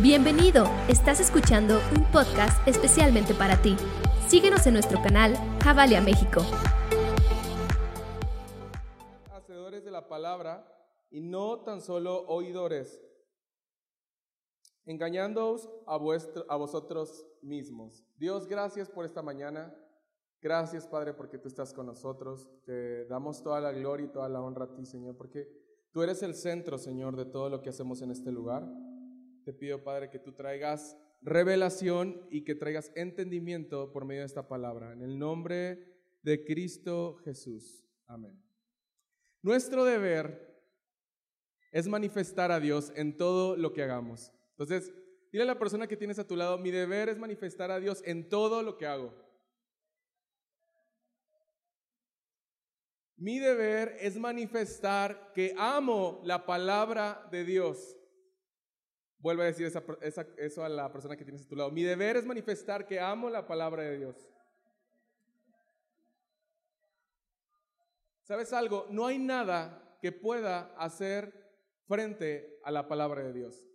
Bienvenido, 0.00 0.66
estás 0.88 1.18
escuchando 1.18 1.80
un 1.96 2.04
podcast 2.12 2.56
especialmente 2.68 3.34
para 3.34 3.60
ti. 3.60 3.74
Síguenos 4.28 4.64
en 4.68 4.74
nuestro 4.74 5.02
canal 5.02 5.34
Javalia 5.60 6.00
México. 6.00 6.42
Hacedores 9.32 9.84
de 9.84 9.90
la 9.90 10.06
palabra 10.06 10.64
y 11.10 11.20
no 11.20 11.62
tan 11.62 11.80
solo 11.80 12.24
oidores, 12.28 13.02
engañándoos 14.84 15.68
a, 15.84 15.96
a 15.96 16.56
vosotros 16.56 17.26
mismos. 17.42 18.06
Dios, 18.18 18.46
gracias 18.46 18.88
por 18.88 19.04
esta 19.04 19.20
mañana. 19.20 19.74
Gracias, 20.40 20.86
Padre, 20.86 21.12
porque 21.12 21.38
tú 21.38 21.48
estás 21.48 21.72
con 21.72 21.86
nosotros. 21.86 22.48
Te 22.64 23.04
damos 23.06 23.42
toda 23.42 23.60
la 23.60 23.72
gloria 23.72 24.06
y 24.06 24.12
toda 24.12 24.28
la 24.28 24.40
honra 24.40 24.66
a 24.66 24.74
ti, 24.76 24.86
Señor, 24.86 25.16
porque 25.16 25.48
tú 25.90 26.04
eres 26.04 26.22
el 26.22 26.36
centro, 26.36 26.78
Señor, 26.78 27.16
de 27.16 27.24
todo 27.24 27.50
lo 27.50 27.60
que 27.60 27.70
hacemos 27.70 28.00
en 28.00 28.12
este 28.12 28.30
lugar. 28.30 28.64
Te 29.48 29.54
pido, 29.54 29.82
Padre, 29.82 30.10
que 30.10 30.18
tú 30.18 30.32
traigas 30.32 30.94
revelación 31.22 32.28
y 32.30 32.44
que 32.44 32.54
traigas 32.54 32.92
entendimiento 32.94 33.90
por 33.92 34.04
medio 34.04 34.20
de 34.20 34.26
esta 34.26 34.46
palabra. 34.46 34.92
En 34.92 35.00
el 35.00 35.18
nombre 35.18 35.86
de 36.20 36.44
Cristo 36.44 37.14
Jesús. 37.24 37.88
Amén. 38.04 38.38
Nuestro 39.40 39.86
deber 39.86 40.54
es 41.72 41.88
manifestar 41.88 42.52
a 42.52 42.60
Dios 42.60 42.92
en 42.94 43.16
todo 43.16 43.56
lo 43.56 43.72
que 43.72 43.82
hagamos. 43.82 44.34
Entonces, 44.50 44.92
dile 45.32 45.44
a 45.44 45.46
la 45.46 45.58
persona 45.58 45.86
que 45.86 45.96
tienes 45.96 46.18
a 46.18 46.26
tu 46.26 46.36
lado, 46.36 46.58
mi 46.58 46.70
deber 46.70 47.08
es 47.08 47.16
manifestar 47.16 47.70
a 47.70 47.80
Dios 47.80 48.02
en 48.04 48.28
todo 48.28 48.62
lo 48.62 48.76
que 48.76 48.84
hago. 48.84 49.14
Mi 53.16 53.38
deber 53.38 53.96
es 53.98 54.18
manifestar 54.18 55.32
que 55.32 55.54
amo 55.56 56.20
la 56.22 56.44
palabra 56.44 57.26
de 57.30 57.46
Dios. 57.46 57.97
Vuelve 59.20 59.42
a 59.42 59.46
decir 59.46 59.72
eso 60.36 60.64
a 60.64 60.68
la 60.68 60.92
persona 60.92 61.16
que 61.16 61.24
tienes 61.24 61.42
a 61.42 61.48
tu 61.48 61.56
lado. 61.56 61.70
Mi 61.70 61.82
deber 61.82 62.16
es 62.16 62.24
manifestar 62.24 62.86
que 62.86 63.00
amo 63.00 63.28
la 63.28 63.46
palabra 63.46 63.82
de 63.82 63.98
Dios. 63.98 64.28
¿Sabes 68.22 68.52
algo? 68.52 68.86
No 68.90 69.06
hay 69.06 69.18
nada 69.18 69.98
que 70.00 70.12
pueda 70.12 70.74
hacer 70.76 71.32
frente 71.86 72.60
a 72.62 72.70
la 72.70 72.86
palabra 72.86 73.22
de 73.22 73.32
Dios. 73.32 73.66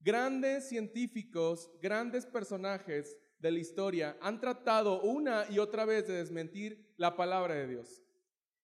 Grandes 0.00 0.68
científicos, 0.68 1.70
grandes 1.80 2.26
personajes 2.26 3.16
de 3.38 3.50
la 3.50 3.58
historia 3.58 4.16
han 4.20 4.40
tratado 4.40 5.02
una 5.02 5.44
y 5.50 5.58
otra 5.58 5.84
vez 5.84 6.08
de 6.08 6.14
desmentir 6.14 6.94
la 6.96 7.14
palabra 7.14 7.54
de 7.54 7.66
Dios. 7.66 8.02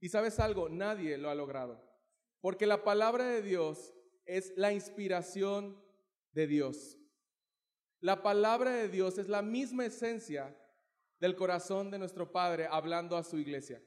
Y 0.00 0.08
sabes 0.08 0.40
algo, 0.40 0.68
nadie 0.68 1.18
lo 1.18 1.30
ha 1.30 1.34
logrado. 1.34 1.84
Porque 2.40 2.66
la 2.66 2.82
palabra 2.82 3.26
de 3.26 3.42
Dios 3.42 3.94
es 4.26 4.52
la 4.56 4.72
inspiración 4.72 5.83
de 6.34 6.46
Dios. 6.46 6.98
La 8.00 8.22
palabra 8.22 8.72
de 8.72 8.88
Dios 8.88 9.16
es 9.18 9.28
la 9.28 9.40
misma 9.40 9.86
esencia 9.86 10.54
del 11.20 11.36
corazón 11.36 11.90
de 11.90 11.98
nuestro 11.98 12.32
Padre 12.32 12.68
hablando 12.70 13.16
a 13.16 13.24
su 13.24 13.38
iglesia. 13.38 13.82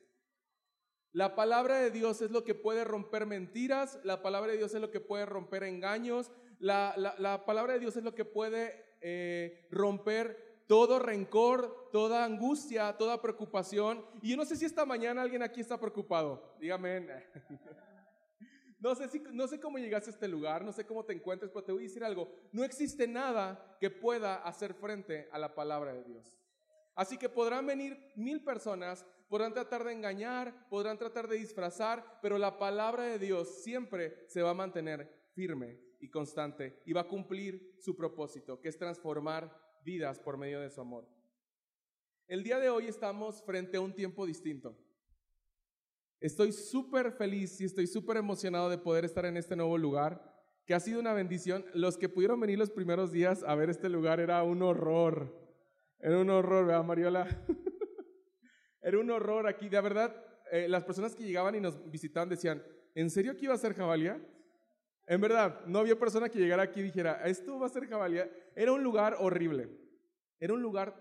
La 1.12 1.36
palabra 1.36 1.80
de 1.80 1.92
Dios 1.92 2.22
es 2.22 2.32
lo 2.32 2.44
que 2.44 2.56
puede 2.56 2.84
romper 2.84 3.26
mentiras, 3.26 4.00
la 4.04 4.22
palabra 4.22 4.52
de 4.52 4.58
Dios 4.58 4.74
es 4.74 4.82
lo 4.82 4.92
que 4.92 5.00
puede 5.00 5.26
romper 5.26 5.64
engaños, 5.64 6.32
la, 6.60 7.44
palabra 7.46 7.74
de 7.74 7.80
Dios 7.80 7.96
es 7.96 8.04
lo 8.04 8.16
que 8.16 8.26
puede 8.26 8.98
eh, 9.02 9.68
romper 9.72 10.64
todo 10.68 11.00
rencor, 11.00 11.90
toda 11.92 12.26
angustia, 12.26 12.98
toda 12.98 13.22
preocupación. 13.22 14.06
Y 14.22 14.32
yo 14.32 14.38
no 14.38 14.46
sé 14.46 14.56
si 14.56 14.66
esta 14.66 14.86
mañana 14.86 15.22
alguien 15.22 15.44
aquí 15.44 15.62
está 15.62 15.80
preocupado. 15.80 16.56
Dígame. 16.60 17.08
No 18.80 18.94
sé, 18.94 19.08
si, 19.08 19.20
no 19.32 19.48
sé 19.48 19.60
cómo 19.60 19.80
llegaste 19.80 20.12
a 20.12 20.14
este 20.14 20.28
lugar, 20.28 20.64
no 20.64 20.72
sé 20.72 20.86
cómo 20.86 21.04
te 21.04 21.14
encuentres, 21.14 21.52
pero 21.52 21.66
te 21.66 21.72
voy 21.72 21.84
a 21.84 21.88
decir 21.88 22.04
algo. 22.04 22.32
No 22.52 22.64
existe 22.64 23.08
nada 23.08 23.78
que 23.80 23.90
pueda 23.90 24.36
hacer 24.36 24.74
frente 24.76 25.28
a 25.32 25.40
la 25.40 25.56
palabra 25.56 25.94
de 25.94 26.04
Dios. 26.04 26.38
Así 26.94 27.18
que 27.18 27.30
podrán 27.30 27.66
venir 27.66 27.98
mil 28.16 28.44
personas, 28.44 29.06
podrán 29.30 29.54
tratar 29.54 29.84
de 29.84 29.94
engañar, 29.94 30.68
podrán 30.70 30.98
tratar 30.98 31.28
de 31.28 31.38
disfrazar, 31.38 32.20
pero 32.22 32.38
la 32.38 32.58
palabra 32.58 33.04
de 33.04 33.20
Dios 33.20 33.64
siempre 33.64 34.26
se 34.28 34.42
va 34.42 34.52
a 34.52 34.56
mantener 34.56 35.30
firme 35.34 35.80
y 36.00 36.10
constante 36.10 36.82
y 36.86 36.94
va 36.94 37.02
a 37.02 37.08
cumplir 37.08 37.76
su 37.80 37.96
propósito, 37.96 38.60
que 38.60 38.70
es 38.70 38.78
transformar 38.78 39.56
vidas 39.84 40.20
por 40.20 40.38
medio 40.38 40.60
de 40.60 40.70
su 40.70 40.82
amor. 40.82 41.08
El 42.28 42.44
día 42.44 42.60
de 42.60 42.70
hoy 42.70 42.88
estamos 42.88 43.42
frente 43.44 43.78
a 43.78 43.82
un 43.82 43.94
tiempo 43.94 44.26
distinto. 44.26 44.78
Estoy 46.20 46.52
súper 46.52 47.12
feliz 47.12 47.62
y 47.62 47.66
estoy 47.66 47.86
súper 47.86 48.18
emocionado 48.18 48.70
de 48.70 48.80
poder 48.80 49.06
estar 49.06 49.26
en 49.26 49.38
este 49.38 49.56
nuevo 49.56 49.78
lugar, 49.78 50.36
que 50.66 50.74
ha 50.74 50.80
sido 50.80 51.00
una 51.00 51.14
bendición. 51.14 51.64
Los 51.74 51.96
que 51.98 52.10
pudieron 52.10 52.40
venir 52.40 52.58
los 52.58 52.72
primeros 52.72 53.12
días 53.12 53.44
a 53.44 53.54
ver 53.54 53.70
este 53.70 53.88
lugar 53.88 54.20
era 54.20 54.42
un 54.42 54.64
horror. 54.64 55.48
Era 56.00 56.18
un 56.18 56.30
horror, 56.30 56.66
¿verdad, 56.66 56.84
Mariola? 56.84 57.28
era 58.82 59.00
un 59.00 59.12
horror 59.12 59.48
aquí. 59.48 59.70
De 59.70 59.80
verdad, 59.80 60.16
eh, 60.52 60.68
las 60.68 60.84
personas 60.84 61.16
que 61.16 61.24
llegaban 61.24 61.54
y 61.54 61.60
nos 61.60 61.90
visitaban 61.92 62.30
decían, 62.30 62.64
¿en 62.96 63.12
serio 63.12 63.36
que 63.38 63.46
iba 63.46 63.54
a 63.54 63.58
ser 63.58 63.76
Jabalia? 63.76 64.20
En 65.06 65.22
verdad, 65.22 65.66
no 65.68 65.80
había 65.80 65.98
persona 65.98 66.30
que 66.30 66.40
llegara 66.40 66.64
aquí 66.64 66.80
y 66.80 66.84
dijera, 66.84 67.22
esto 67.26 67.60
va 67.60 67.68
a 67.68 67.70
ser 67.70 67.88
Jabalia. 67.88 68.30
Era 68.56 68.72
un 68.72 68.84
lugar 68.84 69.16
horrible. 69.20 69.70
Era 70.40 70.54
un 70.54 70.64
lugar 70.64 70.96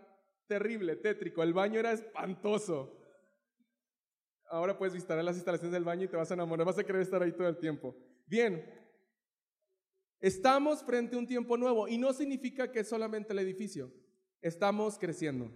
terrible, 0.47 0.97
tétrico. 0.97 1.43
El 1.43 1.55
baño 1.55 1.81
era 1.81 1.93
espantoso. 1.93 2.96
Ahora 4.49 4.79
puedes 4.79 4.95
visitar 4.95 5.23
las 5.23 5.37
instalaciones 5.37 5.73
del 5.73 5.84
baño 5.84 6.05
y 6.05 6.09
te 6.09 6.17
vas 6.17 6.31
a 6.31 6.34
enamorar, 6.34 6.67
vas 6.67 6.79
a 6.79 6.84
querer 6.84 7.03
estar 7.03 7.23
ahí 7.23 7.33
todo 7.33 7.49
el 7.49 7.59
tiempo. 7.59 7.97
Bien, 8.27 8.65
estamos 10.21 10.84
frente 10.84 11.17
a 11.17 11.19
un 11.19 11.27
tiempo 11.27 11.57
nuevo 11.57 11.89
y 11.89 11.99
no 11.99 12.12
significa 12.12 12.71
que 12.71 12.81
es 12.81 12.89
solamente 12.89 13.33
el 13.33 13.41
edificio, 13.41 13.93
estamos 14.41 14.99
creciendo. 14.99 15.51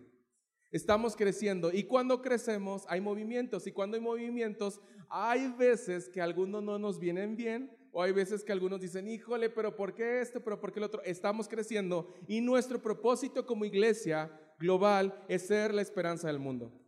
Estamos 0.72 1.16
creciendo 1.16 1.72
y 1.72 1.82
cuando 1.82 2.22
crecemos 2.22 2.84
hay 2.88 3.00
movimientos 3.00 3.66
y 3.66 3.72
cuando 3.72 3.96
hay 3.96 4.02
movimientos 4.02 4.80
hay 5.08 5.48
veces 5.48 6.08
que 6.08 6.20
algunos 6.20 6.62
no 6.62 6.78
nos 6.78 7.00
vienen 7.00 7.34
bien 7.34 7.76
o 7.90 8.04
hay 8.04 8.12
veces 8.12 8.44
que 8.44 8.52
algunos 8.52 8.80
dicen, 8.80 9.08
híjole, 9.08 9.50
pero 9.50 9.74
¿por 9.74 9.94
qué 9.94 10.20
esto? 10.20 10.40
¿Pero 10.44 10.60
por 10.60 10.72
qué 10.72 10.78
el 10.78 10.84
otro? 10.84 11.02
Estamos 11.02 11.48
creciendo 11.48 12.14
y 12.28 12.40
nuestro 12.40 12.80
propósito 12.80 13.44
como 13.46 13.64
iglesia 13.64 14.30
global 14.60 15.24
es 15.26 15.48
ser 15.48 15.74
la 15.74 15.82
esperanza 15.82 16.28
del 16.28 16.38
mundo 16.38 16.79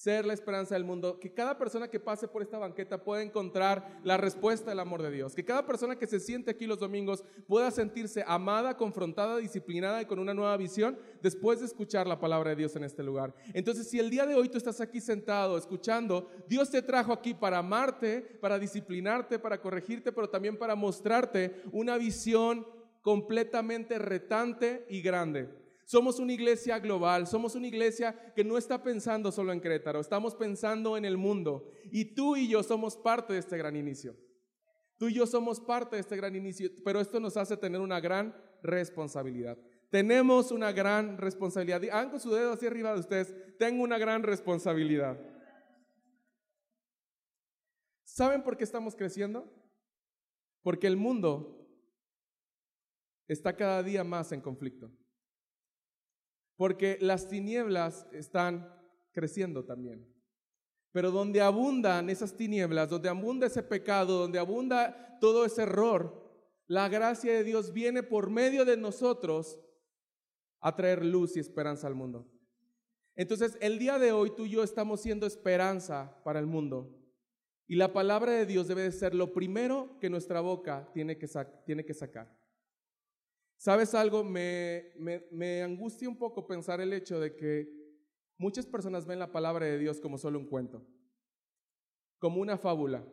ser 0.00 0.24
la 0.24 0.32
esperanza 0.32 0.74
del 0.74 0.84
mundo, 0.84 1.20
que 1.20 1.30
cada 1.30 1.58
persona 1.58 1.90
que 1.90 2.00
pase 2.00 2.26
por 2.26 2.40
esta 2.40 2.56
banqueta 2.56 3.04
pueda 3.04 3.22
encontrar 3.22 4.00
la 4.02 4.16
respuesta 4.16 4.70
del 4.70 4.80
amor 4.80 5.02
de 5.02 5.10
Dios, 5.10 5.34
que 5.34 5.44
cada 5.44 5.66
persona 5.66 5.96
que 5.96 6.06
se 6.06 6.20
siente 6.20 6.50
aquí 6.50 6.66
los 6.66 6.78
domingos 6.78 7.22
pueda 7.46 7.70
sentirse 7.70 8.24
amada, 8.26 8.78
confrontada, 8.78 9.36
disciplinada 9.36 10.00
y 10.00 10.06
con 10.06 10.18
una 10.18 10.32
nueva 10.32 10.56
visión 10.56 10.98
después 11.20 11.60
de 11.60 11.66
escuchar 11.66 12.06
la 12.06 12.18
palabra 12.18 12.48
de 12.48 12.56
Dios 12.56 12.74
en 12.76 12.84
este 12.84 13.02
lugar. 13.02 13.34
Entonces, 13.52 13.90
si 13.90 13.98
el 13.98 14.08
día 14.08 14.24
de 14.24 14.36
hoy 14.36 14.48
tú 14.48 14.56
estás 14.56 14.80
aquí 14.80 15.02
sentado 15.02 15.58
escuchando, 15.58 16.30
Dios 16.48 16.70
te 16.70 16.80
trajo 16.80 17.12
aquí 17.12 17.34
para 17.34 17.58
amarte, 17.58 18.22
para 18.40 18.58
disciplinarte, 18.58 19.38
para 19.38 19.60
corregirte, 19.60 20.12
pero 20.12 20.30
también 20.30 20.56
para 20.56 20.74
mostrarte 20.74 21.60
una 21.72 21.98
visión 21.98 22.66
completamente 23.02 23.98
retante 23.98 24.86
y 24.88 25.02
grande. 25.02 25.60
Somos 25.90 26.20
una 26.20 26.32
iglesia 26.32 26.78
global, 26.78 27.26
somos 27.26 27.56
una 27.56 27.66
iglesia 27.66 28.32
que 28.36 28.44
no 28.44 28.56
está 28.56 28.80
pensando 28.80 29.32
solo 29.32 29.52
en 29.52 29.60
Querétaro, 29.60 29.98
estamos 29.98 30.36
pensando 30.36 30.96
en 30.96 31.04
el 31.04 31.16
mundo. 31.16 31.68
Y 31.90 32.14
tú 32.14 32.36
y 32.36 32.48
yo 32.48 32.62
somos 32.62 32.96
parte 32.96 33.32
de 33.32 33.40
este 33.40 33.58
gran 33.58 33.74
inicio. 33.74 34.14
Tú 34.98 35.08
y 35.08 35.14
yo 35.14 35.26
somos 35.26 35.58
parte 35.58 35.96
de 35.96 36.02
este 36.02 36.16
gran 36.16 36.36
inicio, 36.36 36.70
pero 36.84 37.00
esto 37.00 37.18
nos 37.18 37.36
hace 37.36 37.56
tener 37.56 37.80
una 37.80 37.98
gran 37.98 38.32
responsabilidad. 38.62 39.58
Tenemos 39.90 40.52
una 40.52 40.70
gran 40.70 41.18
responsabilidad. 41.18 41.82
Hagan 41.82 42.10
con 42.10 42.20
su 42.20 42.30
dedo 42.30 42.52
hacia 42.52 42.68
arriba 42.68 42.92
de 42.92 43.00
ustedes, 43.00 43.34
tengo 43.58 43.82
una 43.82 43.98
gran 43.98 44.22
responsabilidad. 44.22 45.18
¿Saben 48.04 48.44
por 48.44 48.56
qué 48.56 48.62
estamos 48.62 48.94
creciendo? 48.94 49.52
Porque 50.62 50.86
el 50.86 50.96
mundo 50.96 51.66
está 53.26 53.56
cada 53.56 53.82
día 53.82 54.04
más 54.04 54.30
en 54.30 54.40
conflicto. 54.40 54.88
Porque 56.60 56.98
las 57.00 57.26
tinieblas 57.26 58.06
están 58.12 58.70
creciendo 59.12 59.64
también. 59.64 60.06
Pero 60.92 61.10
donde 61.10 61.40
abundan 61.40 62.10
esas 62.10 62.36
tinieblas, 62.36 62.90
donde 62.90 63.08
abunda 63.08 63.46
ese 63.46 63.62
pecado, 63.62 64.18
donde 64.18 64.38
abunda 64.38 65.16
todo 65.22 65.46
ese 65.46 65.62
error, 65.62 66.30
la 66.66 66.90
gracia 66.90 67.32
de 67.32 67.44
Dios 67.44 67.72
viene 67.72 68.02
por 68.02 68.28
medio 68.28 68.66
de 68.66 68.76
nosotros 68.76 69.58
a 70.60 70.76
traer 70.76 71.02
luz 71.02 71.34
y 71.34 71.40
esperanza 71.40 71.86
al 71.86 71.94
mundo. 71.94 72.30
Entonces, 73.16 73.56
el 73.62 73.78
día 73.78 73.98
de 73.98 74.12
hoy 74.12 74.34
tú 74.36 74.44
y 74.44 74.50
yo 74.50 74.62
estamos 74.62 75.00
siendo 75.00 75.26
esperanza 75.26 76.20
para 76.24 76.40
el 76.40 76.46
mundo. 76.46 76.94
Y 77.68 77.76
la 77.76 77.94
palabra 77.94 78.32
de 78.32 78.44
Dios 78.44 78.68
debe 78.68 78.82
de 78.82 78.92
ser 78.92 79.14
lo 79.14 79.32
primero 79.32 79.98
que 79.98 80.10
nuestra 80.10 80.42
boca 80.42 80.90
tiene 80.92 81.16
que, 81.16 81.26
tiene 81.64 81.86
que 81.86 81.94
sacar. 81.94 82.38
¿Sabes 83.60 83.94
algo? 83.94 84.24
Me, 84.24 85.62
angustia 85.62 86.08
un 86.08 86.16
poco 86.16 86.46
pensar 86.46 86.80
el 86.80 86.94
hecho 86.94 87.20
de 87.20 87.36
que 87.36 87.68
muchas 88.38 88.64
personas 88.64 89.04
ven 89.04 89.18
la 89.18 89.32
palabra 89.32 89.66
de 89.66 89.76
Dios 89.76 90.00
como 90.00 90.16
solo 90.16 90.38
un 90.38 90.46
cuento, 90.46 90.82
como 92.18 92.40
una 92.40 92.56
fábula. 92.56 93.06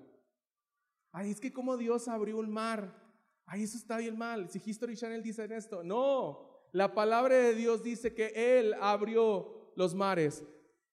Ay, 1.11 1.31
es 1.31 1.41
que 1.41 1.51
como 1.51 1.75
Dios 1.75 2.07
abrió 2.07 2.37
un 2.37 2.49
mar. 2.49 2.97
Ay, 3.45 3.63
eso 3.63 3.75
está 3.75 3.97
bien 3.97 4.17
mal. 4.17 4.49
Si 4.49 4.61
History 4.65 4.95
Channel 4.95 5.21
dice 5.21 5.49
esto. 5.53 5.83
No, 5.83 6.69
la 6.71 6.93
palabra 6.93 7.35
de 7.35 7.53
Dios 7.53 7.83
dice 7.83 8.13
que 8.13 8.31
Él 8.33 8.73
abrió 8.79 9.73
los 9.75 9.95
mares, 9.95 10.45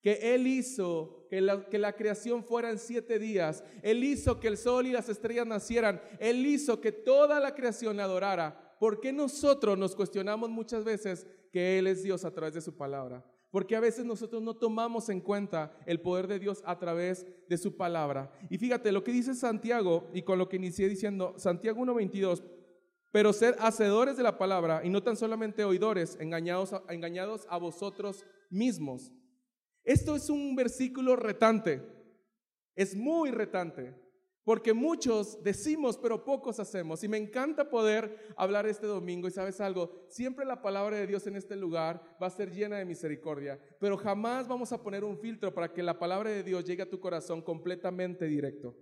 que 0.02 0.34
Él 0.34 0.48
hizo 0.48 1.28
que 1.30 1.40
la, 1.78 1.92
creación 1.92 2.42
fuera 2.42 2.70
en 2.70 2.80
siete 2.80 3.20
días. 3.20 3.62
Él 3.84 4.02
hizo 4.02 4.40
que 4.40 4.48
el 4.48 4.56
sol 4.56 4.88
y 4.88 4.92
las 4.92 5.08
estrellas 5.08 5.46
nacieran. 5.46 6.02
Él 6.18 6.44
hizo 6.44 6.80
que 6.80 6.90
toda 6.90 7.38
la 7.38 7.54
creación 7.54 8.00
adorara. 8.00 8.63
¿Por 8.84 9.00
qué 9.00 9.14
nosotros 9.14 9.78
nos 9.78 9.96
cuestionamos 9.96 10.50
muchas 10.50 10.84
veces 10.84 11.26
que 11.50 11.78
Él 11.78 11.86
es 11.86 12.02
Dios 12.02 12.22
a 12.26 12.34
través 12.34 12.52
de 12.52 12.60
su 12.60 12.76
palabra? 12.76 13.24
Porque 13.50 13.76
a 13.76 13.80
veces 13.80 14.04
nosotros 14.04 14.42
no 14.42 14.58
tomamos 14.58 15.08
en 15.08 15.22
cuenta 15.22 15.74
el 15.86 16.02
poder 16.02 16.26
de 16.26 16.38
Dios 16.38 16.62
a 16.66 16.78
través 16.78 17.24
de 17.48 17.56
su 17.56 17.78
palabra. 17.78 18.30
Y 18.50 18.58
fíjate 18.58 18.92
lo 18.92 19.02
que 19.02 19.10
dice 19.10 19.34
Santiago, 19.34 20.10
y 20.12 20.20
con 20.20 20.38
lo 20.38 20.50
que 20.50 20.56
inicié 20.56 20.86
diciendo, 20.86 21.32
Santiago 21.38 21.80
1.22, 21.80 22.42
pero 23.10 23.32
sed 23.32 23.54
hacedores 23.58 24.18
de 24.18 24.22
la 24.22 24.36
palabra 24.36 24.82
y 24.84 24.90
no 24.90 25.02
tan 25.02 25.16
solamente 25.16 25.64
oidores, 25.64 26.18
engañados 26.20 26.74
engañados 26.90 27.46
a 27.48 27.56
vosotros 27.56 28.26
mismos. 28.50 29.14
Esto 29.82 30.14
es 30.14 30.28
un 30.28 30.54
versículo 30.54 31.16
retante, 31.16 31.80
es 32.74 32.94
muy 32.94 33.30
retante. 33.30 34.03
Porque 34.44 34.74
muchos 34.74 35.42
decimos, 35.42 35.96
pero 35.96 36.22
pocos 36.22 36.60
hacemos. 36.60 37.02
Y 37.02 37.08
me 37.08 37.16
encanta 37.16 37.70
poder 37.70 38.34
hablar 38.36 38.66
este 38.66 38.86
domingo. 38.86 39.26
Y 39.26 39.30
sabes 39.30 39.58
algo, 39.60 40.04
siempre 40.08 40.44
la 40.44 40.60
palabra 40.60 40.98
de 40.98 41.06
Dios 41.06 41.26
en 41.26 41.36
este 41.36 41.56
lugar 41.56 42.16
va 42.22 42.26
a 42.26 42.30
ser 42.30 42.52
llena 42.52 42.76
de 42.76 42.84
misericordia. 42.84 43.58
Pero 43.80 43.96
jamás 43.96 44.46
vamos 44.46 44.70
a 44.72 44.82
poner 44.82 45.02
un 45.02 45.18
filtro 45.18 45.54
para 45.54 45.72
que 45.72 45.82
la 45.82 45.98
palabra 45.98 46.28
de 46.28 46.42
Dios 46.42 46.64
llegue 46.64 46.82
a 46.82 46.90
tu 46.90 47.00
corazón 47.00 47.40
completamente 47.40 48.26
directo. 48.26 48.76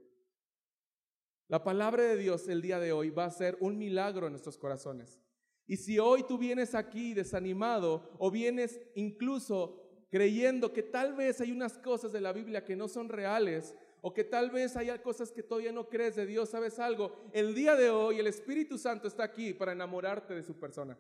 La 1.47 1.63
palabra 1.63 2.03
de 2.03 2.17
Dios 2.17 2.49
el 2.49 2.61
día 2.61 2.81
de 2.81 2.93
hoy 2.93 3.11
va 3.11 3.27
a 3.27 3.31
ser 3.31 3.57
un 3.61 3.79
milagro 3.79 4.27
en 4.27 4.33
nuestros 4.33 4.59
corazones. 4.59 5.21
Y 5.67 5.77
si 5.77 5.99
hoy 5.99 6.25
tú 6.25 6.39
vienes 6.39 6.75
aquí 6.75 7.15
desanimado 7.15 8.11
o 8.19 8.33
vienes 8.33 8.81
incluso 8.97 9.79
creyendo 10.11 10.73
que 10.73 10.83
tal 10.83 11.15
vez 11.15 11.41
hay 11.41 11.53
unas 11.53 11.79
cosas 11.79 12.11
de 12.11 12.21
la 12.21 12.33
Biblia 12.33 12.65
que 12.65 12.77
no 12.77 12.89
son 12.89 13.09
reales, 13.09 13.75
o 14.05 14.13
que 14.13 14.25
tal 14.25 14.51
vez 14.51 14.77
haya 14.77 15.01
cosas 15.01 15.31
que 15.31 15.45
todavía 15.45 15.71
no 15.73 15.89
crees 15.89 16.17
de 16.17 16.27
Dios, 16.27 16.51
¿sabes 16.51 16.81
algo? 16.81 17.25
El 17.33 17.55
día 17.55 17.77
de 17.77 17.89
hoy 17.89 18.19
el 18.19 18.27
Espíritu 18.27 18.77
Santo 18.77 19.07
está 19.07 19.23
aquí 19.23 19.55
para 19.55 19.73
enamorarte 19.73 20.35
de 20.35 20.43
su 20.43 20.59
persona. 20.59 20.99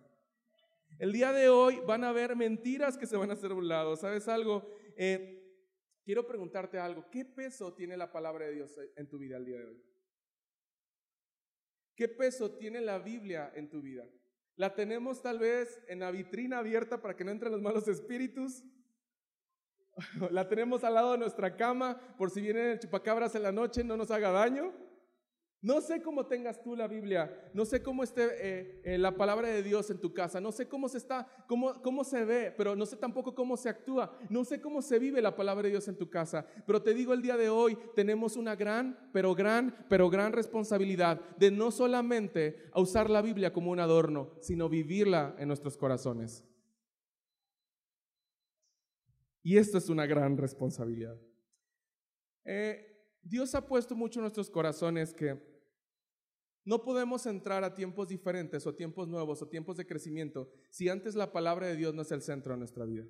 El 1.00 1.12
día 1.12 1.32
de 1.32 1.48
hoy 1.48 1.80
van 1.84 2.04
a 2.04 2.10
haber 2.10 2.36
mentiras 2.36 2.96
que 2.96 3.06
se 3.06 3.16
van 3.16 3.30
a 3.30 3.32
hacer 3.32 3.50
a 3.50 3.54
un 3.54 3.66
lado, 3.66 3.96
¿sabes 3.96 4.28
algo? 4.28 4.70
Eh, 4.96 5.42
quiero 6.04 6.24
preguntarte 6.28 6.78
algo, 6.78 7.10
¿qué 7.10 7.24
peso 7.24 7.74
tiene 7.74 7.96
la 7.96 8.12
palabra 8.12 8.46
de 8.46 8.52
Dios 8.52 8.78
en 8.94 9.08
tu 9.08 9.18
vida 9.18 9.36
el 9.36 9.46
día 9.46 9.58
de 9.58 9.66
hoy? 9.66 9.82
¿Qué 11.96 12.06
peso 12.06 12.52
tiene 12.52 12.80
la 12.80 13.00
Biblia 13.00 13.52
en 13.56 13.68
tu 13.68 13.82
vida? 13.82 14.08
¿La 14.54 14.76
tenemos 14.76 15.20
tal 15.22 15.40
vez 15.40 15.80
en 15.88 15.98
la 15.98 16.12
vitrina 16.12 16.58
abierta 16.58 17.02
para 17.02 17.16
que 17.16 17.24
no 17.24 17.32
entren 17.32 17.50
los 17.50 17.62
malos 17.62 17.88
espíritus? 17.88 18.62
La 20.30 20.48
tenemos 20.48 20.84
al 20.84 20.94
lado 20.94 21.12
de 21.12 21.18
nuestra 21.18 21.56
cama 21.56 21.98
por 22.16 22.30
si 22.30 22.40
vienen 22.40 22.78
chupacabras 22.78 23.34
en 23.34 23.42
la 23.42 23.52
noche 23.52 23.84
no 23.84 23.96
nos 23.96 24.10
haga 24.10 24.30
daño. 24.30 24.72
No 25.64 25.80
sé 25.80 26.02
cómo 26.02 26.26
tengas 26.26 26.60
tú 26.60 26.74
la 26.74 26.88
Biblia, 26.88 27.32
no 27.54 27.64
sé 27.64 27.84
cómo 27.84 28.02
esté 28.02 28.24
eh, 28.40 28.82
eh, 28.84 28.98
la 28.98 29.16
palabra 29.16 29.46
de 29.46 29.62
Dios 29.62 29.88
en 29.90 30.00
tu 30.00 30.12
casa, 30.12 30.40
no 30.40 30.50
sé 30.50 30.66
cómo 30.66 30.88
se 30.88 30.98
está, 30.98 31.28
cómo, 31.46 31.80
cómo 31.82 32.02
se 32.02 32.24
ve, 32.24 32.52
pero 32.56 32.74
no 32.74 32.84
sé 32.84 32.96
tampoco 32.96 33.32
cómo 33.32 33.56
se 33.56 33.68
actúa, 33.68 34.12
no 34.28 34.44
sé 34.44 34.60
cómo 34.60 34.82
se 34.82 34.98
vive 34.98 35.22
la 35.22 35.36
palabra 35.36 35.62
de 35.62 35.70
Dios 35.70 35.86
en 35.86 35.96
tu 35.96 36.10
casa. 36.10 36.44
Pero 36.66 36.82
te 36.82 36.94
digo 36.94 37.12
el 37.12 37.22
día 37.22 37.36
de 37.36 37.48
hoy, 37.48 37.78
tenemos 37.94 38.36
una 38.36 38.56
gran, 38.56 39.08
pero 39.12 39.36
gran, 39.36 39.86
pero 39.88 40.10
gran 40.10 40.32
responsabilidad 40.32 41.20
de 41.36 41.52
no 41.52 41.70
solamente 41.70 42.56
usar 42.74 43.08
la 43.08 43.22
Biblia 43.22 43.52
como 43.52 43.70
un 43.70 43.78
adorno, 43.78 44.32
sino 44.40 44.68
vivirla 44.68 45.36
en 45.38 45.46
nuestros 45.46 45.76
corazones. 45.76 46.44
Y 49.42 49.56
esto 49.56 49.78
es 49.78 49.88
una 49.88 50.06
gran 50.06 50.36
responsabilidad. 50.36 51.20
Eh, 52.44 52.86
Dios 53.22 53.54
ha 53.54 53.66
puesto 53.66 53.94
mucho 53.94 54.18
en 54.18 54.22
nuestros 54.22 54.50
corazones 54.50 55.12
que 55.14 55.40
no 56.64 56.82
podemos 56.82 57.26
entrar 57.26 57.64
a 57.64 57.74
tiempos 57.74 58.08
diferentes 58.08 58.66
o 58.66 58.74
tiempos 58.74 59.08
nuevos 59.08 59.42
o 59.42 59.48
tiempos 59.48 59.76
de 59.76 59.86
crecimiento 59.86 60.50
si 60.70 60.88
antes 60.88 61.14
la 61.14 61.32
palabra 61.32 61.66
de 61.66 61.76
Dios 61.76 61.94
no 61.94 62.02
es 62.02 62.12
el 62.12 62.22
centro 62.22 62.52
de 62.52 62.58
nuestra 62.58 62.84
vida. 62.84 63.04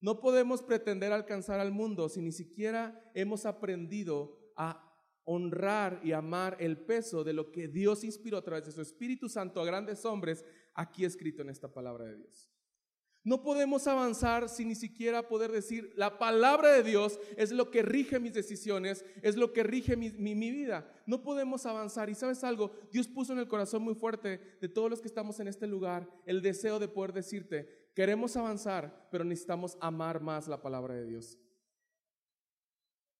No 0.00 0.20
podemos 0.20 0.62
pretender 0.62 1.12
alcanzar 1.12 1.60
al 1.60 1.72
mundo 1.72 2.08
si 2.08 2.22
ni 2.22 2.32
siquiera 2.32 3.10
hemos 3.14 3.44
aprendido 3.44 4.52
a 4.56 4.84
honrar 5.24 6.00
y 6.02 6.12
amar 6.12 6.56
el 6.58 6.78
peso 6.78 7.22
de 7.22 7.34
lo 7.34 7.50
que 7.50 7.68
Dios 7.68 8.04
inspiró 8.04 8.38
a 8.38 8.44
través 8.44 8.64
de 8.64 8.72
su 8.72 8.80
Espíritu 8.80 9.28
Santo 9.28 9.60
a 9.60 9.66
grandes 9.66 10.04
hombres 10.06 10.44
aquí 10.72 11.04
escrito 11.04 11.42
en 11.42 11.50
esta 11.50 11.70
palabra 11.70 12.06
de 12.06 12.16
Dios. 12.16 12.50
No 13.28 13.42
podemos 13.42 13.86
avanzar 13.86 14.48
sin 14.48 14.68
ni 14.68 14.74
siquiera 14.74 15.28
poder 15.28 15.52
decir, 15.52 15.92
la 15.96 16.16
palabra 16.16 16.72
de 16.72 16.82
Dios 16.82 17.20
es 17.36 17.50
lo 17.50 17.70
que 17.70 17.82
rige 17.82 18.18
mis 18.18 18.32
decisiones, 18.32 19.04
es 19.20 19.36
lo 19.36 19.52
que 19.52 19.62
rige 19.62 19.96
mi, 19.96 20.34
vida. 20.34 20.90
No 21.04 21.22
podemos 21.22 21.66
avanzar. 21.66 22.08
Y 22.08 22.14
sabes 22.14 22.42
algo, 22.42 22.70
Dios 22.90 23.06
puso 23.06 23.34
en 23.34 23.40
el 23.40 23.46
corazón 23.46 23.82
muy 23.82 23.94
fuerte 23.94 24.40
de 24.62 24.68
todos 24.70 24.88
los 24.88 25.02
que 25.02 25.08
estamos 25.08 25.40
en 25.40 25.48
este 25.48 25.66
lugar 25.66 26.08
el 26.24 26.40
deseo 26.40 26.78
de 26.78 26.88
poder 26.88 27.12
decirte, 27.12 27.90
queremos 27.94 28.34
avanzar, 28.34 29.06
pero 29.10 29.24
necesitamos 29.24 29.76
amar 29.78 30.22
más 30.22 30.48
la 30.48 30.62
palabra 30.62 30.94
de 30.94 31.04
Dios. 31.04 31.36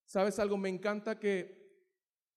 ¿Sabes 0.06 0.38
algo? 0.38 0.56
Me 0.56 0.70
encanta 0.70 1.19
que 1.19 1.84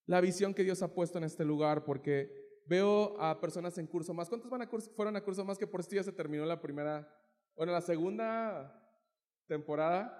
la 0.07 0.19
visión 0.19 0.53
que 0.53 0.65
Dios 0.65 0.81
ha 0.81 0.94
puesto 0.94 1.19
en 1.19 1.24
este 1.24 1.45
lugar, 1.45 1.85
porque 1.85 2.59
veo 2.65 3.15
a 3.17 3.39
personas 3.39 3.77
en 3.77 3.88
curso 3.88 4.13
más. 4.13 4.27
¿Cuántos 4.27 4.51
van 4.51 4.63
a 4.63 4.67
curso, 4.67 4.91
fueron 4.94 5.15
a 5.15 5.24
curso 5.24 5.45
más 5.45 5.57
que 5.57 5.67
por 5.67 5.79
esto 5.79 5.95
ya 5.95 6.03
se 6.03 6.12
terminó 6.12 6.45
la 6.45 6.59
primera 6.59 7.07
bueno, 7.56 7.74
la 7.74 7.81
segunda 7.81 8.77
temporada, 9.48 10.18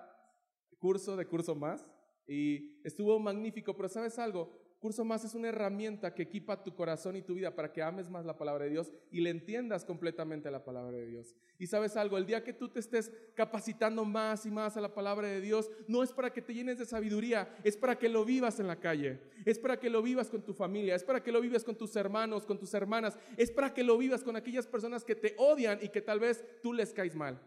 curso 0.80 1.16
de 1.16 1.28
curso 1.28 1.56
más, 1.56 1.86
y 2.28 2.81
estuvo 2.83 3.19
magnífico, 3.19 3.75
pero 3.75 3.89
¿sabes 3.89 4.18
algo? 4.19 4.60
Curso 4.81 5.06
más 5.06 5.24
es 5.24 5.36
una 5.36 5.50
herramienta 5.50 6.12
que 6.12 6.24
equipa 6.24 6.63
tu 6.63 6.74
corazón 6.74 7.16
y 7.16 7.22
tu 7.22 7.36
vida 7.36 7.54
para 7.54 7.72
que 7.72 7.83
ames 7.83 8.10
más 8.10 8.25
la 8.25 8.36
palabra 8.36 8.66
de 8.66 8.72
Dios 8.72 8.92
y 9.12 9.22
le 9.22 9.30
entiendas 9.30 9.86
completamente 9.86 10.50
la 10.50 10.63
palabra 10.63 10.98
de 10.98 11.06
Dios. 11.06 11.36
Y 11.60 11.68
sabes 11.68 11.95
algo, 11.95 12.18
el 12.18 12.25
día 12.25 12.44
que 12.44 12.51
tú 12.51 12.68
te 12.68 12.80
estés 12.80 13.12
capacitando 13.36 14.04
más 14.06 14.44
y 14.48 14.50
más 14.50 14.78
a 14.78 14.81
la 14.81 14.92
palabra 14.92 15.28
de 15.28 15.39
Dios, 15.39 15.69
no 15.88 16.01
es 16.01 16.12
para 16.12 16.33
que 16.33 16.42
te 16.42 16.56
llenes 16.56 16.80
de 16.80 16.88
sabiduría, 16.88 17.56
es 17.63 17.78
para 17.78 18.00
que 18.00 18.10
lo 18.10 18.25
vivas 18.25 18.60
en 18.60 18.66
la 18.66 18.80
calle, 18.80 19.19
es 19.45 19.60
para 19.60 19.80
que 19.80 19.92
lo 19.92 20.01
vivas 20.01 20.31
con 20.31 20.42
tu 20.42 20.56
familia, 20.56 20.95
es 20.95 21.04
para 21.04 21.22
que 21.22 21.31
lo 21.31 21.42
vivas 21.42 21.63
con 21.63 21.75
tus 21.75 21.95
hermanos, 21.95 22.48
con 22.48 22.57
tus 22.57 22.74
hermanas, 22.74 23.19
es 23.38 23.51
para 23.51 23.75
que 23.75 23.83
lo 23.83 24.00
vivas 24.00 24.24
con 24.24 24.36
aquellas 24.36 24.66
personas 24.66 25.06
que 25.06 25.14
te 25.14 25.35
odian 25.38 25.78
y 25.80 25.90
que 25.90 26.02
tal 26.02 26.19
vez 26.19 26.44
tú 26.64 26.73
les 26.73 26.92
caes 26.92 27.14
mal. 27.14 27.40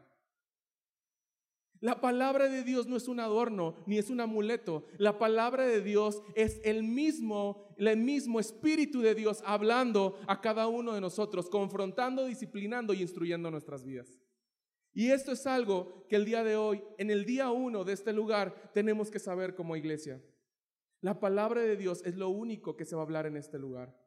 La 1.81 2.01
palabra 2.01 2.49
de 2.49 2.63
Dios 2.63 2.87
no 2.87 2.97
es 2.97 3.09
un 3.09 3.21
adorno 3.21 3.77
ni 3.87 3.99
es 3.99 4.11
un 4.11 4.21
amuleto. 4.21 4.87
La 4.97 5.19
palabra 5.19 5.67
de 5.67 5.83
Dios 5.83 6.23
es 6.35 6.61
el 6.65 6.83
mismo, 6.83 7.75
el 7.77 7.97
mismo 7.99 8.41
Espíritu 8.41 9.01
de 9.01 9.15
Dios 9.15 9.43
hablando 9.45 10.19
a 10.27 10.41
cada 10.41 10.67
uno 10.67 10.95
de 10.95 11.01
nosotros, 11.01 11.51
confrontando, 11.51 12.25
disciplinando 12.25 12.95
y 12.95 13.03
instruyendo 13.03 13.51
nuestras 13.51 13.85
vidas. 13.85 14.19
Y 14.95 15.11
esto 15.11 15.33
es 15.33 15.47
algo 15.47 16.07
que 16.09 16.17
el 16.17 16.25
día 16.25 16.45
de 16.45 16.57
hoy, 16.57 16.83
en 16.99 17.11
el 17.11 17.25
día 17.25 17.51
uno 17.51 17.85
de 17.85 17.93
este 17.93 18.13
lugar, 18.13 18.71
tenemos 18.73 19.11
que 19.11 19.19
saber 19.19 19.55
como 19.55 19.77
iglesia. 19.77 20.23
La 21.01 21.19
palabra 21.19 21.61
de 21.61 21.77
Dios 21.77 22.01
es 22.07 22.15
lo 22.15 22.29
único 22.29 22.77
que 22.77 22.85
se 22.85 22.95
va 22.95 23.03
a 23.03 23.05
hablar 23.05 23.27
en 23.27 23.37
este 23.37 23.59
lugar. 23.59 24.04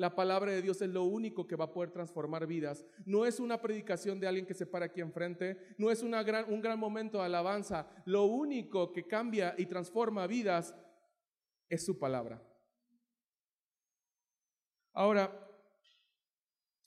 La 0.00 0.14
palabra 0.14 0.50
de 0.50 0.62
Dios 0.62 0.80
es 0.80 0.88
lo 0.88 1.04
único 1.04 1.46
que 1.46 1.56
va 1.56 1.66
a 1.66 1.72
poder 1.74 1.90
transformar 1.90 2.46
vidas. 2.46 2.86
No 3.04 3.26
es 3.26 3.38
una 3.38 3.60
predicación 3.60 4.18
de 4.18 4.26
alguien 4.26 4.46
que 4.46 4.54
se 4.54 4.64
para 4.64 4.86
aquí 4.86 5.02
enfrente, 5.02 5.58
no 5.76 5.90
es 5.90 6.02
gran, 6.02 6.50
un 6.50 6.62
gran 6.62 6.78
momento 6.78 7.18
de 7.18 7.24
alabanza. 7.24 7.86
Lo 8.06 8.24
único 8.24 8.94
que 8.94 9.06
cambia 9.06 9.54
y 9.58 9.66
transforma 9.66 10.26
vidas 10.26 10.74
es 11.68 11.84
su 11.84 11.98
palabra. 11.98 12.42
Ahora, 14.94 15.38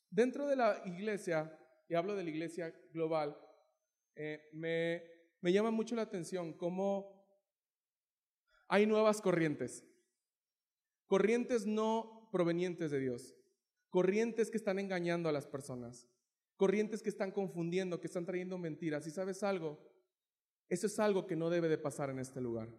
dentro 0.10 0.48
de 0.48 0.55
la 0.55 0.82
iglesia, 0.84 1.55
y 1.88 1.93
hablo 1.93 2.15
de 2.15 2.24
la 2.24 2.32
iglesia 2.32 2.74
global, 2.93 3.38
eh, 4.15 4.50
me, 4.53 5.03
me 5.39 5.53
llama 5.53 5.70
mucho 5.70 5.96
la 5.96 6.01
atención 6.01 6.53
cómo 6.53 7.24
hay 8.70 8.88
nuevas 8.88 9.22
corrientes. 9.22 9.86
Corrientes 11.05 11.67
no 11.67 12.23
provenientes 12.34 12.90
de 12.90 13.00
Dios. 13.00 13.36
Corrientes 13.92 14.50
que 14.50 14.58
están 14.58 14.80
engañando 14.80 15.30
a 15.30 15.32
las 15.32 15.46
personas. 15.46 16.10
Corrientes 16.58 17.04
que 17.04 17.10
están 17.10 17.32
confundiendo, 17.32 18.02
que 18.02 18.08
están 18.08 18.25
trayendo 18.25 18.58
mentiras. 18.58 19.06
¿Y 19.06 19.12
sabes 19.12 19.44
algo? 19.44 19.80
Eso 20.68 20.88
es 20.88 20.98
algo 20.98 21.28
que 21.28 21.36
no 21.36 21.52
debe 21.52 21.70
de 21.70 21.78
pasar 21.78 22.10
en 22.10 22.18
este 22.18 22.42
lugar. 22.42 22.70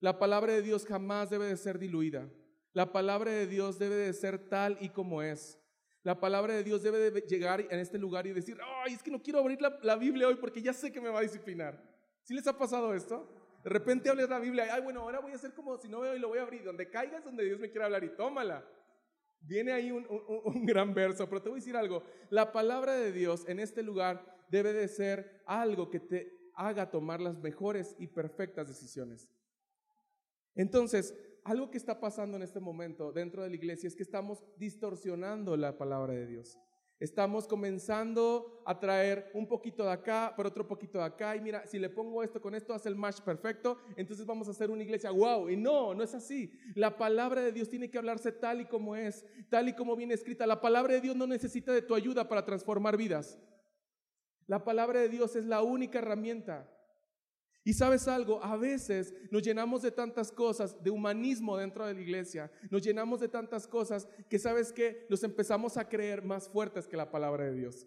La 0.00 0.18
palabra 0.18 0.54
de 0.54 0.62
Dios 0.62 0.86
jamás 0.86 1.28
debe 1.28 1.44
de 1.44 1.58
ser 1.58 1.78
diluida. 1.78 2.32
La 2.72 2.90
palabra 2.90 3.32
de 3.32 3.46
Dios 3.46 3.78
debe 3.78 3.96
de 3.96 4.14
ser 4.14 4.48
tal 4.48 4.78
y 4.80 4.88
como 4.88 5.22
es. 5.22 5.58
La 6.02 6.18
palabra 6.18 6.54
de 6.54 6.64
Dios 6.64 6.82
debe 6.82 7.10
de 7.10 7.20
llegar 7.20 7.60
en 7.60 7.80
este 7.80 7.98
lugar 7.98 8.26
y 8.26 8.32
decir, 8.32 8.56
ay, 8.82 8.94
es 8.94 9.02
que 9.02 9.10
no 9.10 9.22
quiero 9.22 9.40
abrir 9.40 9.58
la, 9.60 9.96
Biblia 9.96 10.26
hoy 10.26 10.36
porque 10.36 10.62
ya 10.62 10.72
sé 10.72 10.90
que 10.90 11.02
me 11.02 11.10
va 11.10 11.18
a 11.18 11.22
disciplinar. 11.22 11.84
¿Sí 12.22 12.32
les 12.32 12.46
ha 12.46 12.56
pasado 12.56 12.94
esto? 12.94 13.28
De 13.62 13.70
repente 13.70 14.08
hablas 14.08 14.28
la 14.28 14.38
Biblia, 14.38 14.68
ay, 14.70 14.82
bueno, 14.82 15.00
ahora 15.00 15.20
voy 15.20 15.32
a 15.32 15.34
hacer 15.34 15.52
como 15.52 15.76
si 15.78 15.88
no 15.88 16.00
veo 16.00 16.14
y 16.14 16.18
lo 16.18 16.28
voy 16.28 16.38
a 16.38 16.42
abrir. 16.42 16.62
Donde 16.64 16.88
caigas, 16.88 17.24
donde 17.24 17.44
Dios 17.44 17.58
me 17.58 17.70
quiera 17.70 17.86
hablar 17.86 18.04
y 18.04 18.10
tómala. 18.10 18.64
Viene 19.40 19.72
ahí 19.72 19.90
un, 19.90 20.06
un, 20.44 20.66
gran 20.66 20.94
verso, 20.94 21.28
pero 21.28 21.42
te 21.42 21.48
voy 21.48 21.58
a 21.58 21.60
decir 21.60 21.76
algo. 21.76 22.02
La 22.30 22.52
palabra 22.52 22.94
de 22.94 23.12
Dios 23.12 23.44
en 23.48 23.60
este 23.60 23.82
lugar 23.82 24.24
debe 24.50 24.72
de 24.72 24.88
ser 24.88 25.42
algo 25.46 25.90
que 25.90 26.00
te 26.00 26.50
haga 26.54 26.90
tomar 26.90 27.20
las 27.20 27.38
mejores 27.38 27.94
y 27.98 28.08
perfectas 28.08 28.66
decisiones. 28.66 29.28
Entonces, 30.54 31.14
algo 31.44 31.70
que 31.70 31.78
está 31.78 32.00
pasando 32.00 32.36
en 32.36 32.42
este 32.42 32.60
momento 32.60 33.12
dentro 33.12 33.42
de 33.42 33.48
la 33.48 33.54
iglesia 33.54 33.86
es 33.86 33.94
que 33.94 34.02
estamos 34.02 34.44
distorsionando 34.56 35.56
la 35.56 35.78
palabra 35.78 36.14
de 36.14 36.26
Dios. 36.26 36.58
Estamos 37.00 37.46
comenzando 37.46 38.60
a 38.66 38.78
traer 38.80 39.30
un 39.32 39.46
poquito 39.46 39.84
de 39.84 39.92
acá, 39.92 40.34
pero 40.36 40.48
otro 40.48 40.66
poquito 40.66 40.98
de 40.98 41.04
acá. 41.04 41.36
Y 41.36 41.40
mira, 41.40 41.64
si 41.64 41.78
le 41.78 41.88
pongo 41.88 42.24
esto 42.24 42.40
con 42.40 42.56
esto, 42.56 42.74
hace 42.74 42.88
el 42.88 42.96
match 42.96 43.20
perfecto. 43.20 43.78
Entonces 43.96 44.26
vamos 44.26 44.48
a 44.48 44.50
hacer 44.50 44.68
una 44.68 44.82
iglesia 44.82 45.12
wow. 45.12 45.48
Y 45.48 45.56
no, 45.56 45.94
no 45.94 46.02
es 46.02 46.12
así. 46.14 46.52
La 46.74 46.98
palabra 46.98 47.40
de 47.40 47.52
Dios 47.52 47.68
tiene 47.68 47.88
que 47.88 47.98
hablarse 47.98 48.32
tal 48.32 48.60
y 48.60 48.64
como 48.66 48.96
es, 48.96 49.24
tal 49.48 49.68
y 49.68 49.74
como 49.74 49.94
viene 49.94 50.14
escrita. 50.14 50.44
La 50.44 50.60
palabra 50.60 50.94
de 50.94 51.00
Dios 51.00 51.14
no 51.14 51.28
necesita 51.28 51.72
de 51.72 51.82
tu 51.82 51.94
ayuda 51.94 52.28
para 52.28 52.44
transformar 52.44 52.96
vidas. 52.96 53.38
La 54.48 54.64
palabra 54.64 54.98
de 54.98 55.08
Dios 55.08 55.36
es 55.36 55.44
la 55.44 55.62
única 55.62 55.98
herramienta. 56.00 56.68
Y 57.68 57.74
sabes 57.74 58.08
algo, 58.08 58.42
a 58.42 58.56
veces 58.56 59.12
nos 59.30 59.42
llenamos 59.42 59.82
de 59.82 59.90
tantas 59.90 60.32
cosas, 60.32 60.82
de 60.82 60.88
humanismo 60.88 61.54
dentro 61.58 61.86
de 61.86 61.92
la 61.92 62.00
iglesia, 62.00 62.50
nos 62.70 62.80
llenamos 62.80 63.20
de 63.20 63.28
tantas 63.28 63.68
cosas 63.68 64.08
que 64.30 64.38
sabes 64.38 64.72
que 64.72 65.06
nos 65.10 65.22
empezamos 65.22 65.76
a 65.76 65.86
creer 65.86 66.24
más 66.24 66.48
fuertes 66.48 66.88
que 66.88 66.96
la 66.96 67.10
palabra 67.10 67.44
de 67.44 67.52
Dios. 67.52 67.86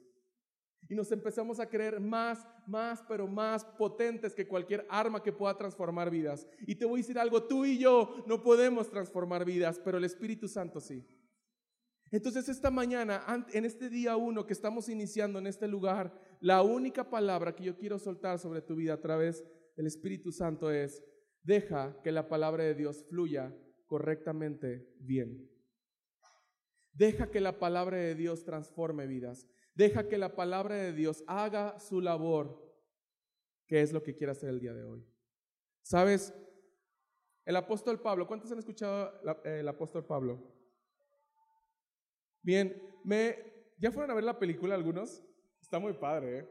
Y 0.88 0.94
nos 0.94 1.12
empezamos 1.12 1.60
a 1.60 1.68
creer 1.68 2.00
más, 2.00 2.46
más, 2.68 3.04
pero 3.08 3.26
más 3.26 3.66
potentes 3.66 4.36
que 4.36 4.48
cualquier 4.48 4.86
arma 4.88 5.24
que 5.24 5.34
pueda 5.34 5.58
transformar 5.58 6.12
vidas. 6.12 6.46
Y 6.68 6.76
te 6.76 6.86
voy 6.86 7.00
a 7.00 7.02
decir 7.02 7.18
algo, 7.18 7.42
tú 7.42 7.66
y 7.66 7.80
yo 7.80 8.24
no 8.28 8.44
podemos 8.44 8.88
transformar 8.88 9.46
vidas, 9.46 9.82
pero 9.84 9.98
el 9.98 10.04
Espíritu 10.04 10.48
Santo 10.48 10.80
sí. 10.80 11.04
Entonces 12.12 12.50
esta 12.50 12.70
mañana, 12.70 13.24
en 13.52 13.66
este 13.66 13.90
día 13.90 14.16
uno 14.16 14.46
que 14.46 14.54
estamos 14.54 14.90
iniciando 14.90 15.40
en 15.40 15.48
este 15.48 15.68
lugar, 15.68 16.14
la 16.40 16.62
única 16.62 17.10
palabra 17.10 17.56
que 17.56 17.64
yo 17.64 17.76
quiero 17.76 17.98
soltar 17.98 18.38
sobre 18.38 18.62
tu 18.62 18.76
vida 18.76 18.94
a 18.94 19.02
través 19.02 19.44
el 19.75 19.88
Espíritu 19.88 20.32
Santo 20.32 20.72
es, 20.72 21.04
deja 21.44 22.01
que 22.04 22.12
la 22.12 22.28
palabra 22.28 22.63
de 22.63 22.75
Dios 22.75 23.06
fluya 23.10 23.56
correctamente 23.88 24.94
bien. 25.00 25.50
Deja 26.94 27.32
que 27.32 27.40
la 27.40 27.60
palabra 27.60 27.98
de 27.98 28.16
Dios 28.16 28.44
transforme 28.44 29.08
vidas. 29.08 29.48
Deja 29.74 30.08
que 30.08 30.18
la 30.18 30.36
palabra 30.36 30.75
de 30.75 30.94
Dios 30.94 31.24
haga 31.28 31.80
su 31.80 32.01
labor, 32.01 32.62
que 33.68 33.82
es 33.82 33.94
lo 33.94 34.04
que 34.04 34.16
quiere 34.16 34.32
hacer 34.32 34.50
el 34.50 34.60
día 34.60 34.74
de 34.74 34.84
hoy. 34.84 35.06
¿Sabes? 35.82 36.34
El 37.46 37.56
apóstol 37.56 38.00
Pablo, 38.01 38.28
¿cuántos 38.28 38.51
han 38.51 38.60
escuchado 38.60 39.12
el 39.44 39.68
apóstol 39.68 40.06
Pablo? 40.06 40.56
Bien, 42.44 42.82
me, 43.04 43.74
¿ya 43.78 43.92
fueron 43.92 44.12
a 44.12 44.16
ver 44.16 44.24
la 44.24 44.38
película 44.38 44.75
algunos? 44.75 45.24
Está 45.62 45.80
muy 45.80 45.94
padre, 45.94 46.40
¿eh? 46.40 46.50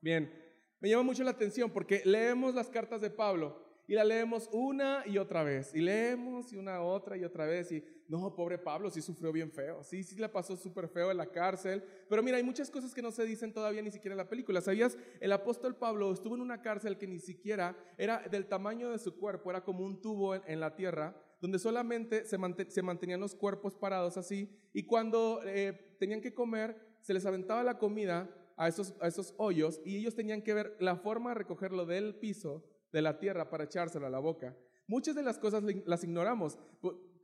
Bien, 0.00 0.43
me 0.84 0.90
llama 0.90 1.04
mucho 1.04 1.24
la 1.24 1.30
atención 1.30 1.70
porque 1.70 2.02
leemos 2.04 2.54
las 2.54 2.68
cartas 2.68 3.00
de 3.00 3.08
Pablo 3.08 3.58
y 3.88 3.94
la 3.94 4.04
leemos 4.04 4.50
una 4.52 5.02
y 5.06 5.16
otra 5.16 5.42
vez, 5.42 5.74
y 5.74 5.80
leemos 5.80 6.52
y 6.52 6.58
una 6.58 6.82
otra 6.82 7.16
y 7.16 7.24
otra 7.24 7.46
vez, 7.46 7.72
y 7.72 7.82
no, 8.06 8.34
pobre 8.36 8.58
Pablo, 8.58 8.90
sí 8.90 9.00
sufrió 9.00 9.32
bien 9.32 9.50
feo, 9.50 9.82
sí, 9.82 10.02
sí 10.02 10.14
la 10.16 10.30
pasó 10.30 10.58
súper 10.58 10.88
feo 10.88 11.10
en 11.10 11.16
la 11.16 11.24
cárcel, 11.24 11.82
pero 12.06 12.22
mira, 12.22 12.36
hay 12.36 12.42
muchas 12.42 12.70
cosas 12.70 12.92
que 12.92 13.00
no 13.00 13.10
se 13.12 13.24
dicen 13.24 13.54
todavía 13.54 13.80
ni 13.80 13.90
siquiera 13.90 14.12
en 14.12 14.18
la 14.18 14.28
película. 14.28 14.60
¿Sabías? 14.60 14.98
El 15.20 15.32
apóstol 15.32 15.74
Pablo 15.74 16.12
estuvo 16.12 16.34
en 16.34 16.42
una 16.42 16.60
cárcel 16.60 16.98
que 16.98 17.06
ni 17.06 17.18
siquiera 17.18 17.74
era 17.96 18.18
del 18.30 18.44
tamaño 18.44 18.90
de 18.90 18.98
su 18.98 19.16
cuerpo, 19.16 19.48
era 19.48 19.64
como 19.64 19.86
un 19.86 20.02
tubo 20.02 20.34
en, 20.34 20.60
la 20.60 20.76
tierra, 20.76 21.16
donde 21.40 21.58
solamente 21.58 22.26
se, 22.26 22.36
se, 22.68 22.82
mantenían 22.82 23.20
los 23.20 23.34
cuerpos 23.34 23.74
parados 23.74 24.18
así, 24.18 24.54
y 24.74 24.82
cuando 24.82 25.40
eh, 25.46 25.96
tenían 25.98 26.20
que 26.20 26.34
comer, 26.34 26.76
se 27.00 27.14
les 27.14 27.24
aventaba 27.24 27.62
la 27.62 27.78
comida 27.78 28.28
a 28.56 28.68
esos, 28.68 28.94
a 29.00 29.08
esos 29.08 29.34
hoyos 29.36 29.80
y 29.84 29.96
ellos 29.96 30.14
tenían 30.14 30.42
que 30.42 30.54
ver 30.54 30.76
la 30.80 30.96
forma 30.96 31.30
de 31.30 31.36
recogerlo 31.36 31.86
del 31.86 32.14
piso, 32.14 32.64
de 32.92 33.02
la 33.02 33.18
tierra, 33.18 33.50
para 33.50 33.64
echárselo 33.64 34.06
a 34.06 34.10
la 34.10 34.18
boca. 34.18 34.56
Muchas 34.86 35.14
de 35.14 35.22
las 35.22 35.38
cosas 35.38 35.62
las 35.86 36.04
ignoramos. 36.04 36.58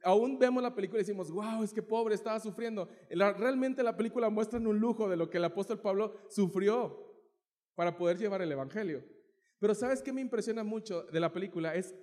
Aún 0.03 0.39
vemos 0.39 0.63
la 0.63 0.75
película 0.75 0.99
y 0.99 1.03
decimos, 1.03 1.31
wow, 1.31 1.63
es 1.63 1.73
que 1.73 1.83
pobre, 1.83 2.15
estaba 2.15 2.41
sufriendo. 2.41 2.89
Realmente 3.11 3.83
la 3.83 3.97
película 3.97 4.31
muestra 4.31 4.59
un 4.59 4.79
lujo 4.79 5.09
de 5.09 5.17
lo 5.17 5.29
que 5.29 5.39
el 5.39 5.45
apóstol 5.45 5.81
Pablo 5.81 6.15
sufrió 6.29 7.07
para 7.75 7.97
poder 7.97 8.19
llevar 8.19 8.43
el 8.43 8.51
Evangelio. 8.51 9.05
Pero 9.59 9.75
¿sabes 9.75 10.03
qué 10.03 10.13
me 10.13 10.23
impresiona 10.23 10.65
mucho 10.65 11.03
de 11.03 11.21
la 11.21 11.33
película? 11.33 11.75
Es 11.75 11.95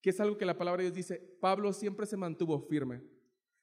que 0.00 0.10
es 0.10 0.20
algo 0.20 0.38
que 0.38 0.46
la 0.46 0.56
palabra 0.56 0.82
de 0.82 0.90
Dios 0.90 0.94
dice, 0.94 1.18
Pablo 1.40 1.72
siempre 1.72 2.06
se 2.06 2.16
mantuvo 2.16 2.60
firme. 2.60 3.02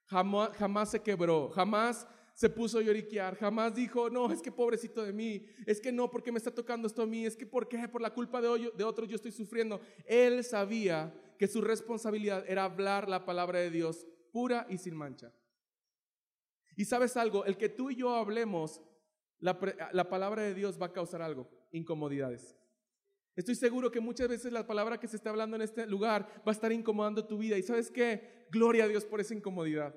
Jamás, 0.07 0.49
jamás 0.57 0.91
se 0.91 1.01
quebró, 1.01 1.49
jamás 1.49 2.05
se 2.33 2.49
puso 2.49 2.79
a 2.79 2.81
lloriquear, 2.81 3.35
jamás 3.35 3.75
dijo, 3.75 4.09
no, 4.09 4.31
es 4.31 4.41
que 4.41 4.51
pobrecito 4.51 5.03
de 5.03 5.13
mí, 5.13 5.45
es 5.65 5.79
que 5.79 5.91
no, 5.91 6.09
porque 6.09 6.31
me 6.31 6.39
está 6.39 6.51
tocando 6.51 6.87
esto 6.87 7.03
a 7.03 7.05
mí, 7.05 7.25
es 7.25 7.35
que 7.35 7.45
por 7.45 7.67
qué, 7.67 7.87
por 7.87 8.01
la 8.01 8.13
culpa 8.13 8.41
de, 8.41 8.83
otros 8.83 9.07
yo 9.07 9.15
estoy 9.15 9.31
sufriendo. 9.31 9.79
Él 10.05 10.43
sabía 10.43 11.13
que 11.37 11.47
su 11.47 11.61
responsabilidad 11.61 12.43
era 12.47 12.63
hablar 12.63 13.07
la 13.07 13.25
palabra 13.25 13.59
de 13.59 13.69
Dios 13.69 14.07
pura 14.31 14.65
y 14.69 14.79
sin 14.79 14.95
mancha. 14.95 15.31
Y 16.75 16.85
sabes 16.85 17.17
algo, 17.17 17.45
el 17.45 17.55
que 17.55 17.69
tú 17.69 17.91
y 17.91 17.95
yo 17.95 18.15
hablemos 18.15 18.81
la, 19.39 19.59
la 19.91 20.09
palabra 20.09 20.41
de 20.41 20.55
Dios 20.55 20.81
va 20.81 20.87
a 20.87 20.93
causar 20.93 21.21
algo, 21.21 21.47
incomodidades. 21.71 22.57
Estoy 23.35 23.55
seguro 23.55 23.91
que 23.91 23.99
muchas 23.99 24.27
veces 24.27 24.51
la 24.51 24.65
palabra 24.65 24.99
que 24.99 25.07
se 25.07 25.15
está 25.15 25.29
hablando 25.29 25.55
en 25.55 25.63
este 25.63 25.85
lugar 25.85 26.27
va 26.47 26.51
a 26.51 26.51
estar 26.51 26.71
incomodando 26.71 27.25
tu 27.25 27.37
vida. 27.37 27.57
¿Y 27.57 27.63
sabes 27.63 27.91
qué? 27.91 28.47
Gloria 28.51 28.85
a 28.85 28.87
Dios 28.87 29.05
por 29.05 29.19
esa 29.19 29.33
incomodidad. 29.33 29.95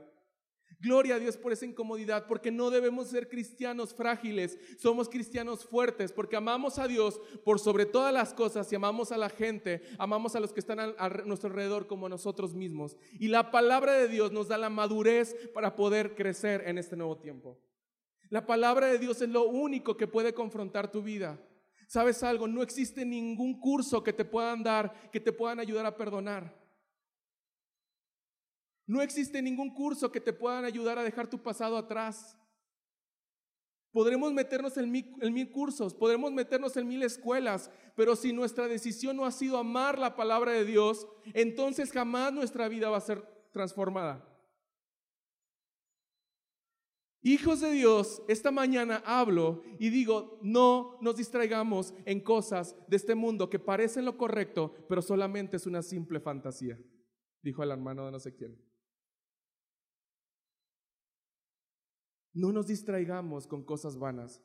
Gloria 0.79 1.15
a 1.15 1.19
Dios 1.19 1.39
por 1.39 1.53
esa 1.53 1.65
incomodidad, 1.65 2.27
porque 2.27 2.51
no 2.51 2.71
debemos 2.71 3.09
ser 3.09 3.29
cristianos 3.29 3.95
frágiles, 3.95 4.59
somos 4.79 5.09
cristianos 5.09 5.65
fuertes, 5.65 6.13
porque 6.13 6.37
amamos 6.37 6.79
a 6.79 6.87
Dios 6.87 7.19
por 7.45 7.59
sobre 7.59 7.87
todas 7.87 8.13
las 8.13 8.35
cosas 8.35 8.71
y 8.71 8.77
amamos 8.77 9.11
a 9.11 9.17
la 9.17 9.31
gente, 9.31 9.81
amamos 9.99 10.37
a 10.37 10.41
los 10.41 10.53
que 10.53 10.61
están 10.61 10.79
a, 10.81 11.09
nuestro 11.25 11.49
alrededor 11.49 11.87
como 11.87 12.07
a 12.07 12.11
nosotros 12.11 12.55
mismos. 12.55 12.97
Y 13.19 13.29
la 13.29 13.51
palabra 13.51 13.95
de 13.95 14.09
Dios 14.09 14.33
nos 14.33 14.49
da 14.49 14.59
la 14.59 14.69
madurez 14.69 15.35
para 15.55 15.77
poder 15.77 16.15
crecer 16.15 16.63
en 16.67 16.77
este 16.77 16.95
nuevo 16.95 17.17
tiempo. 17.17 17.59
La 18.29 18.45
palabra 18.45 18.89
de 18.89 18.99
Dios 18.99 19.23
es 19.23 19.31
lo 19.31 19.49
único 19.49 19.97
que 19.97 20.07
puede 20.07 20.35
confrontar 20.35 20.91
tu 20.91 21.03
vida. 21.03 21.41
¿Sabes 21.87 22.23
algo? 22.23 22.49
No 22.49 22.63
existe 22.63 23.07
ningún 23.07 23.61
curso 23.61 24.03
que 24.03 24.13
te 24.13 24.25
puedan 24.25 24.63
dar, 24.63 25.11
que 25.11 25.21
te 25.21 25.33
puedan 25.33 25.61
ayudar 25.61 25.87
a 25.87 25.97
perdonar. 25.97 26.66
No 28.87 29.03
existe 29.03 29.43
ningún 29.43 29.75
curso 29.75 30.13
que 30.13 30.21
te 30.21 30.33
puedan 30.33 30.65
ayudar 30.65 30.99
a 30.99 31.03
dejar 31.03 31.29
tu 31.29 31.43
pasado 31.43 31.77
atrás. 31.77 32.37
Podremos 33.91 34.33
meternos 34.33 34.77
en 34.77 34.91
mil, 34.91 35.51
cursos, 35.51 35.95
podremos 35.95 36.31
meternos 36.31 36.77
en 36.77 36.87
mil 36.87 37.03
escuelas, 37.03 37.71
pero 37.95 38.15
si 38.15 38.33
nuestra 38.33 38.69
decisión 38.69 39.17
no 39.17 39.25
ha 39.25 39.33
sido 39.33 39.57
amar 39.57 39.99
la 39.99 40.15
palabra 40.15 40.53
de 40.53 40.67
Dios, 40.67 41.09
entonces 41.33 41.91
jamás 41.91 42.33
nuestra 42.33 42.69
vida 42.69 42.91
va 42.91 42.99
a 42.99 43.01
ser 43.01 43.27
transformada. 43.53 44.23
Hijos 47.23 47.61
de 47.61 47.73
Dios, 47.73 48.23
esta 48.29 48.51
mañana 48.51 49.03
hablo 49.05 49.63
y 49.81 49.89
digo, 49.89 50.39
no 50.43 50.99
nos 51.01 51.17
distraigamos 51.17 51.95
en 52.05 52.21
cosas 52.21 52.77
de 52.87 52.97
este 52.97 53.15
mundo 53.17 53.51
que 53.51 53.59
parecen 53.59 54.05
lo 54.05 54.17
correcto, 54.17 54.75
pero 54.89 55.03
solamente 55.03 55.57
es 55.57 55.67
una 55.67 55.83
simple 55.83 56.21
fantasía, 56.21 56.79
dijo 57.43 57.63
el 57.63 57.71
hermano 57.71 58.05
de 58.05 58.13
no 58.13 58.21
sé 58.21 58.37
quién. 58.37 58.57
No 62.37 62.53
nos 62.53 62.67
distraigamos 62.67 63.47
con 63.47 63.65
cosas 63.65 63.99
vanas. 63.99 64.43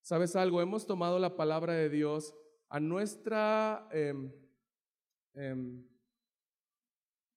¿Sabes 0.00 0.34
algo? 0.36 0.62
Hemos 0.62 0.86
tomado 0.86 1.18
la 1.18 1.36
palabra 1.36 1.74
de 1.74 1.90
Dios 1.90 2.34
a 2.70 2.80
nuestra, 2.80 3.86
em, 3.92 4.32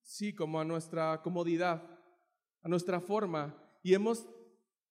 sí, 0.02 0.34
como 0.34 0.62
a 0.62 0.64
nuestra 0.64 1.22
comodidad, 1.22 1.84
a 2.62 2.70
nuestra 2.70 3.02
forma, 3.02 3.62
y 3.84 3.94
hemos 3.94 4.26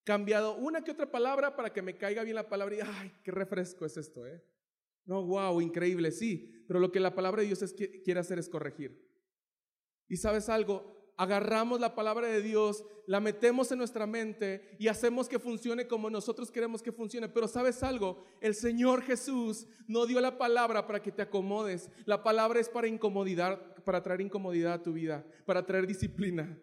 cambiado 0.04 0.58
una 0.58 0.84
que 0.84 0.90
otra 0.90 1.10
palabra 1.10 1.56
para 1.56 1.72
que 1.72 1.80
me 1.80 1.96
caiga 1.96 2.22
bien 2.22 2.36
la 2.36 2.50
palabra 2.50 2.76
y, 2.76 2.80
ay, 2.80 3.14
qué 3.24 3.30
refresco 3.30 3.86
es 3.86 3.96
esto, 3.96 4.26
¿eh? 4.26 4.44
No, 5.06 5.24
wow, 5.24 5.58
increíble, 5.62 6.12
sí, 6.12 6.66
pero 6.68 6.80
lo 6.80 6.92
que 6.92 7.00
la 7.00 7.14
palabra 7.14 7.40
de 7.40 7.46
Dios 7.46 7.62
es, 7.62 7.72
quiere 7.72 8.20
hacer 8.20 8.38
es 8.38 8.50
corregir. 8.50 9.10
Y 10.06 10.18
sabes 10.18 10.50
algo, 10.50 10.91
agarramos 11.16 11.80
la 11.80 11.94
palabra 11.94 12.26
de 12.28 12.42
Dios, 12.42 12.84
la 13.06 13.20
metemos 13.20 13.70
en 13.72 13.78
nuestra 13.78 14.06
mente 14.06 14.76
y 14.78 14.88
hacemos 14.88 15.28
que 15.28 15.38
funcione 15.38 15.86
como 15.86 16.10
nosotros 16.10 16.50
queremos 16.50 16.82
que 16.82 16.92
funcione. 16.92 17.28
Pero 17.28 17.48
sabes 17.48 17.82
algo, 17.82 18.24
el 18.40 18.54
Señor 18.54 19.02
Jesús 19.02 19.66
no 19.86 20.06
dio 20.06 20.20
la 20.20 20.38
palabra 20.38 20.86
para 20.86 21.02
que 21.02 21.12
te 21.12 21.22
acomodes. 21.22 21.90
La 22.06 22.22
palabra 22.22 22.60
es 22.60 22.68
para 22.68 22.88
incomodidad, 22.88 23.74
para 23.84 24.02
traer 24.02 24.20
incomodidad 24.20 24.74
a 24.74 24.82
tu 24.82 24.92
vida, 24.92 25.24
para 25.44 25.64
traer 25.64 25.86
disciplina. 25.86 26.58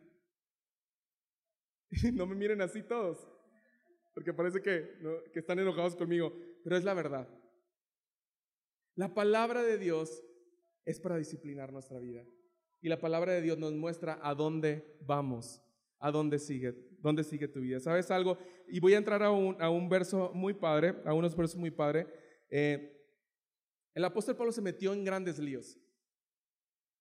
No 2.13 2.27
me 2.27 2.35
miren 2.35 2.61
así 2.61 2.83
todos, 2.83 3.27
porque 4.13 4.31
parece 4.31 4.61
que, 4.61 4.99
que 5.33 5.39
están 5.39 5.57
enojados 5.57 5.95
conmigo, 5.95 6.31
pero 6.63 6.77
es 6.77 6.83
la 6.83 6.93
verdad. 6.93 7.27
La 8.95 9.13
palabra 9.13 9.63
de 9.63 9.79
Dios 9.79 10.23
es 10.85 10.99
para 10.99 11.17
disciplinar 11.17 11.71
nuestra 11.71 11.99
vida. 11.99 12.23
Y 12.81 12.89
la 12.89 12.99
palabra 12.99 13.33
de 13.33 13.41
Dios 13.41 13.57
nos 13.57 13.73
muestra 13.73 14.19
a 14.21 14.33
dónde 14.33 14.97
vamos, 15.01 15.61
a 15.99 16.11
dónde 16.11 16.39
sigue, 16.39 16.73
dónde 16.99 17.23
sigue 17.23 17.47
tu 17.47 17.59
vida. 17.59 17.79
¿Sabes 17.79 18.09
algo? 18.11 18.37
Y 18.67 18.79
voy 18.79 18.93
a 18.93 18.97
entrar 18.97 19.21
a 19.23 19.31
un, 19.31 19.61
a 19.61 19.69
un 19.69 19.89
verso 19.89 20.31
muy 20.33 20.53
padre, 20.53 20.95
a 21.05 21.13
unos 21.13 21.35
versos 21.35 21.57
muy 21.57 21.71
padre. 21.71 22.07
Eh, 22.49 22.95
el 23.93 24.05
apóstol 24.05 24.37
Pablo 24.37 24.51
se 24.51 24.61
metió 24.61 24.93
en 24.93 25.03
grandes 25.03 25.39
líos. 25.39 25.77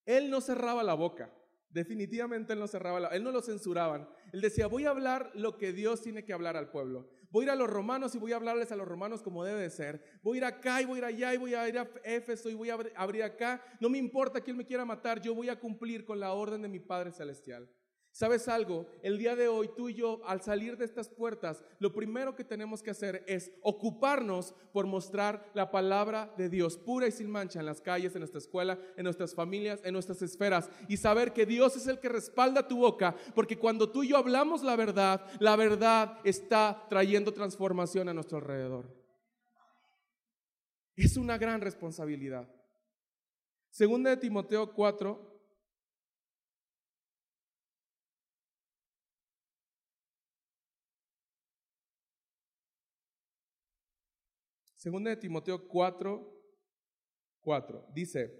Él 0.05 0.31
no 0.31 0.41
cerraba 0.41 0.83
la 0.83 0.95
boca. 0.95 1.33
Definitivamente 1.71 2.55
él 2.55 2.59
no 2.59 2.67
cerraba 2.67 2.99
la, 2.99 3.09
él 3.09 3.23
no 3.23 3.31
lo 3.31 3.43
censuraban. 3.43 4.09
Él 4.33 4.41
decía, 4.41 4.67
voy 4.67 4.87
a 4.87 4.91
hablar 4.91 5.31
lo 5.35 5.59
que 5.59 5.73
Dios 5.73 6.01
tiene 6.01 6.25
que 6.25 6.33
hablar 6.33 6.57
al 6.57 6.71
pueblo. 6.71 7.11
Voy 7.31 7.43
a 7.43 7.47
ir 7.47 7.51
a 7.51 7.57
los 7.57 7.69
romanos 7.69 8.15
y 8.15 8.19
voy 8.19 8.33
a 8.33 8.37
hablarles 8.37 8.73
a 8.73 8.77
los 8.77 8.89
romanos 8.89 9.23
como 9.23 9.45
debe 9.45 9.61
de 9.61 9.71
ser. 9.71 10.03
Voy 10.23 10.37
a 10.37 10.39
ir 10.39 10.45
acá 10.45 10.81
y 10.81 10.87
voy 10.87 10.97
a 10.97 10.99
ir 10.99 11.05
allá 11.05 11.35
y 11.35 11.37
voy 11.37 11.55
a 11.55 11.69
ir 11.69 11.79
a 11.79 11.89
Éfeso 12.05 12.49
y 12.49 12.55
voy 12.55 12.71
a 12.71 12.79
abrir 12.97 13.23
acá. 13.23 13.63
No 13.81 13.89
me 13.89 13.99
importa 13.99 14.41
quién 14.41 14.57
me 14.57 14.65
quiera 14.65 14.85
matar, 14.85 15.21
yo 15.21 15.35
voy 15.35 15.49
a 15.49 15.61
cumplir 15.61 16.05
con 16.05 16.19
la 16.19 16.33
orden 16.33 16.63
de 16.63 16.69
mi 16.69 16.81
Padre 16.81 17.13
Celestial. 17.13 17.69
¿Sabes 18.13 18.49
algo? 18.49 18.87
El 19.03 19.17
día 19.17 19.37
de 19.37 19.47
hoy 19.47 19.71
tú 19.77 19.89
y 19.89 19.95
yo, 19.95 20.21
al 20.25 20.43
salir 20.43 20.77
de 20.77 20.85
estas 20.85 21.09
puertas, 21.09 21.63
lo 21.79 21.93
primero 21.93 22.35
que 22.35 22.43
tenemos 22.43 22.83
que 22.83 22.91
hacer 22.91 23.23
es 23.29 23.53
ocuparnos 23.63 24.55
por 24.73 24.87
mostrar 24.87 25.49
la 25.55 25.71
palabra 25.71 26.35
de 26.37 26.49
Dios 26.49 26.77
pura 26.77 27.07
y 27.07 27.13
sin 27.13 27.31
mancha 27.31 27.61
en 27.61 27.67
las 27.67 27.81
calles, 27.81 28.15
en 28.15 28.21
nuestra 28.21 28.39
escuela, 28.39 28.79
en 28.97 29.05
nuestras 29.05 29.35
familias, 29.35 29.81
en 29.85 29.93
nuestras 29.93 30.21
esferas 30.23 30.69
y 30.89 30.97
saber 30.97 31.33
que 31.33 31.47
Dios 31.47 31.77
es 31.77 31.87
el 31.87 32.01
que 32.01 32.09
respalda 32.09 32.67
tu 32.67 32.79
boca, 32.79 33.15
porque 33.35 33.59
cuando 33.59 33.91
tú 33.91 34.03
y 34.03 34.09
yo 34.09 34.17
hablamos 34.17 34.63
la 34.63 34.75
verdad, 34.75 35.25
la 35.39 35.55
verdad 35.55 36.19
está 36.25 36.87
trayendo 36.89 37.33
transformación 37.33 38.09
a 38.09 38.15
nuestro 38.15 38.39
alrededor. 38.39 38.99
Es 40.97 41.17
una 41.17 41.39
gran 41.39 41.61
responsabilidad. 41.61 42.53
Segunda 43.71 44.11
de 44.11 44.17
Timoteo 44.17 44.73
4, 44.73 45.38
Segunda 54.89 55.11
de 55.11 55.17
Timoteo 55.17 55.69
4, 55.69 56.43
4. 57.43 57.87
Dice, 57.93 58.33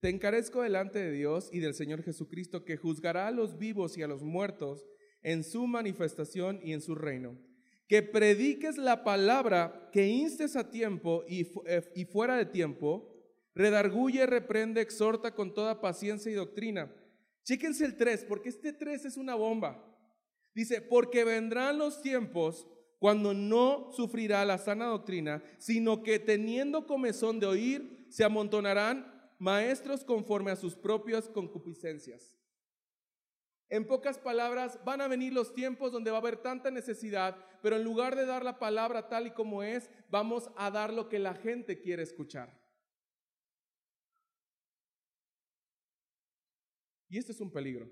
te 0.00 0.08
encarezco 0.08 0.60
delante 0.60 0.98
de 0.98 1.12
Dios 1.12 1.48
y 1.52 1.60
del 1.60 1.72
Señor 1.72 2.02
Jesucristo 2.02 2.64
que 2.64 2.76
juzgará 2.76 3.28
a 3.28 3.30
los 3.30 3.58
vivos 3.58 3.96
y 3.96 4.02
a 4.02 4.08
los 4.08 4.24
muertos 4.24 4.84
en 5.22 5.44
su 5.44 5.68
manifestación 5.68 6.58
y 6.64 6.72
en 6.72 6.80
su 6.80 6.96
reino. 6.96 7.38
Que 7.86 8.02
prediques 8.02 8.76
la 8.76 9.04
palabra, 9.04 9.88
que 9.92 10.08
instes 10.08 10.56
a 10.56 10.68
tiempo 10.68 11.22
y, 11.28 11.48
eh, 11.66 12.06
fuera 12.10 12.36
de 12.36 12.46
tiempo, 12.46 13.14
redarguye, 13.54 14.26
reprende, 14.26 14.80
exhorta 14.80 15.32
con 15.32 15.54
toda 15.54 15.80
paciencia 15.80 16.32
y 16.32 16.34
doctrina. 16.34 16.92
Chéquense 17.44 17.84
el 17.84 17.96
3, 17.96 18.24
porque 18.24 18.48
este 18.48 18.72
3 18.72 19.04
es 19.04 19.16
una 19.16 19.36
bomba. 19.36 19.96
Dice, 20.56 20.82
porque 20.82 21.22
vendrán 21.22 21.78
los 21.78 22.02
tiempos 22.02 22.66
cuando 22.98 23.34
no 23.34 23.92
sufrirá 23.92 24.44
la 24.44 24.58
sana 24.58 24.86
doctrina, 24.86 25.42
sino 25.58 26.02
que 26.02 26.18
teniendo 26.18 26.86
comezón 26.86 27.40
de 27.40 27.46
oír, 27.46 28.06
se 28.10 28.24
amontonarán 28.24 29.12
maestros 29.38 30.04
conforme 30.04 30.50
a 30.50 30.56
sus 30.56 30.76
propias 30.76 31.28
concupiscencias. 31.28 32.36
En 33.68 33.86
pocas 33.86 34.18
palabras, 34.18 34.78
van 34.84 35.00
a 35.00 35.08
venir 35.08 35.32
los 35.32 35.52
tiempos 35.52 35.90
donde 35.90 36.10
va 36.10 36.18
a 36.18 36.20
haber 36.20 36.36
tanta 36.36 36.70
necesidad, 36.70 37.36
pero 37.62 37.76
en 37.76 37.84
lugar 37.84 38.14
de 38.14 38.24
dar 38.24 38.44
la 38.44 38.58
palabra 38.58 39.08
tal 39.08 39.26
y 39.26 39.32
como 39.32 39.62
es, 39.62 39.90
vamos 40.08 40.50
a 40.56 40.70
dar 40.70 40.92
lo 40.92 41.08
que 41.08 41.18
la 41.18 41.34
gente 41.34 41.80
quiere 41.80 42.02
escuchar. 42.02 42.64
Y 47.08 47.18
este 47.18 47.32
es 47.32 47.40
un 47.40 47.50
peligro. 47.50 47.88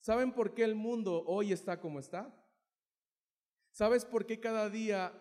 ¿Saben 0.00 0.32
por 0.32 0.54
qué 0.54 0.64
el 0.64 0.74
mundo 0.74 1.24
hoy 1.26 1.52
está 1.52 1.80
como 1.80 2.00
está? 2.00 2.34
¿Sabes 3.78 4.04
por 4.04 4.26
qué 4.26 4.40
cada 4.40 4.68
día 4.68 5.12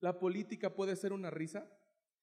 la 0.00 0.18
política 0.18 0.74
puede 0.74 0.96
ser 0.96 1.12
una 1.12 1.28
risa? 1.28 1.70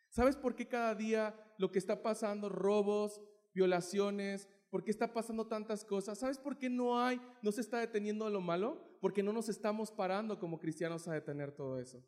¿Sabes 0.10 0.36
por 0.36 0.56
qué 0.56 0.68
cada 0.68 0.96
día 0.96 1.36
lo 1.60 1.72
que 1.72 1.78
está 1.78 2.02
pasando, 2.02 2.50
robos, 2.50 3.22
violaciones, 3.54 4.50
por 4.72 4.84
qué 4.84 4.90
está 4.90 5.14
pasando 5.14 5.46
tantas 5.46 5.86
cosas? 5.86 6.18
¿Sabes 6.18 6.40
por 6.40 6.58
qué 6.58 6.68
no 6.68 7.00
hay, 7.00 7.22
no 7.44 7.52
se 7.52 7.62
está 7.62 7.78
deteniendo 7.78 8.28
lo 8.32 8.42
malo? 8.42 8.98
Porque 9.00 9.22
no 9.22 9.32
nos 9.32 9.48
estamos 9.48 9.92
parando 9.92 10.40
como 10.40 10.58
cristianos 10.58 11.08
a 11.08 11.14
detener 11.14 11.52
todo 11.52 11.80
eso. 11.80 12.04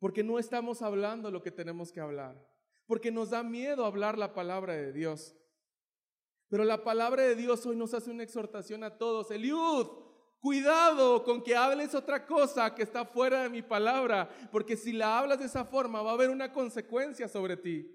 Porque 0.00 0.24
no 0.24 0.40
estamos 0.40 0.82
hablando 0.82 1.30
lo 1.30 1.42
que 1.42 1.52
tenemos 1.52 1.92
que 1.92 2.00
hablar. 2.00 2.44
Porque 2.86 3.12
nos 3.12 3.30
da 3.30 3.44
miedo 3.44 3.84
hablar 3.84 4.18
la 4.18 4.34
palabra 4.34 4.74
de 4.74 4.92
Dios. 4.92 5.36
Pero 6.48 6.64
la 6.64 6.82
palabra 6.82 7.22
de 7.22 7.36
Dios 7.36 7.64
hoy 7.66 7.76
nos 7.76 7.94
hace 7.94 8.10
una 8.10 8.24
exhortación 8.24 8.82
a 8.82 8.98
todos. 8.98 9.30
Eliud, 9.30 10.05
Cuidado 10.40 11.24
con 11.24 11.42
que 11.42 11.56
hables 11.56 11.94
otra 11.94 12.24
cosa 12.26 12.74
que 12.74 12.82
está 12.82 13.04
fuera 13.04 13.42
de 13.42 13.48
mi 13.48 13.62
palabra, 13.62 14.28
porque 14.52 14.76
si 14.76 14.92
la 14.92 15.18
hablas 15.18 15.38
de 15.38 15.46
esa 15.46 15.64
forma 15.64 16.02
va 16.02 16.10
a 16.10 16.14
haber 16.14 16.30
una 16.30 16.52
consecuencia 16.52 17.26
sobre 17.28 17.56
ti. 17.56 17.92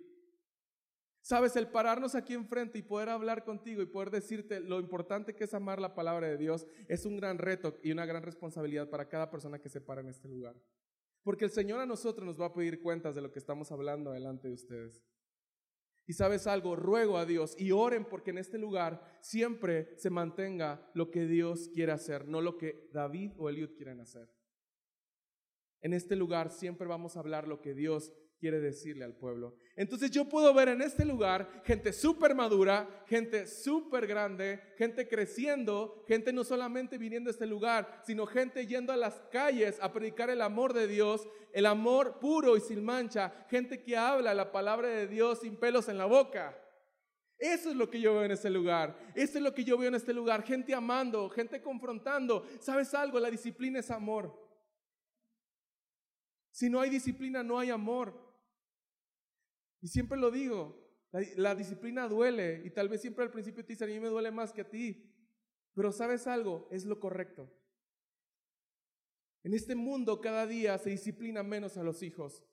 Sabes, 1.24 1.56
el 1.56 1.68
pararnos 1.68 2.16
aquí 2.16 2.34
enfrente 2.34 2.80
y 2.80 2.82
poder 2.82 3.10
hablar 3.10 3.44
contigo 3.44 3.82
y 3.82 3.86
poder 3.86 4.10
decirte 4.10 4.60
lo 4.60 4.80
importante 4.80 5.36
que 5.36 5.44
es 5.44 5.54
amar 5.54 5.80
la 5.80 5.94
palabra 5.94 6.28
de 6.28 6.38
Dios 6.38 6.66
es 6.88 7.06
un 7.06 7.16
gran 7.16 7.38
reto 7.38 7.78
y 7.84 7.92
una 7.92 8.08
gran 8.08 8.24
responsabilidad 8.24 8.90
para 8.90 9.08
cada 9.08 9.30
persona 9.30 9.60
que 9.60 9.70
se 9.70 9.82
para 9.82 10.02
en 10.02 10.08
este 10.08 10.28
lugar. 10.28 10.56
Porque 11.24 11.46
el 11.46 11.52
Señor 11.52 11.80
a 11.80 11.86
nosotros 11.86 12.26
nos 12.26 12.42
va 12.42 12.48
a 12.48 12.54
pedir 12.54 12.82
cuentas 12.82 13.14
de 13.14 13.22
lo 13.22 13.32
que 13.32 13.38
estamos 13.38 13.72
hablando 13.72 14.12
delante 14.12 14.48
de 14.48 14.56
ustedes. 14.56 15.04
Y 16.12 16.14
sabes 16.14 16.46
algo, 16.46 16.76
ruego 16.76 17.18
a 17.18 17.26
Dios 17.26 17.56
y 17.58 17.72
oren 17.72 18.04
porque 18.04 18.32
en 18.32 18.38
este 18.38 18.58
lugar 18.58 19.02
siempre 19.22 19.94
se 19.96 20.10
mantenga 20.10 20.86
lo 20.94 21.10
que 21.10 21.26
Dios 21.26 21.70
quiere 21.74 21.94
hacer, 21.94 22.28
no 22.28 22.42
lo 22.42 22.58
que 22.58 22.90
David 22.92 23.32
o 23.38 23.48
Eliud 23.48 23.78
quieren 23.78 24.02
hacer. 24.02 24.30
En 25.80 25.94
este 25.94 26.18
lugar 26.18 26.52
siempre 26.52 26.86
vamos 26.86 27.16
a 27.16 27.22
hablar 27.22 27.48
lo 27.48 27.62
que 27.62 27.74
Dios 27.74 28.12
quiere 28.42 28.60
decirle 28.60 29.06
al 29.06 29.16
pueblo. 29.16 29.56
Entonces 29.76 30.10
yo 30.10 30.28
puedo 30.28 30.52
ver 30.52 30.70
en 30.70 30.82
este 30.82 31.06
lugar 31.06 31.62
gente 31.64 31.94
súper 31.94 32.34
madura, 32.34 33.04
gente 33.06 33.46
súper 33.46 34.08
grande, 34.08 34.60
gente 34.78 35.08
creciendo, 35.08 36.04
gente 36.08 36.34
no 36.34 36.44
solamente 36.44 36.98
viniendo 36.98 37.30
a 37.30 37.34
este 37.34 37.46
lugar, 37.46 38.02
sino 38.04 38.26
gente 38.26 38.66
yendo 38.66 38.92
a 38.92 38.98
las 38.98 39.22
calles 39.32 39.78
a 39.80 39.94
predicar 39.94 40.32
el 40.32 40.42
amor 40.42 40.74
de 40.74 40.88
Dios, 40.88 41.28
el 41.54 41.68
amor 41.68 42.18
puro 42.20 42.58
y 42.58 42.62
sin 42.62 42.84
mancha, 42.84 43.32
gente 43.48 43.84
que 43.84 43.96
habla 43.96 44.34
la 44.34 44.52
palabra 44.52 44.88
de 44.88 45.08
Dios 45.08 45.42
sin 45.42 45.56
pelos 45.56 45.88
en 45.88 46.00
la 46.00 46.06
boca. 46.06 46.58
Eso 47.38 47.70
es 47.70 47.76
lo 47.76 47.92
que 47.92 48.02
yo 48.02 48.14
veo 48.14 48.24
en 48.24 48.32
este 48.32 48.50
lugar. 48.50 48.98
Eso 49.14 49.38
es 49.38 49.44
lo 49.44 49.54
que 49.54 49.64
yo 49.64 49.78
veo 49.78 49.90
en 49.90 49.96
este 49.96 50.14
lugar. 50.14 50.44
Gente 50.44 50.74
amando, 50.74 51.30
gente 51.30 51.62
confrontando. 51.62 52.44
¿Sabes 52.60 52.94
algo? 52.96 53.20
La 53.20 53.30
disciplina 53.30 53.80
es 53.80 53.92
amor. 53.92 54.36
Si 56.52 56.70
no 56.70 56.82
hay 56.82 56.90
disciplina, 56.90 57.44
no 57.44 57.58
hay 57.58 57.70
amor. 57.70 58.31
Y 59.82 59.88
siempre 59.88 60.18
lo 60.18 60.32
digo, 60.32 60.82
la, 61.36 61.56
disciplina 61.56 62.08
duele 62.08 62.62
y 62.64 62.70
tal 62.70 62.88
vez 62.88 63.02
siempre 63.02 63.26
al 63.26 63.32
principio 63.32 63.66
te 63.66 63.74
dicen, 63.74 63.90
a 63.90 63.94
mí 63.94 64.00
me 64.00 64.08
duele 64.08 64.32
más 64.32 64.54
que 64.54 64.62
a 64.62 64.70
ti. 64.70 65.12
Pero 65.74 65.92
sabes 65.92 66.28
algo, 66.28 66.68
es 66.72 66.86
lo 66.86 67.00
correcto. 67.00 67.52
En 69.44 69.54
este 69.54 69.76
mundo 69.76 70.22
cada 70.22 70.46
día 70.46 70.78
se 70.78 70.92
disciplina 70.92 71.44
menos 71.44 71.78
a 71.78 71.84
los 71.84 72.04
hijos. 72.04 72.44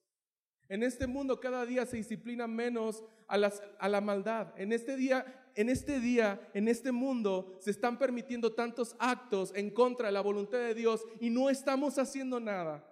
En 0.69 0.83
este 0.83 1.07
mundo 1.07 1.41
cada 1.41 1.65
día 1.67 1.87
se 1.87 1.97
disciplina 1.97 2.47
menos 2.47 3.05
a, 3.27 3.39
las, 3.39 3.63
a 3.79 3.89
la 3.89 4.01
maldad. 4.01 4.53
En 4.57 4.73
este 4.73 4.97
día, 4.97 5.51
en 5.55 5.69
este 5.69 6.01
día, 6.01 6.51
en 6.55 6.69
este 6.69 6.93
mundo 6.93 7.59
se 7.61 7.71
están 7.71 7.99
permitiendo 7.99 8.55
tantos 8.55 8.97
actos 8.99 9.53
en 9.55 9.71
contra 9.71 10.09
de 10.09 10.13
la 10.13 10.21
voluntad 10.21 10.59
de 10.59 10.75
Dios 10.75 11.05
y 11.21 11.31
no 11.31 11.51
estamos 11.51 11.99
haciendo 11.99 12.41
nada. 12.41 12.85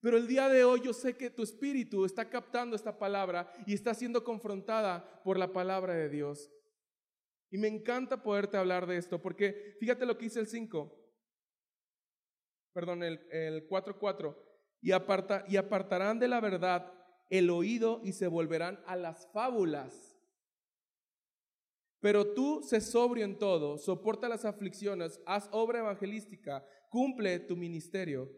Pero 0.00 0.16
el 0.16 0.28
día 0.28 0.48
de 0.48 0.64
hoy 0.64 0.80
yo 0.84 0.92
sé 0.92 1.16
que 1.16 1.30
tu 1.30 1.42
espíritu 1.42 2.04
está 2.04 2.30
captando 2.30 2.76
esta 2.76 2.98
palabra 2.98 3.52
y 3.66 3.74
está 3.74 3.94
siendo 3.94 4.22
confrontada 4.22 5.22
por 5.24 5.38
la 5.38 5.52
palabra 5.52 5.94
de 5.94 6.08
Dios. 6.08 6.50
Y 7.50 7.58
me 7.58 7.68
encanta 7.68 8.22
poderte 8.22 8.56
hablar 8.56 8.86
de 8.86 8.96
esto, 8.96 9.20
porque 9.20 9.76
fíjate 9.80 10.06
lo 10.06 10.16
que 10.16 10.26
dice 10.26 10.40
el 10.40 10.46
5, 10.46 10.94
perdón, 12.72 13.02
el, 13.02 13.26
el 13.32 13.68
4.4, 13.68 14.36
y, 14.80 14.92
aparta, 14.92 15.44
y 15.48 15.56
apartarán 15.56 16.20
de 16.20 16.28
la 16.28 16.40
verdad 16.40 16.92
el 17.30 17.50
oído 17.50 18.00
y 18.04 18.12
se 18.12 18.28
volverán 18.28 18.80
a 18.86 18.94
las 18.94 19.26
fábulas. 19.32 20.16
Pero 22.00 22.32
tú 22.34 22.62
sé 22.62 22.80
sobrio 22.80 23.24
en 23.24 23.38
todo, 23.38 23.78
soporta 23.78 24.28
las 24.28 24.44
aflicciones, 24.44 25.20
haz 25.26 25.48
obra 25.50 25.80
evangelística, 25.80 26.64
cumple 26.90 27.40
tu 27.40 27.56
ministerio 27.56 28.30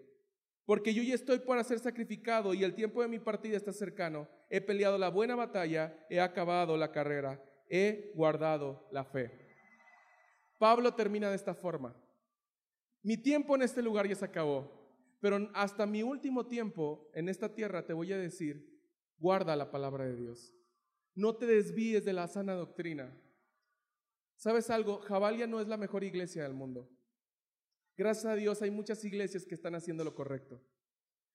porque 0.65 0.95
yo 0.95 1.03
ya 1.03 1.15
estoy 1.15 1.41
para 1.41 1.65
ser 1.65 1.79
sacrificado 1.79 2.55
y 2.55 2.65
el 2.65 2.75
tiempo 2.75 3.03
de 3.03 3.09
mi 3.09 3.19
partida 3.19 3.57
está 3.57 3.73
cercano. 3.73 4.29
He 4.49 4.61
peleado 4.61 4.99
la 4.99 5.09
buena 5.09 5.35
batalla, 5.35 6.07
he 6.09 6.21
acabado 6.21 6.77
la 6.77 6.93
carrera, 6.93 7.43
he 7.69 8.13
guardado 8.15 8.89
la 8.93 9.05
fe. 9.05 9.31
Pablo 10.59 10.95
termina 10.95 11.31
de 11.31 11.37
esta 11.37 11.55
forma. 11.55 11.97
Mi 13.03 13.17
tiempo 13.17 13.55
en 13.55 13.63
este 13.63 13.83
lugar 13.83 14.07
ya 14.07 14.15
se 14.15 14.27
acabó, 14.27 14.71
pero 15.21 15.51
hasta 15.55 15.87
mi 15.87 16.03
último 16.03 16.47
tiempo 16.47 17.11
en 17.15 17.29
esta 17.29 17.55
tierra 17.55 17.87
te 17.87 17.95
voy 17.95 18.13
a 18.13 18.19
decir, 18.19 18.79
guarda 19.19 19.57
la 19.57 19.71
palabra 19.71 20.05
de 20.05 20.17
Dios. 20.17 20.55
no 21.15 21.37
te 21.37 21.45
desvíes 21.45 22.05
de 22.05 22.13
la 22.13 22.29
sana 22.29 22.55
doctrina. 22.55 23.13
¿Sabes 24.37 24.71
algo? 24.71 25.01
Jabalia 25.01 25.47
no 25.47 25.61
es 25.61 25.69
la 25.69 25.77
mejor 25.77 26.05
iglesia 26.05 26.45
del 26.45 26.55
mundo. 26.55 26.89
Gracias 28.01 28.25
a 28.25 28.35
Dios 28.35 28.63
hay 28.63 28.71
muchas 28.71 29.05
iglesias 29.05 29.45
que 29.45 29.55
están 29.55 29.75
haciendo 29.75 30.05
lo 30.05 30.15
correcto. 30.15 30.59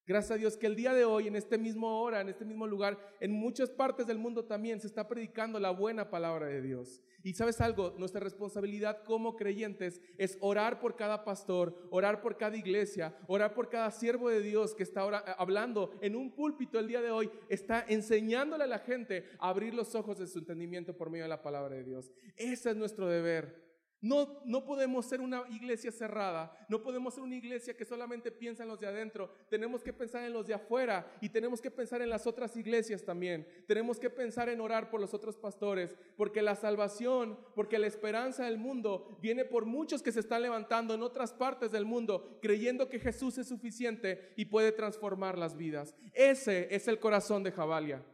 Gracias 0.08 0.32
a 0.32 0.38
Dios 0.38 0.58
que 0.58 0.66
el 0.66 0.76
día 0.76 0.96
de 0.96 1.06
hoy, 1.06 1.28
en 1.28 1.36
este 1.36 1.60
mismo 1.60 2.02
hora, 2.02 2.22
en 2.22 2.30
este 2.30 2.44
mismo 2.44 2.66
lugar, 2.66 2.98
en 3.20 3.34
muchas 3.34 3.70
partes 3.70 4.08
del 4.08 4.18
mundo 4.18 4.46
también 4.46 4.82
se 4.82 4.88
está 4.88 5.08
predicando 5.08 5.60
la 5.60 5.70
buena 5.70 6.10
palabra 6.10 6.48
de 6.48 6.64
Dios. 6.64 7.04
Y 7.22 7.36
sabes 7.36 7.62
algo, 7.62 7.94
nuestra 8.00 8.20
responsabilidad 8.20 9.04
como 9.04 9.36
creyentes 9.36 10.02
es 10.18 10.40
orar 10.42 10.80
por 10.80 10.96
cada 10.96 11.24
pastor, 11.24 11.88
orar 11.92 12.20
por 12.20 12.36
cada 12.36 12.58
iglesia, 12.58 13.16
orar 13.28 13.54
por 13.54 13.70
cada 13.70 13.92
siervo 13.92 14.30
de 14.30 14.42
Dios 14.42 14.74
que 14.74 14.82
está 14.82 15.02
ahora 15.02 15.20
hablando 15.38 15.92
en 16.02 16.16
un 16.16 16.34
púlpito 16.34 16.80
el 16.80 16.88
día 16.88 17.02
de 17.04 17.12
hoy, 17.12 17.30
está 17.48 17.86
enseñándole 17.88 18.64
a 18.64 18.68
la 18.68 18.80
gente 18.80 19.26
a 19.38 19.50
abrir 19.50 19.76
los 19.76 19.94
ojos 19.94 20.18
de 20.18 20.26
su 20.26 20.40
entendimiento 20.40 20.98
por 20.98 21.12
medio 21.12 21.26
de 21.26 21.30
la 21.30 21.44
palabra 21.44 21.76
de 21.76 21.84
Dios. 21.84 22.12
Ese 22.36 22.72
es 22.72 22.76
nuestro 22.76 23.08
deber. 23.08 23.65
No, 24.06 24.40
no 24.46 24.64
podemos 24.64 25.08
ser 25.08 25.20
una 25.20 25.46
iglesia 25.50 25.92
cerrada, 25.92 26.56
no 26.70 26.84
podemos 26.84 27.16
ser 27.16 27.24
una 27.24 27.34
iglesia 27.34 27.76
que 27.76 27.86
solamente 27.86 28.30
piensa 28.30 28.62
en 28.62 28.70
los 28.70 28.80
de 28.80 28.86
adentro, 28.86 29.34
tenemos 29.50 29.82
que 29.82 29.94
pensar 29.94 30.24
en 30.26 30.32
los 30.32 30.46
de 30.46 30.54
afuera 30.54 31.12
y 31.22 31.30
tenemos 31.30 31.60
que 31.60 31.72
pensar 31.72 32.04
en 32.04 32.12
las 32.12 32.28
otras 32.28 32.56
iglesias 32.56 33.04
también, 33.04 33.48
tenemos 33.66 34.00
que 34.00 34.12
pensar 34.12 34.48
en 34.50 34.62
orar 34.62 34.92
por 34.92 35.02
los 35.02 35.16
otros 35.16 35.38
pastores, 35.38 35.98
porque 36.18 36.44
la 36.44 36.56
salvación, 36.56 37.40
porque 37.56 37.80
la 37.80 37.88
esperanza 37.88 38.46
del 38.46 38.60
mundo 38.60 39.18
viene 39.24 39.44
por 39.44 39.66
muchos 39.66 40.04
que 40.04 40.12
se 40.12 40.20
están 40.20 40.44
levantando 40.44 40.94
en 40.94 41.02
otras 41.02 41.34
partes 41.34 41.72
del 41.72 41.86
mundo, 41.86 42.38
creyendo 42.44 42.88
que 42.88 43.00
Jesús 43.00 43.40
es 43.40 43.48
suficiente 43.48 44.34
y 44.38 44.46
puede 44.46 44.72
transformar 44.72 45.36
las 45.36 45.58
vidas. 45.58 45.96
Ese 46.14 46.68
es 46.70 46.88
el 46.88 47.00
corazón 47.00 47.42
de 47.42 47.52
Jabalia, 47.52 48.06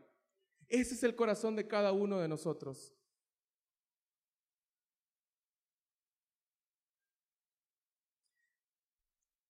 ese 0.69 0.93
es 0.93 1.03
el 1.03 1.17
corazón 1.17 1.57
de 1.57 1.67
cada 1.67 1.91
uno 1.91 2.17
de 2.21 2.29
nosotros. 2.29 2.93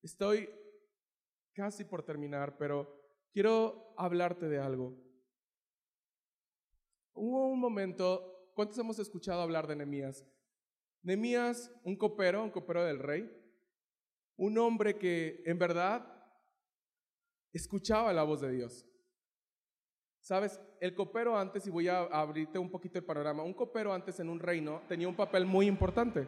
Estoy 0.01 0.49
casi 1.53 1.83
por 1.83 2.03
terminar, 2.03 2.57
pero 2.57 3.01
quiero 3.31 3.93
hablarte 3.97 4.47
de 4.47 4.59
algo. 4.59 4.97
Hubo 7.13 7.47
un 7.47 7.59
momento, 7.59 8.51
¿cuántos 8.55 8.77
hemos 8.77 8.97
escuchado 8.99 9.41
hablar 9.41 9.67
de 9.67 9.75
Nemías? 9.75 10.25
Nemías, 11.03 11.71
un 11.83 11.95
copero, 11.95 12.43
un 12.43 12.51
copero 12.51 12.83
del 12.83 12.99
rey, 12.99 13.29
un 14.37 14.57
hombre 14.57 14.97
que 14.97 15.43
en 15.45 15.57
verdad 15.59 16.07
escuchaba 17.51 18.13
la 18.13 18.23
voz 18.23 18.41
de 18.41 18.51
Dios. 18.51 18.85
Sabes, 20.19 20.61
el 20.79 20.93
copero 20.93 21.37
antes, 21.37 21.65
y 21.65 21.71
voy 21.71 21.87
a 21.87 22.01
abrirte 22.01 22.59
un 22.59 22.69
poquito 22.69 22.99
el 22.99 23.05
panorama, 23.05 23.43
un 23.43 23.53
copero 23.53 23.91
antes 23.93 24.19
en 24.19 24.29
un 24.29 24.39
reino 24.39 24.81
tenía 24.87 25.07
un 25.07 25.15
papel 25.15 25.45
muy 25.45 25.65
importante. 25.65 26.27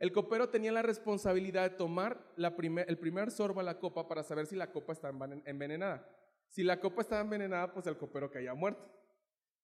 El 0.00 0.12
copero 0.12 0.48
tenía 0.48 0.72
la 0.72 0.80
responsabilidad 0.80 1.70
de 1.70 1.76
tomar 1.76 2.32
el 2.38 2.98
primer 2.98 3.30
sorbo 3.30 3.60
a 3.60 3.62
la 3.62 3.78
copa 3.78 4.08
para 4.08 4.22
saber 4.22 4.46
si 4.46 4.56
la 4.56 4.72
copa 4.72 4.94
estaba 4.94 5.28
envenenada. 5.44 6.08
Si 6.48 6.62
la 6.62 6.80
copa 6.80 7.02
estaba 7.02 7.20
envenenada, 7.20 7.70
pues 7.70 7.86
el 7.86 7.98
copero 7.98 8.30
caía 8.30 8.54
muerto. 8.54 8.90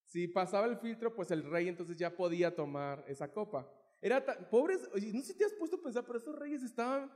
Si 0.05 0.29
pasaba 0.29 0.67
el 0.67 0.77
filtro, 0.77 1.17
pues 1.17 1.31
el 1.31 1.43
rey 1.43 1.69
entonces 1.69 1.97
ya 1.97 2.15
podía 2.15 2.55
tomar 2.55 3.03
esa 3.09 3.33
copa. 3.33 3.67
Era 4.03 4.23
tan, 4.23 4.49
pobres, 4.51 4.87
no 4.93 5.23
sé 5.23 5.33
si 5.33 5.39
te 5.39 5.47
has 5.47 5.55
puesto 5.55 5.77
a 5.79 5.83
pensar, 5.83 6.05
pero 6.05 6.19
esos 6.19 6.39
reyes 6.39 6.63
estaban, 6.63 7.11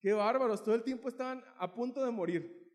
qué 0.00 0.14
bárbaros, 0.14 0.64
todo 0.64 0.74
el 0.74 0.82
tiempo 0.82 1.10
estaban 1.10 1.44
a 1.58 1.74
punto 1.74 2.02
de 2.02 2.10
morir. 2.10 2.72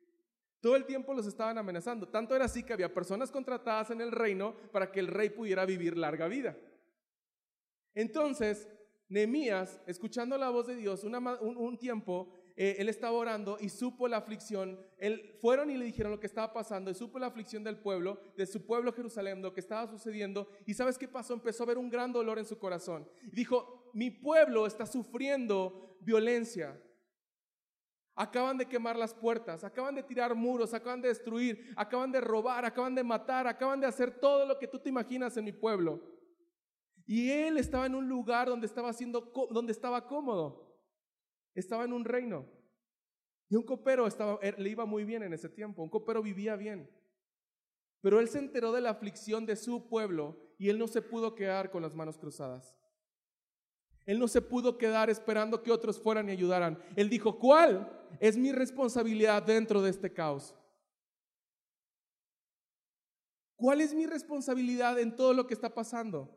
Todo 0.61 0.75
el 0.75 0.85
tiempo 0.85 1.11
los 1.15 1.25
estaban 1.25 1.57
amenazando. 1.57 2.07
Tanto 2.07 2.35
era 2.35 2.45
así 2.45 2.61
que 2.61 2.73
había 2.73 2.93
personas 2.93 3.31
contratadas 3.31 3.89
en 3.89 4.01
el 4.01 4.11
reino 4.11 4.55
para 4.71 4.91
que 4.91 4.99
el 4.99 5.07
rey 5.07 5.31
pudiera 5.31 5.65
vivir 5.65 5.97
larga 5.97 6.27
vida. 6.27 6.55
Entonces, 7.95 8.67
Nehemías, 9.09 9.79
escuchando 9.85 10.37
la 10.37 10.49
voz 10.49 10.67
de 10.67 10.75
Dios, 10.75 11.03
un, 11.03 11.77
tiempo, 11.77 12.29
eh, 12.57 12.75
él 12.79 12.89
estaba 12.89 13.17
orando 13.17 13.57
y 13.59 13.69
supo 13.69 14.07
la 14.07 14.17
aflicción. 14.17 14.77
Él, 14.97 15.37
fueron 15.39 15.69
y 15.69 15.77
le 15.77 15.85
dijeron 15.85 16.11
lo 16.11 16.19
que 16.19 16.27
estaba 16.27 16.51
pasando, 16.51 16.91
y 16.91 16.95
supo 16.95 17.17
la 17.17 17.27
aflicción 17.27 17.63
del 17.63 17.77
pueblo, 17.77 18.19
de 18.35 18.45
su 18.45 18.65
pueblo 18.65 18.91
Jerusalén, 18.91 19.41
lo 19.41 19.53
que 19.53 19.61
estaba 19.61 19.87
sucediendo. 19.87 20.49
Y 20.65 20.73
sabes 20.73 20.97
qué 20.97 21.07
pasó? 21.07 21.33
Empezó 21.33 21.63
a 21.63 21.67
ver 21.67 21.77
un 21.77 21.89
gran 21.89 22.11
dolor 22.11 22.37
en 22.37 22.45
su 22.45 22.57
corazón. 22.59 23.07
Dijo, 23.31 23.91
mi 23.93 24.11
pueblo 24.11 24.67
está 24.67 24.85
sufriendo 24.85 25.97
violencia. 26.01 26.77
Acaban 28.13 28.57
de 28.57 28.65
quemar 28.65 28.97
las 28.97 29.13
puertas, 29.13 29.63
acaban 29.63 29.93
de 29.93 30.03
tirar 30.03 30.33
muros, 30.33 30.73
acaban 30.73 31.01
de 31.01 31.09
destruir, 31.09 31.71
acaban 31.75 32.11
de 32.11 32.19
robar, 32.19 32.65
acaban 32.65 32.95
de 32.95 33.03
matar, 33.03 33.47
acaban 33.47 33.79
de 33.79 33.85
hacer 33.85 34.19
todo 34.19 34.45
lo 34.45 34.57
que 34.57 34.67
tú 34.67 34.79
te 34.79 34.89
imaginas 34.89 35.37
en 35.37 35.45
mi 35.45 35.51
pueblo. 35.51 36.16
Y 37.07 37.31
él 37.31 37.57
estaba 37.57 37.85
en 37.85 37.95
un 37.95 38.09
lugar 38.09 38.49
donde 38.49 38.67
estaba, 38.67 38.89
haciendo, 38.89 39.31
donde 39.49 39.71
estaba 39.71 40.05
cómodo. 40.05 40.77
Estaba 41.55 41.85
en 41.85 41.93
un 41.93 42.03
reino. 42.03 42.45
Y 43.49 43.55
un 43.55 43.63
copero 43.63 44.05
estaba, 44.05 44.37
er, 44.41 44.59
le 44.59 44.69
iba 44.69 44.85
muy 44.85 45.05
bien 45.05 45.23
en 45.23 45.33
ese 45.33 45.47
tiempo. 45.47 45.81
Un 45.81 45.89
copero 45.89 46.21
vivía 46.21 46.57
bien. 46.57 46.91
Pero 48.01 48.19
él 48.19 48.27
se 48.27 48.39
enteró 48.39 48.73
de 48.73 48.81
la 48.81 48.89
aflicción 48.89 49.45
de 49.45 49.55
su 49.55 49.87
pueblo 49.87 50.37
y 50.59 50.67
él 50.67 50.77
no 50.77 50.87
se 50.87 51.01
pudo 51.01 51.33
quedar 51.33 51.71
con 51.71 51.81
las 51.81 51.95
manos 51.95 52.17
cruzadas. 52.17 52.75
Él 54.05 54.19
no 54.19 54.27
se 54.27 54.41
pudo 54.41 54.77
quedar 54.77 55.09
esperando 55.09 55.63
que 55.63 55.71
otros 55.71 55.99
fueran 55.99 56.27
y 56.27 56.33
ayudaran. 56.33 56.77
Él 56.97 57.09
dijo, 57.09 57.39
¿cuál 57.39 57.89
es 58.19 58.37
mi 58.37 58.51
responsabilidad 58.51 59.43
dentro 59.43 59.81
de 59.81 59.91
este 59.91 60.11
caos? 60.11 60.53
¿Cuál 63.55 63.79
es 63.81 63.93
mi 63.93 64.05
responsabilidad 64.05 64.99
en 64.99 65.15
todo 65.15 65.33
lo 65.33 65.47
que 65.47 65.53
está 65.53 65.73
pasando? 65.73 66.36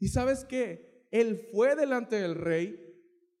Y 0.00 0.08
sabes 0.08 0.44
qué? 0.44 1.06
Él 1.12 1.48
fue 1.52 1.76
delante 1.76 2.16
del 2.16 2.34
rey, 2.34 2.78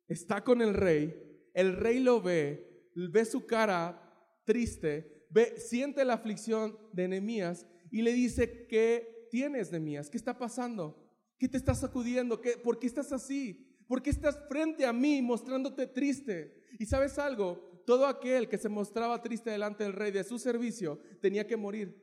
está 0.06 0.44
con 0.44 0.60
el 0.60 0.74
rey, 0.74 1.14
el 1.54 1.76
rey 1.76 2.00
lo 2.00 2.20
ve, 2.20 2.90
ve 2.94 3.24
su 3.24 3.46
cara 3.46 4.40
triste, 4.44 5.26
ve, 5.30 5.58
siente 5.58 6.04
la 6.04 6.14
aflicción 6.14 6.78
de 6.92 7.08
Nehemías 7.08 7.66
y 7.90 8.02
le 8.02 8.12
dice, 8.12 8.66
¿qué 8.66 9.26
tienes, 9.30 9.72
Nehemías? 9.72 10.10
¿Qué 10.10 10.18
está 10.18 10.36
pasando? 10.36 11.10
¿Qué 11.38 11.48
te 11.48 11.56
está 11.56 11.74
sacudiendo? 11.74 12.40
¿Qué, 12.40 12.58
¿Por 12.58 12.78
qué 12.78 12.86
estás 12.86 13.10
así? 13.12 13.66
¿Por 13.88 14.02
qué 14.02 14.10
estás 14.10 14.38
frente 14.48 14.84
a 14.84 14.92
mí 14.92 15.22
mostrándote 15.22 15.86
triste? 15.86 16.66
Y 16.78 16.86
sabes 16.86 17.18
algo, 17.18 17.82
todo 17.86 18.06
aquel 18.06 18.48
que 18.48 18.58
se 18.58 18.68
mostraba 18.68 19.22
triste 19.22 19.50
delante 19.50 19.84
del 19.84 19.94
rey 19.94 20.12
de 20.12 20.24
su 20.24 20.38
servicio 20.38 21.00
tenía 21.22 21.46
que 21.46 21.56
morir. 21.56 21.96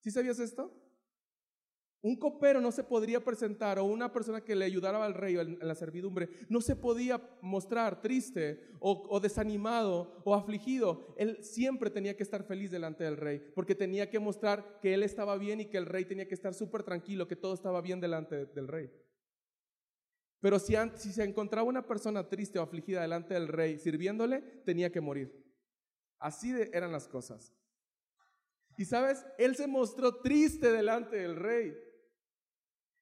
¿Sí 0.00 0.10
sabías 0.10 0.38
esto? 0.38 0.85
Un 2.02 2.16
copero 2.16 2.60
no 2.60 2.70
se 2.70 2.84
podría 2.84 3.24
presentar 3.24 3.78
o 3.78 3.84
una 3.84 4.12
persona 4.12 4.40
que 4.40 4.54
le 4.54 4.64
ayudara 4.64 5.04
al 5.04 5.14
rey 5.14 5.36
en 5.36 5.58
la 5.60 5.74
servidumbre 5.74 6.28
no 6.48 6.60
se 6.60 6.76
podía 6.76 7.20
mostrar 7.40 8.00
triste 8.00 8.68
o, 8.78 9.18
desanimado 9.18 10.22
o 10.24 10.34
afligido. 10.34 11.14
Él 11.16 11.42
siempre 11.42 11.90
tenía 11.90 12.16
que 12.16 12.22
estar 12.22 12.44
feliz 12.44 12.70
delante 12.70 13.04
del 13.04 13.16
rey 13.16 13.40
porque 13.54 13.74
tenía 13.74 14.08
que 14.08 14.18
mostrar 14.18 14.78
que 14.80 14.94
él 14.94 15.02
estaba 15.02 15.36
bien 15.36 15.60
y 15.60 15.66
que 15.66 15.78
el 15.78 15.86
rey 15.86 16.04
tenía 16.04 16.28
que 16.28 16.34
estar 16.34 16.54
súper 16.54 16.82
tranquilo, 16.82 17.26
que 17.26 17.36
todo 17.36 17.54
estaba 17.54 17.80
bien 17.80 18.00
delante 18.00 18.46
del 18.46 18.68
rey. 18.68 18.90
Pero 20.40 20.58
si, 20.58 20.74
si 20.96 21.12
se 21.12 21.24
encontraba 21.24 21.66
una 21.66 21.86
persona 21.86 22.28
triste 22.28 22.58
o 22.58 22.62
afligida 22.62 23.02
delante 23.02 23.34
del 23.34 23.48
rey 23.48 23.78
sirviéndole, 23.78 24.42
tenía 24.64 24.92
que 24.92 25.00
morir. 25.00 25.44
Así 26.18 26.54
eran 26.72 26.92
las 26.92 27.08
cosas. 27.08 27.52
Y 28.78 28.84
sabes, 28.84 29.24
él 29.38 29.56
se 29.56 29.66
mostró 29.66 30.20
triste 30.20 30.70
delante 30.70 31.16
del 31.16 31.36
rey. 31.36 31.74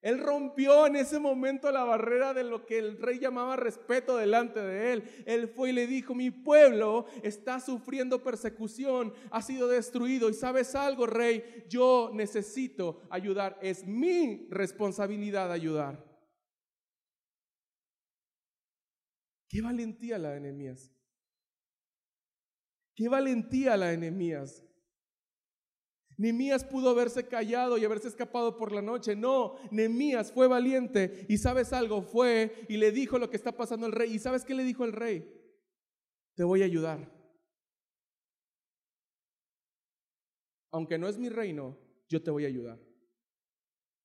Él 0.05 0.19
rompió 0.19 0.87
en 0.87 0.97
ese 0.97 1.19
momento 1.19 1.73
la 1.73 1.83
barrera 1.83 2.35
de 2.35 2.45
lo 2.45 2.67
que 2.67 2.77
el 2.77 2.99
rey 2.99 3.19
llamaba 3.19 3.57
respeto 3.57 4.19
delante 4.19 4.61
de 4.61 4.93
él. 4.93 5.25
Él 5.25 5.49
fue 5.49 5.71
y 5.71 5.73
le 5.73 5.87
dijo, 5.87 6.15
mi 6.15 6.31
pueblo 6.31 7.07
está 7.23 7.59
sufriendo 7.59 8.23
persecución, 8.23 9.15
ha 9.31 9.41
sido 9.41 9.67
destruido. 9.67 10.29
Y 10.29 10.35
sabes 10.35 10.75
algo, 10.75 11.07
rey, 11.07 11.65
yo 11.71 12.11
necesito 12.13 13.01
ayudar. 13.09 13.59
Es 13.63 13.87
mi 13.87 14.47
responsabilidad 14.51 15.51
ayudar. 15.51 16.05
Qué 19.49 19.63
valentía 19.63 20.19
la 20.19 20.33
de 20.33 20.37
enemías. 20.37 20.93
Qué 22.95 23.09
valentía 23.09 23.79
la 23.79 23.87
de 23.87 23.95
enemías. 23.95 24.64
Nemías 26.17 26.65
pudo 26.65 26.91
haberse 26.91 27.27
callado 27.27 27.79
y 27.79 27.85
haberse 27.85 28.09
escapado 28.09 28.57
por 28.57 28.73
la 28.73 28.83
noche. 28.83 29.17
No, 29.17 29.57
Nemías 29.71 30.33
fue 30.33 30.47
valiente 30.47 31.27
y 31.29 31.39
sabes 31.39 31.73
algo, 31.73 32.03
fue 32.03 32.67
y 32.69 32.77
le 32.77 32.93
dijo 32.93 33.19
lo 33.19 33.31
que 33.31 33.37
está 33.37 33.53
pasando 33.53 33.87
al 33.87 33.93
rey. 33.93 34.13
¿Y 34.15 34.19
sabes 34.19 34.45
qué 34.45 34.55
le 34.55 34.65
dijo 34.65 34.85
el 34.85 34.93
rey? 34.93 35.29
Te 36.35 36.45
voy 36.45 36.63
a 36.63 36.67
ayudar. 36.67 37.13
Aunque 40.71 40.99
no 40.99 41.09
es 41.09 41.19
mi 41.19 41.29
reino, 41.29 41.79
yo 42.09 42.23
te 42.23 42.31
voy 42.31 42.45
a 42.45 42.49
ayudar. 42.49 42.81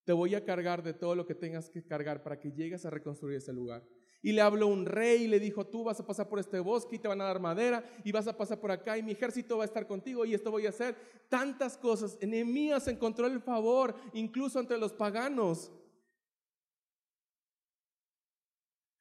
Te 0.05 0.13
voy 0.13 0.35
a 0.35 0.43
cargar 0.43 0.83
de 0.83 0.93
todo 0.93 1.15
lo 1.15 1.25
que 1.25 1.35
tengas 1.35 1.69
que 1.69 1.85
cargar 1.85 2.23
para 2.23 2.39
que 2.39 2.51
llegues 2.51 2.85
a 2.85 2.89
reconstruir 2.89 3.37
ese 3.37 3.53
lugar. 3.53 3.87
Y 4.21 4.33
le 4.33 4.41
habló 4.41 4.67
un 4.67 4.85
rey 4.85 5.23
y 5.23 5.27
le 5.27 5.39
dijo, 5.39 5.65
tú 5.65 5.85
vas 5.85 5.99
a 5.99 6.05
pasar 6.05 6.27
por 6.27 6.39
este 6.39 6.59
bosque 6.59 6.97
y 6.97 6.99
te 6.99 7.07
van 7.07 7.21
a 7.21 7.25
dar 7.25 7.39
madera 7.39 7.83
y 8.03 8.11
vas 8.11 8.27
a 8.27 8.35
pasar 8.35 8.59
por 8.59 8.69
acá 8.69 8.97
y 8.97 9.03
mi 9.03 9.13
ejército 9.13 9.57
va 9.57 9.63
a 9.63 9.67
estar 9.67 9.87
contigo 9.87 10.25
y 10.25 10.33
esto 10.33 10.51
voy 10.51 10.65
a 10.65 10.69
hacer. 10.69 10.95
Tantas 11.29 11.77
cosas. 11.77 12.17
Nehemías 12.21 12.87
encontró 12.89 13.27
el 13.27 13.39
favor 13.39 13.95
incluso 14.13 14.59
entre 14.59 14.77
los 14.77 14.91
paganos. 14.91 15.71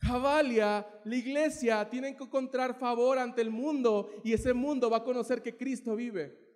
Javalia, 0.01 0.87
la 1.05 1.17
iglesia, 1.17 1.91
tienen 1.91 2.17
que 2.17 2.23
encontrar 2.23 2.79
favor 2.79 3.19
ante 3.19 3.43
el 3.43 3.51
mundo 3.51 4.11
y 4.23 4.33
ese 4.33 4.55
mundo 4.55 4.89
va 4.89 4.99
a 4.99 5.05
conocer 5.05 5.43
que 5.43 5.57
Cristo 5.57 5.97
vive. 5.97 6.47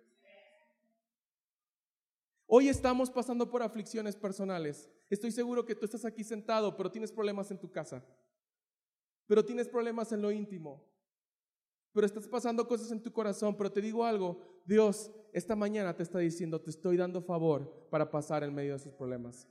Hoy 2.47 2.69
estamos 2.69 3.09
pasando 3.11 3.49
por 3.49 3.61
aflicciones 3.61 4.15
personales. 4.15 4.89
Estoy 5.09 5.31
seguro 5.31 5.65
que 5.65 5.75
tú 5.75 5.85
estás 5.85 6.05
aquí 6.05 6.23
sentado, 6.23 6.77
pero 6.77 6.89
tienes 6.89 7.11
problemas 7.11 7.51
en 7.51 7.59
tu 7.59 7.69
casa 7.69 8.05
pero 9.33 9.43
tienes 9.43 9.67
problemas 9.67 10.11
en 10.11 10.21
lo 10.21 10.31
íntimo, 10.31 10.87
pero 11.91 12.05
estás 12.05 12.27
pasando 12.27 12.67
cosas 12.67 12.91
en 12.91 13.01
tu 13.01 13.11
corazón, 13.11 13.57
pero 13.57 13.71
te 13.71 13.81
digo 13.81 14.05
algo, 14.05 14.61
Dios 14.63 15.09
esta 15.33 15.55
mañana 15.55 15.95
te 15.95 16.03
está 16.03 16.19
diciendo, 16.19 16.61
te 16.61 16.69
estoy 16.69 16.97
dando 16.97 17.19
favor 17.19 17.87
para 17.89 18.11
pasar 18.11 18.43
en 18.43 18.53
medio 18.53 18.73
de 18.73 18.77
esos 18.77 18.93
problemas. 18.93 19.49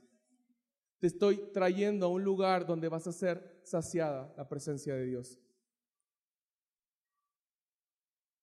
Te 0.99 1.07
estoy 1.07 1.51
trayendo 1.51 2.05
a 2.05 2.09
un 2.09 2.23
lugar 2.23 2.65
donde 2.65 2.87
vas 2.87 3.07
a 3.07 3.11
ser 3.11 3.59
saciada 3.65 4.33
la 4.37 4.47
presencia 4.47 4.95
de 4.95 5.03
Dios. 5.03 5.37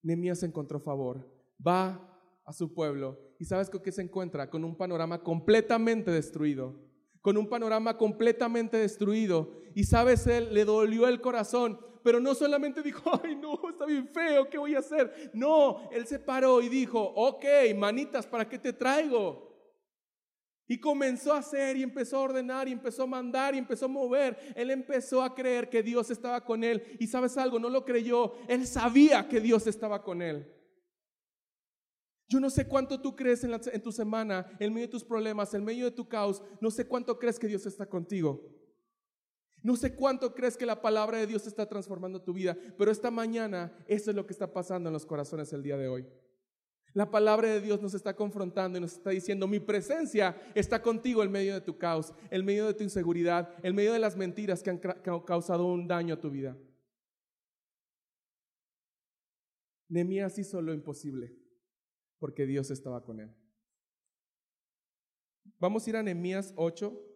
Nehemías 0.03 0.42
encontró 0.42 0.79
favor, 0.79 1.26
va 1.66 2.22
a 2.44 2.53
su 2.53 2.74
pueblo 2.74 3.18
y 3.38 3.46
sabes 3.46 3.70
con 3.70 3.81
qué 3.81 3.92
se 3.92 4.03
encuentra 4.03 4.50
con 4.50 4.62
un 4.62 4.76
panorama 4.76 5.22
completamente 5.22 6.11
destruido 6.11 6.89
con 7.20 7.37
un 7.37 7.48
panorama 7.48 7.96
completamente 7.96 8.76
destruido. 8.76 9.61
Y 9.74 9.85
sabes, 9.85 10.26
él 10.26 10.52
le 10.52 10.64
dolió 10.64 11.06
el 11.09 11.20
corazón, 11.20 11.78
pero 12.02 12.20
no 12.20 12.35
solamente 12.35 12.83
dijo, 12.83 13.02
ay 13.24 13.37
no, 13.37 13.59
está 13.68 13.87
bien 13.87 14.09
feo, 14.09 14.48
¿qué 14.48 14.59
voy 14.59 14.74
a 14.74 14.80
hacer? 14.80 15.30
No, 15.35 15.88
él 15.90 16.06
se 16.06 16.18
paró 16.18 16.61
y 16.62 16.68
dijo, 16.68 17.00
ok, 17.00 17.44
manitas, 17.76 18.26
¿para 18.26 18.48
qué 18.48 18.59
te 18.59 18.72
traigo? 18.72 19.50
Y 20.66 20.78
comenzó 20.78 21.33
a 21.33 21.38
hacer 21.38 21.76
y 21.76 21.83
empezó 21.83 22.18
a 22.18 22.20
ordenar 22.20 22.68
y 22.68 22.72
empezó 22.72 23.02
a 23.02 23.06
mandar 23.06 23.56
y 23.56 23.59
empezó 23.59 23.87
a 23.87 23.88
mover. 23.88 24.38
Él 24.54 24.70
empezó 24.70 25.20
a 25.20 25.35
creer 25.35 25.68
que 25.68 25.83
Dios 25.83 26.12
estaba 26.12 26.44
con 26.44 26.62
él. 26.62 26.96
Y 27.00 27.09
sabes 27.09 27.37
algo, 27.37 27.59
no 27.59 27.68
lo 27.68 27.85
creyó. 27.85 28.35
Él 28.46 28.68
sabía 28.68 29.28
que 29.28 29.40
Dios 29.40 29.66
estaba 29.66 30.04
con 30.04 30.22
él. 30.22 30.48
Yo 32.30 32.38
no 32.38 32.48
sé 32.48 32.68
cuánto 32.68 33.00
tú 33.00 33.16
crees 33.16 33.42
en, 33.42 33.82
tu 33.82 33.90
semana, 33.90 34.46
en 34.60 34.72
medio 34.72 34.86
de 34.86 34.92
tus 34.92 35.02
problemas, 35.02 35.52
en 35.52 35.64
medio 35.64 35.86
de 35.86 35.90
tu 35.90 36.08
caos. 36.08 36.40
No 36.60 36.70
sé 36.70 36.86
cuánto 36.86 37.18
crees 37.18 37.40
que 37.40 37.48
Dios 37.48 37.66
está 37.66 37.86
contigo. 37.86 38.40
No 39.64 39.74
sé 39.74 39.96
cuánto 39.96 40.32
crees 40.32 40.56
que 40.56 40.64
la 40.64 40.80
palabra 40.80 41.18
de 41.18 41.26
Dios 41.26 41.48
está 41.48 41.66
transformando 41.68 42.22
tu 42.22 42.32
vida, 42.32 42.56
pero 42.78 42.92
esta 42.92 43.10
mañana 43.10 43.76
eso 43.88 44.10
es 44.10 44.16
lo 44.16 44.26
que 44.26 44.32
está 44.32 44.52
pasando 44.52 44.88
en 44.88 44.92
los 44.92 45.04
corazones 45.04 45.52
el 45.52 45.64
día 45.64 45.76
de 45.76 45.88
hoy. 45.88 46.06
La 46.94 47.10
palabra 47.10 47.48
de 47.48 47.60
Dios 47.60 47.82
nos 47.82 47.94
está 47.94 48.14
confrontando 48.14 48.78
y 48.78 48.80
nos 48.80 48.92
está 48.92 49.10
diciendo, 49.10 49.48
mi 49.48 49.58
presencia 49.58 50.40
está 50.54 50.80
contigo 50.80 51.24
en 51.24 51.32
medio 51.32 51.54
de 51.54 51.60
tu 51.60 51.78
caos, 51.78 52.14
en 52.30 52.44
medio 52.44 52.64
de 52.64 52.74
tu 52.74 52.84
inseguridad, 52.84 53.52
en 53.64 53.74
medio 53.74 53.92
de 53.92 53.98
las 53.98 54.16
mentiras 54.16 54.62
que 54.62 54.70
han 54.70 54.78
causado 54.78 55.66
un 55.66 55.88
daño 55.88 56.14
a 56.14 56.20
tu 56.20 56.30
vida. 56.30 56.56
Nemías 59.88 60.38
hizo 60.38 60.62
lo 60.62 60.72
imposible 60.72 61.40
porque 62.20 62.46
Dios 62.46 62.70
estaba 62.70 63.02
con 63.02 63.18
él. 63.18 63.35
Vamos 65.59 65.85
a 65.85 65.90
ir 65.90 65.96
a 65.96 66.02
Nehemías 66.02 66.52
8. 66.54 67.06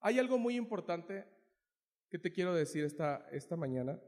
Hay 0.00 0.18
algo 0.18 0.38
muy 0.38 0.56
importante 0.56 1.24
que 2.08 2.18
te 2.18 2.32
quiero 2.32 2.54
decir 2.54 2.84
esta, 2.84 3.26
esta 3.30 3.56
mañana. 3.56 4.00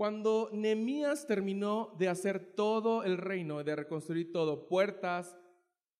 Cuando 0.00 0.48
Nehemías 0.54 1.26
terminó 1.26 1.94
de 1.98 2.08
hacer 2.08 2.54
todo 2.54 3.04
el 3.04 3.18
reino, 3.18 3.62
de 3.62 3.76
reconstruir 3.76 4.32
todo, 4.32 4.66
puertas, 4.66 5.36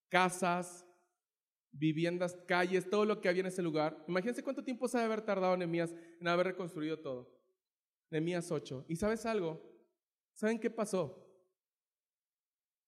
casas, 0.09 0.87
viviendas, 1.71 2.35
calles, 2.49 2.89
todo 2.89 3.05
lo 3.05 3.21
que 3.21 3.29
había 3.29 3.41
en 3.41 3.49
ese 3.49 3.61
lugar, 3.61 4.03
imagínense 4.09 4.43
cuánto 4.43 4.65
tiempo 4.65 4.89
se 4.89 4.97
debe 4.97 5.13
haber 5.13 5.27
tardado 5.27 5.55
Nehemías 5.55 5.95
en 6.19 6.29
haber 6.29 6.47
reconstruido 6.47 6.99
todo. 6.99 7.31
Nehemías 8.11 8.51
8. 8.51 8.87
¿Y 8.89 8.97
sabes 8.97 9.27
algo? 9.27 9.61
¿Saben 10.33 10.59
qué 10.59 10.71
pasó? 10.71 11.23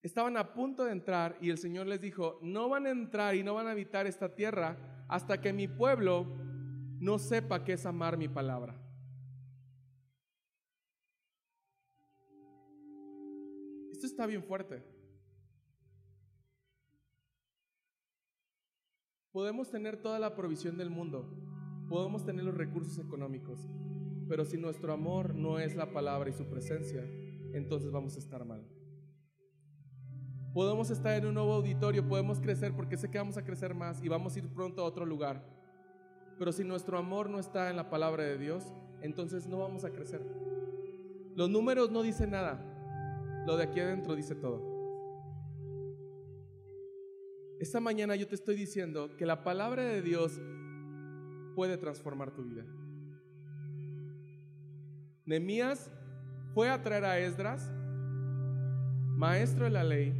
Estaban 0.00 0.38
a 0.38 0.54
punto 0.54 0.86
de 0.86 0.92
entrar 0.92 1.36
y 1.42 1.50
el 1.50 1.58
Señor 1.58 1.88
les 1.88 2.00
dijo, 2.00 2.38
no 2.40 2.70
van 2.70 2.86
a 2.86 2.90
entrar 2.90 3.34
y 3.34 3.42
no 3.42 3.52
van 3.52 3.66
a 3.66 3.72
habitar 3.72 4.06
esta 4.06 4.34
tierra 4.34 5.04
hasta 5.10 5.42
que 5.42 5.52
mi 5.52 5.68
pueblo 5.68 6.24
no 7.00 7.18
sepa 7.18 7.64
qué 7.64 7.74
es 7.74 7.84
amar 7.84 8.16
mi 8.16 8.28
palabra. 8.28 8.81
Esto 14.02 14.10
está 14.10 14.26
bien 14.26 14.42
fuerte. 14.42 14.82
Podemos 19.30 19.70
tener 19.70 19.96
toda 20.02 20.18
la 20.18 20.34
provisión 20.34 20.76
del 20.76 20.90
mundo, 20.90 21.32
podemos 21.88 22.24
tener 22.24 22.42
los 22.42 22.56
recursos 22.56 22.98
económicos, 22.98 23.60
pero 24.28 24.44
si 24.44 24.58
nuestro 24.58 24.92
amor 24.92 25.36
no 25.36 25.60
es 25.60 25.76
la 25.76 25.92
palabra 25.92 26.28
y 26.28 26.32
su 26.32 26.46
presencia, 26.46 27.08
entonces 27.52 27.92
vamos 27.92 28.16
a 28.16 28.18
estar 28.18 28.44
mal. 28.44 28.66
Podemos 30.52 30.90
estar 30.90 31.16
en 31.16 31.26
un 31.26 31.34
nuevo 31.34 31.52
auditorio, 31.52 32.08
podemos 32.08 32.40
crecer 32.40 32.74
porque 32.74 32.96
sé 32.96 33.08
que 33.08 33.18
vamos 33.18 33.36
a 33.36 33.44
crecer 33.44 33.72
más 33.72 34.02
y 34.02 34.08
vamos 34.08 34.34
a 34.34 34.40
ir 34.40 34.48
pronto 34.48 34.82
a 34.82 34.84
otro 34.84 35.06
lugar. 35.06 35.46
Pero 36.40 36.50
si 36.50 36.64
nuestro 36.64 36.98
amor 36.98 37.30
no 37.30 37.38
está 37.38 37.70
en 37.70 37.76
la 37.76 37.88
palabra 37.88 38.24
de 38.24 38.36
Dios, 38.36 38.74
entonces 39.00 39.46
no 39.46 39.58
vamos 39.58 39.84
a 39.84 39.92
crecer. 39.92 40.26
Los 41.36 41.48
números 41.48 41.92
no 41.92 42.02
dicen 42.02 42.32
nada. 42.32 42.71
Lo 43.46 43.56
de 43.56 43.64
aquí 43.64 43.80
adentro 43.80 44.14
dice 44.14 44.34
todo. 44.34 44.62
Esta 47.58 47.80
mañana 47.80 48.16
yo 48.16 48.26
te 48.26 48.34
estoy 48.34 48.56
diciendo 48.56 49.16
que 49.16 49.26
la 49.26 49.44
palabra 49.44 49.84
de 49.84 50.02
Dios 50.02 50.40
puede 51.54 51.76
transformar 51.76 52.32
tu 52.32 52.44
vida. 52.44 52.64
Nemías 55.24 55.90
fue 56.54 56.68
a 56.68 56.82
traer 56.82 57.04
a 57.04 57.18
Esdras, 57.18 57.72
maestro 59.16 59.64
de 59.64 59.70
la 59.70 59.84
ley, 59.84 60.12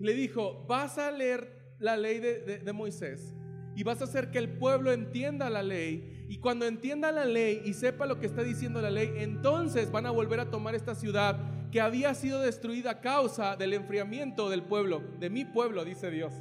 le 0.00 0.14
dijo, 0.14 0.64
vas 0.68 0.98
a 0.98 1.10
leer 1.10 1.76
la 1.78 1.96
ley 1.96 2.18
de, 2.18 2.58
de 2.58 2.72
Moisés 2.72 3.34
y 3.74 3.84
vas 3.84 4.00
a 4.00 4.04
hacer 4.04 4.30
que 4.30 4.38
el 4.38 4.58
pueblo 4.58 4.92
entienda 4.92 5.48
la 5.50 5.62
ley. 5.62 6.26
Y 6.28 6.38
cuando 6.38 6.66
entienda 6.66 7.12
la 7.12 7.24
ley 7.24 7.62
y 7.64 7.74
sepa 7.74 8.06
lo 8.06 8.18
que 8.18 8.26
está 8.26 8.42
diciendo 8.42 8.82
la 8.82 8.90
ley, 8.90 9.12
entonces 9.16 9.90
van 9.90 10.06
a 10.06 10.10
volver 10.10 10.40
a 10.40 10.50
tomar 10.50 10.74
esta 10.74 10.94
ciudad 10.94 11.57
que 11.70 11.80
había 11.80 12.14
sido 12.14 12.40
destruida 12.40 12.92
a 12.92 13.00
causa 13.00 13.56
del 13.56 13.74
enfriamiento 13.74 14.48
del 14.48 14.62
pueblo, 14.62 15.02
de 15.18 15.30
mi 15.30 15.44
pueblo, 15.44 15.84
dice 15.84 16.10
Dios. 16.10 16.32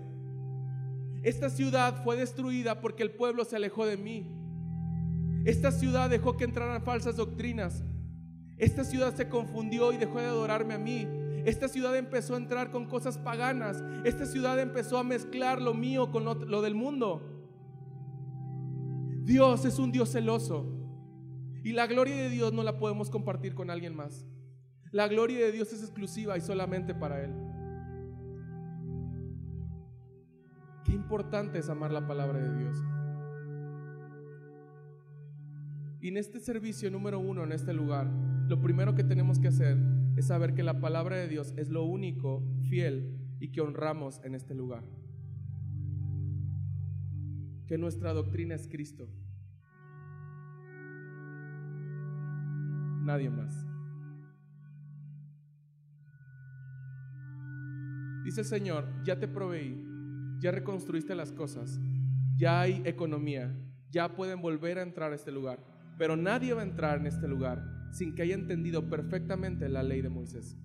Esta 1.24 1.50
ciudad 1.50 2.04
fue 2.04 2.16
destruida 2.16 2.80
porque 2.80 3.04
el 3.04 3.12
pueblo 3.12 3.44
se 3.44 3.56
alejó 3.56 3.86
de 3.86 3.98
mí. 3.98 4.32
Esta 5.46 5.72
ciudad 5.72 6.10
dejó 6.10 6.38
que 6.38 6.46
entraran 6.46 6.84
falsas 6.84 7.18
doctrinas. 7.18 7.84
Esta 8.58 8.84
ciudad 8.84 9.14
se 9.16 9.28
confundió 9.28 9.92
y 9.92 9.98
dejó 9.98 10.20
de 10.20 10.26
adorarme 10.26 10.76
a 10.76 10.78
mí. 10.78 11.08
Esta 11.46 11.68
ciudad 11.68 11.96
empezó 11.96 12.36
a 12.36 12.38
entrar 12.38 12.72
con 12.72 12.86
cosas 12.86 13.18
paganas. 13.18 13.84
Esta 14.04 14.26
ciudad 14.26 14.60
empezó 14.60 14.98
a 14.98 15.04
mezclar 15.04 15.62
lo 15.62 15.74
mío 15.74 16.12
con 16.12 16.24
lo, 16.24 16.36
lo 16.36 16.62
del 16.62 16.76
mundo. 16.76 17.22
Dios 19.24 19.66
es 19.66 19.80
un 19.80 19.92
Dios 19.92 20.12
celoso. 20.12 20.66
Y 21.64 21.74
la 21.74 21.88
gloria 21.88 22.16
de 22.16 22.30
Dios 22.30 22.54
no 22.54 22.64
la 22.64 22.78
podemos 22.78 23.10
compartir 23.10 23.54
con 23.54 23.70
alguien 23.70 23.96
más. 23.96 24.26
La 24.92 25.08
gloria 25.08 25.46
de 25.46 25.52
Dios 25.52 25.74
es 25.74 25.82
exclusiva 25.82 26.38
y 26.38 26.42
solamente 26.42 26.96
para 26.96 27.24
Él. 27.24 27.34
Qué 30.86 30.94
importante 30.94 31.60
es 31.60 31.70
amar 31.70 31.92
la 31.92 32.08
palabra 32.08 32.40
de 32.40 32.58
Dios. 32.58 32.78
Y 36.00 36.10
en 36.10 36.18
este 36.18 36.40
servicio 36.40 36.90
número 36.90 37.20
uno, 37.20 37.44
en 37.44 37.52
este 37.52 37.74
lugar, 37.74 38.10
lo 38.48 38.62
primero 38.62 38.96
que 38.96 39.04
tenemos 39.04 39.40
que 39.40 39.50
hacer 39.50 39.78
es 40.16 40.28
saber 40.28 40.54
que 40.54 40.64
la 40.64 40.80
palabra 40.80 41.18
de 41.18 41.28
Dios 41.28 41.54
es 41.58 41.70
lo 41.70 41.84
único 41.84 42.42
fiel 42.70 43.20
y 43.40 43.52
que 43.52 43.60
honramos 43.60 44.22
en 44.24 44.36
este 44.36 44.56
lugar. 44.56 44.84
Que 47.68 47.78
nuestra 47.78 48.14
doctrina 48.14 48.56
es 48.56 48.68
Cristo. 48.70 49.10
Nadie 53.04 53.30
más. 53.30 53.67
Dice 58.28 58.44
Señor, 58.44 58.84
ya 59.06 59.18
te 59.18 59.26
proveí, 59.26 59.82
ya 60.40 60.52
reconstruiste 60.52 61.16
las 61.16 61.32
cosas, 61.32 61.80
ya 62.36 62.60
hay 62.60 62.82
economía, 62.84 63.58
ya 63.90 64.18
pueden 64.18 64.42
volver 64.42 64.80
a 64.80 64.82
entrar 64.82 65.14
a 65.14 65.16
este 65.16 65.32
lugar. 65.32 65.64
pero 65.98 66.18
nadie 66.18 66.54
va 66.54 66.60
a 66.60 66.66
entrar 66.66 67.00
en 67.00 67.08
este 67.08 67.26
lugar 67.26 67.64
sin 67.94 68.16
que 68.16 68.24
haya 68.24 68.36
entendido 68.36 68.90
perfectamente 68.90 69.70
la 69.70 69.82
ley 69.82 70.02
de 70.02 70.10
Moisés. 70.10 70.58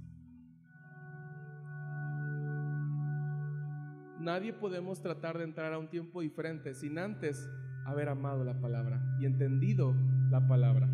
Nadie 4.19 4.53
podemos 4.53 5.01
tratar 5.01 5.39
de 5.39 5.45
entrar 5.45 5.73
a 5.73 5.79
un 5.79 5.89
tiempo 5.89 6.21
diferente 6.21 6.75
sin 6.75 6.99
antes 6.99 7.49
haber 7.87 8.09
amado 8.09 8.43
la 8.43 8.61
palabra 8.61 9.01
y 9.21 9.27
entendido 9.27 9.95
la 10.31 10.49
palabra. 10.49 10.89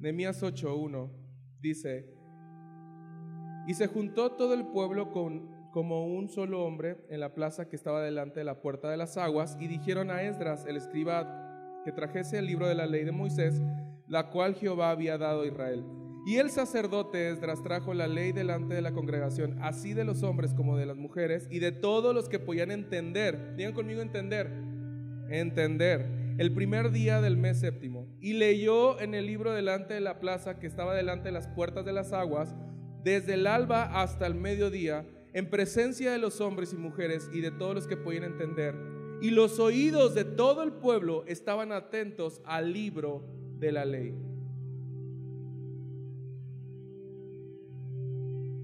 Nehemías 0.00 0.42
8:1 0.42 1.12
dice, 1.60 2.17
y 3.68 3.74
se 3.74 3.86
juntó 3.86 4.32
todo 4.32 4.54
el 4.54 4.64
pueblo 4.66 5.10
como 5.10 6.06
un 6.06 6.28
solo 6.30 6.64
hombre 6.64 6.96
en 7.10 7.20
la 7.20 7.34
plaza 7.34 7.68
que 7.68 7.76
estaba 7.76 8.02
delante 8.02 8.40
de 8.40 8.44
la 8.44 8.62
puerta 8.62 8.90
de 8.90 8.96
las 8.96 9.18
aguas 9.18 9.58
y 9.60 9.68
dijeron 9.68 10.10
a 10.10 10.22
Esdras, 10.22 10.64
el 10.66 10.78
escriba, 10.78 11.82
que 11.84 11.92
trajese 11.92 12.38
el 12.38 12.46
libro 12.46 12.66
de 12.66 12.74
la 12.74 12.86
ley 12.86 13.04
de 13.04 13.12
Moisés, 13.12 13.60
la 14.08 14.30
cual 14.30 14.54
Jehová 14.54 14.90
había 14.90 15.18
dado 15.18 15.42
a 15.42 15.46
Israel. 15.46 15.84
Y 16.26 16.36
el 16.36 16.48
sacerdote 16.48 17.28
Esdras 17.28 17.62
trajo 17.62 17.92
la 17.92 18.08
ley 18.08 18.32
delante 18.32 18.74
de 18.74 18.80
la 18.80 18.92
congregación, 18.92 19.62
así 19.62 19.92
de 19.92 20.04
los 20.04 20.22
hombres 20.22 20.54
como 20.54 20.78
de 20.78 20.86
las 20.86 20.96
mujeres, 20.96 21.46
y 21.50 21.58
de 21.58 21.70
todos 21.70 22.14
los 22.14 22.30
que 22.30 22.38
podían 22.38 22.70
entender. 22.70 23.54
Digan 23.54 23.74
conmigo 23.74 24.00
entender. 24.00 24.50
Entender 25.28 26.06
el 26.38 26.54
primer 26.54 26.90
día 26.90 27.20
del 27.20 27.36
mes 27.36 27.60
séptimo, 27.60 28.06
y 28.18 28.32
leyó 28.32 28.98
en 28.98 29.14
el 29.14 29.26
libro 29.26 29.52
delante 29.52 29.92
de 29.92 30.00
la 30.00 30.20
plaza 30.20 30.58
que 30.58 30.66
estaba 30.66 30.94
delante 30.94 31.28
de 31.28 31.32
las 31.32 31.48
puertas 31.48 31.84
de 31.84 31.92
las 31.92 32.14
aguas, 32.14 32.56
desde 33.08 33.34
el 33.34 33.46
alba 33.46 34.00
hasta 34.02 34.26
el 34.26 34.34
mediodía, 34.34 35.06
en 35.32 35.48
presencia 35.48 36.12
de 36.12 36.18
los 36.18 36.40
hombres 36.40 36.72
y 36.72 36.76
mujeres 36.76 37.30
y 37.32 37.40
de 37.40 37.50
todos 37.50 37.74
los 37.74 37.86
que 37.86 37.96
podían 37.96 38.24
entender. 38.24 38.74
Y 39.20 39.30
los 39.30 39.58
oídos 39.58 40.14
de 40.14 40.24
todo 40.24 40.62
el 40.62 40.72
pueblo 40.72 41.24
estaban 41.26 41.72
atentos 41.72 42.40
al 42.44 42.72
libro 42.72 43.24
de 43.58 43.72
la 43.72 43.84
ley. 43.84 44.14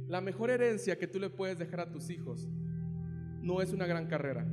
La 0.08 0.20
mejor 0.20 0.50
herencia 0.50 0.98
que 0.98 1.08
tú 1.08 1.18
le 1.18 1.30
puedes 1.30 1.58
dejar 1.58 1.80
a 1.80 1.90
tus 1.90 2.10
hijos 2.10 2.48
no 3.40 3.60
es 3.62 3.72
una 3.72 3.86
gran 3.86 4.06
carrera 4.06 4.46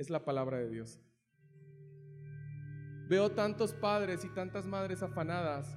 es 0.00 0.08
la 0.08 0.24
palabra 0.24 0.56
de 0.58 0.70
Dios. 0.70 0.98
Veo 3.06 3.30
tantos 3.32 3.74
padres 3.74 4.24
y 4.24 4.28
tantas 4.30 4.66
madres 4.66 5.02
afanadas 5.02 5.76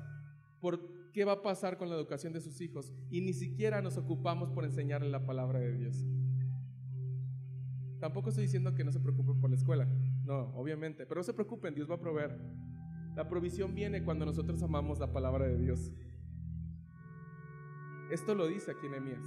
por 0.62 0.80
qué 1.14 1.24
va 1.26 1.34
a 1.34 1.42
pasar 1.42 1.78
con 1.78 1.90
la 1.90 1.96
educación 1.96 2.34
de 2.34 2.42
sus 2.42 2.60
hijos 2.60 2.92
y 3.10 3.22
ni 3.22 3.34
siquiera 3.34 3.82
nos 3.82 3.98
ocupamos 3.98 4.50
por 4.50 4.66
enseñarle 4.66 5.10
la 5.10 5.26
palabra 5.26 5.60
de 5.60 5.78
Dios. 5.78 6.04
Tampoco 8.00 8.30
estoy 8.30 8.46
diciendo 8.46 8.74
que 8.76 8.84
no 8.84 8.92
se 8.92 9.00
preocupen 9.00 9.40
por 9.40 9.50
la 9.50 9.56
escuela, 9.56 9.88
no, 10.26 10.54
obviamente, 10.56 11.06
pero 11.06 11.20
no 11.20 11.24
se 11.24 11.34
preocupen, 11.34 11.74
Dios 11.74 11.90
va 11.90 11.96
a 11.96 12.00
proveer. 12.00 12.38
La 13.16 13.30
provisión 13.30 13.76
viene 13.76 14.04
cuando 14.04 14.26
nosotros 14.26 14.62
amamos 14.64 15.00
la 15.00 15.14
palabra 15.14 15.46
de 15.46 15.58
Dios. 15.58 15.94
Esto 18.12 18.36
lo 18.36 18.48
dice 18.48 18.72
aquí 18.72 18.90
Nehemías. 18.90 19.24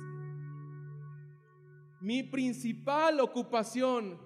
Mi 2.01 2.23
principal 2.25 3.21
ocupación 3.21 4.19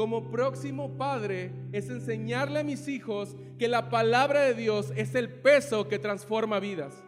como 0.00 0.30
próximo 0.30 0.96
padre 0.96 1.52
es 1.72 1.90
enseñarle 1.90 2.60
a 2.60 2.64
mis 2.64 2.88
hijos 2.88 3.36
que 3.58 3.68
la 3.68 3.90
palabra 3.90 4.40
de 4.40 4.54
Dios 4.54 4.94
es 4.96 5.14
el 5.14 5.28
peso 5.28 5.88
que 5.88 5.98
transforma 5.98 6.58
vidas. 6.58 7.04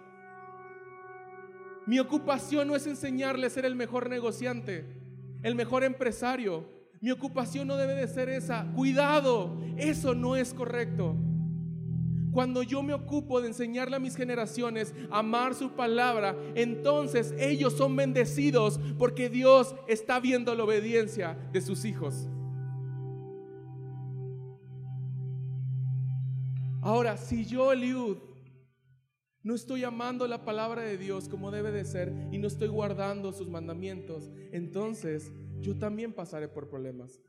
Mi 1.86 1.98
ocupación 1.98 2.68
no 2.68 2.76
es 2.76 2.86
enseñarle 2.86 3.46
a 3.46 3.50
ser 3.50 3.64
el 3.64 3.76
mejor 3.76 4.10
negociante, 4.10 4.84
el 5.42 5.54
mejor 5.54 5.84
empresario. 5.84 6.68
Mi 7.00 7.10
ocupación 7.10 7.66
no 7.66 7.78
debe 7.78 7.94
de 7.94 8.06
ser 8.08 8.28
esa. 8.28 8.70
Cuidado, 8.74 9.56
eso 9.78 10.14
no 10.14 10.36
es 10.36 10.52
correcto. 10.52 11.16
Cuando 12.30 12.62
yo 12.62 12.82
me 12.82 12.92
ocupo 12.92 13.40
de 13.40 13.48
enseñarle 13.48 13.96
a 13.96 14.00
mis 14.00 14.16
generaciones 14.16 14.94
a 15.10 15.20
amar 15.20 15.54
su 15.54 15.70
palabra, 15.70 16.36
entonces 16.54 17.34
ellos 17.38 17.72
son 17.72 17.96
bendecidos 17.96 18.78
porque 18.98 19.30
Dios 19.30 19.74
está 19.88 20.20
viendo 20.20 20.54
la 20.54 20.64
obediencia 20.64 21.38
de 21.54 21.62
sus 21.62 21.86
hijos. 21.86 22.28
Ahora, 26.82 27.16
si 27.16 27.44
yo, 27.44 27.72
Eliud, 27.72 28.18
no 29.44 29.54
estoy 29.54 29.84
amando 29.84 30.26
la 30.26 30.44
palabra 30.44 30.82
de 30.82 30.98
Dios 30.98 31.28
como 31.28 31.52
debe 31.52 31.70
de 31.70 31.84
ser 31.84 32.12
y 32.32 32.38
no 32.38 32.48
estoy 32.48 32.68
guardando 32.68 33.32
sus 33.32 33.48
mandamientos, 33.48 34.32
entonces 34.50 35.32
yo 35.60 35.78
también 35.78 36.12
pasaré 36.12 36.48
por 36.48 36.68
problemas. 36.68 37.20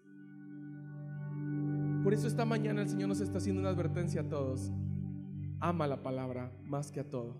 Por 2.04 2.16
eso 2.16 2.28
esta 2.28 2.46
mañana 2.46 2.82
el 2.82 2.90
Señor 2.90 3.10
nos 3.10 3.22
está 3.22 3.38
haciendo 3.38 3.62
una 3.62 3.70
advertencia 3.70 4.22
a 4.22 4.28
todos. 4.28 4.72
Ama 5.60 5.88
la 5.88 6.02
palabra 6.02 6.52
más 6.64 6.92
que 6.92 7.00
a 7.00 7.10
todo. 7.10 7.40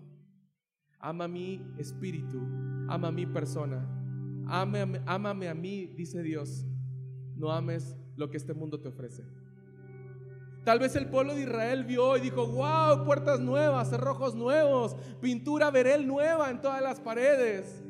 Ama 1.00 1.26
mi 1.26 1.60
espíritu, 1.78 2.40
ama 2.88 3.10
mi 3.10 3.26
persona. 3.26 3.86
ámame 4.46 5.48
a 5.48 5.54
mí, 5.54 5.86
dice 5.96 6.22
Dios. 6.22 6.64
No 7.34 7.50
ames 7.50 7.96
lo 8.16 8.30
que 8.30 8.36
este 8.36 8.54
mundo 8.54 8.80
te 8.80 8.88
ofrece. 8.88 9.24
Tal 10.64 10.78
vez 10.78 10.96
el 10.96 11.06
pueblo 11.06 11.34
de 11.34 11.42
Israel 11.42 11.84
vio 11.84 12.16
y 12.16 12.20
dijo, 12.20 12.46
wow, 12.46 13.04
puertas 13.04 13.38
nuevas, 13.38 13.90
cerrojos 13.90 14.34
nuevos, 14.34 14.96
pintura 15.20 15.70
verel 15.70 16.06
nueva 16.06 16.50
en 16.50 16.62
todas 16.62 16.82
las 16.82 17.00
paredes. 17.00 17.82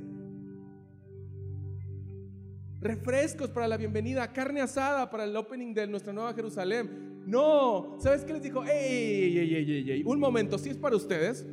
Refrescos 2.80 3.48
para 3.50 3.68
la 3.68 3.76
bienvenida, 3.76 4.32
carne 4.32 4.60
asada 4.60 5.08
para 5.08 5.24
el 5.24 5.36
opening 5.36 5.72
de 5.72 5.86
nuestra 5.86 6.12
nueva 6.12 6.34
Jerusalén. 6.34 7.22
No, 7.24 7.96
¿sabes 8.00 8.24
qué 8.24 8.32
les 8.32 8.42
dijo? 8.42 8.64
Ey, 8.64 9.38
ey, 9.38 9.90
ey, 9.90 10.02
un 10.04 10.18
momento, 10.18 10.58
sí 10.58 10.68
es 10.68 10.76
para 10.76 10.96
ustedes, 10.96 11.46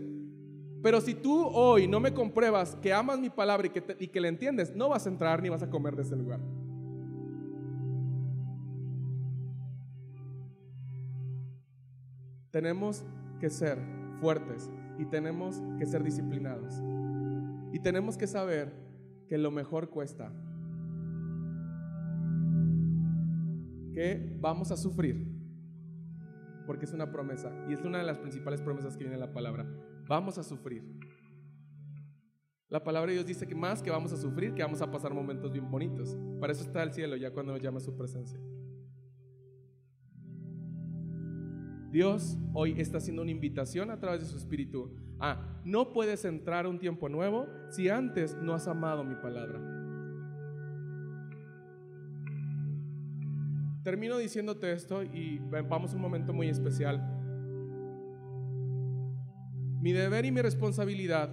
pero 0.81 0.99
si 0.99 1.13
tú 1.13 1.45
hoy 1.45 1.87
no 1.87 1.99
me 1.99 2.13
compruebas 2.13 2.75
que 2.81 2.91
amas 2.91 3.19
mi 3.19 3.29
palabra 3.29 3.67
y 3.67 3.69
que, 3.69 3.83
y 3.99 4.07
que 4.07 4.19
la 4.19 4.27
entiendes, 4.27 4.75
no 4.75 4.89
vas 4.89 5.05
a 5.05 5.09
entrar 5.09 5.41
ni 5.41 5.49
vas 5.49 5.61
a 5.61 5.69
comer 5.69 5.95
de 5.95 6.01
ese 6.01 6.15
lugar. 6.15 6.39
Tenemos 12.51 13.05
que 13.39 13.49
ser 13.49 13.79
fuertes 14.19 14.69
y 14.99 15.05
tenemos 15.05 15.61
que 15.79 15.85
ser 15.85 16.03
disciplinados. 16.03 16.81
Y 17.71 17.79
tenemos 17.79 18.17
que 18.17 18.27
saber 18.27 18.73
que 19.27 19.37
lo 19.37 19.51
mejor 19.51 19.89
cuesta. 19.89 20.31
Que 23.93 24.37
vamos 24.39 24.71
a 24.71 24.77
sufrir. 24.77 25.27
Porque 26.67 26.85
es 26.85 26.93
una 26.93 27.11
promesa. 27.11 27.51
Y 27.69 27.73
es 27.73 27.81
una 27.81 27.97
de 27.99 28.03
las 28.03 28.19
principales 28.19 28.61
promesas 28.61 28.97
que 28.97 29.05
viene 29.05 29.15
en 29.15 29.21
la 29.21 29.33
palabra. 29.33 29.65
Vamos 30.07 30.37
a 30.37 30.43
sufrir. 30.43 30.83
La 32.67 32.83
palabra 32.83 33.09
de 33.09 33.15
Dios 33.15 33.25
dice 33.25 33.47
que 33.47 33.55
más 33.55 33.81
que 33.81 33.89
vamos 33.89 34.13
a 34.13 34.17
sufrir, 34.17 34.53
que 34.53 34.63
vamos 34.63 34.81
a 34.81 34.91
pasar 34.91 35.13
momentos 35.13 35.51
bien 35.51 35.69
bonitos. 35.69 36.17
Para 36.39 36.53
eso 36.53 36.63
está 36.63 36.83
el 36.83 36.93
cielo 36.93 37.15
ya 37.15 37.31
cuando 37.31 37.53
nos 37.53 37.61
llama 37.61 37.79
su 37.79 37.95
presencia. 37.95 38.39
Dios 41.91 42.37
hoy 42.53 42.79
está 42.79 42.99
haciendo 42.99 43.21
una 43.21 43.31
invitación 43.31 43.91
a 43.91 43.99
través 43.99 44.21
de 44.21 44.27
su 44.27 44.37
Espíritu. 44.37 44.95
Ah, 45.19 45.59
no 45.65 45.91
puedes 45.91 46.23
entrar 46.23 46.65
a 46.65 46.69
un 46.69 46.79
tiempo 46.79 47.09
nuevo 47.09 47.47
si 47.69 47.89
antes 47.89 48.35
no 48.41 48.53
has 48.53 48.67
amado 48.67 49.03
mi 49.03 49.15
palabra. 49.15 49.59
Termino 53.83 54.17
diciéndote 54.17 54.71
esto 54.71 55.03
y 55.03 55.39
vamos 55.69 55.91
a 55.91 55.95
un 55.97 56.01
momento 56.01 56.31
muy 56.31 56.47
especial. 56.47 57.01
Mi 59.81 59.91
deber 59.91 60.23
y 60.25 60.31
mi 60.31 60.41
responsabilidad, 60.41 61.29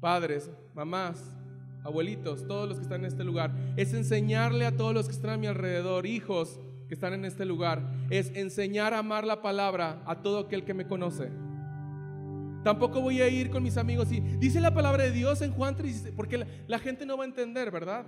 padres, 0.00 0.50
mamás, 0.74 1.36
abuelitos, 1.84 2.46
todos 2.46 2.66
los 2.66 2.78
que 2.78 2.84
están 2.84 3.00
en 3.00 3.06
este 3.06 3.24
lugar, 3.24 3.52
es 3.76 3.92
enseñarle 3.92 4.64
a 4.64 4.76
todos 4.76 4.94
los 4.94 5.06
que 5.06 5.12
están 5.12 5.30
a 5.30 5.36
mi 5.36 5.48
alrededor, 5.48 6.06
hijos, 6.06 6.60
que 6.88 6.94
están 6.94 7.12
en 7.12 7.24
este 7.24 7.44
lugar 7.44 7.99
es 8.10 8.30
enseñar 8.34 8.92
a 8.92 8.98
amar 8.98 9.24
la 9.24 9.40
palabra 9.40 10.02
a 10.04 10.20
todo 10.22 10.40
aquel 10.40 10.64
que 10.64 10.74
me 10.74 10.86
conoce. 10.86 11.30
Tampoco 12.62 13.00
voy 13.00 13.22
a 13.22 13.28
ir 13.28 13.50
con 13.50 13.62
mis 13.62 13.78
amigos 13.78 14.12
y 14.12 14.20
dice 14.20 14.60
la 14.60 14.74
palabra 14.74 15.04
de 15.04 15.12
Dios 15.12 15.40
en 15.40 15.52
Juan 15.52 15.76
3, 15.76 16.12
porque 16.14 16.38
la, 16.38 16.46
la 16.66 16.78
gente 16.78 17.06
no 17.06 17.16
va 17.16 17.24
a 17.24 17.26
entender, 17.26 17.70
¿verdad? 17.70 18.04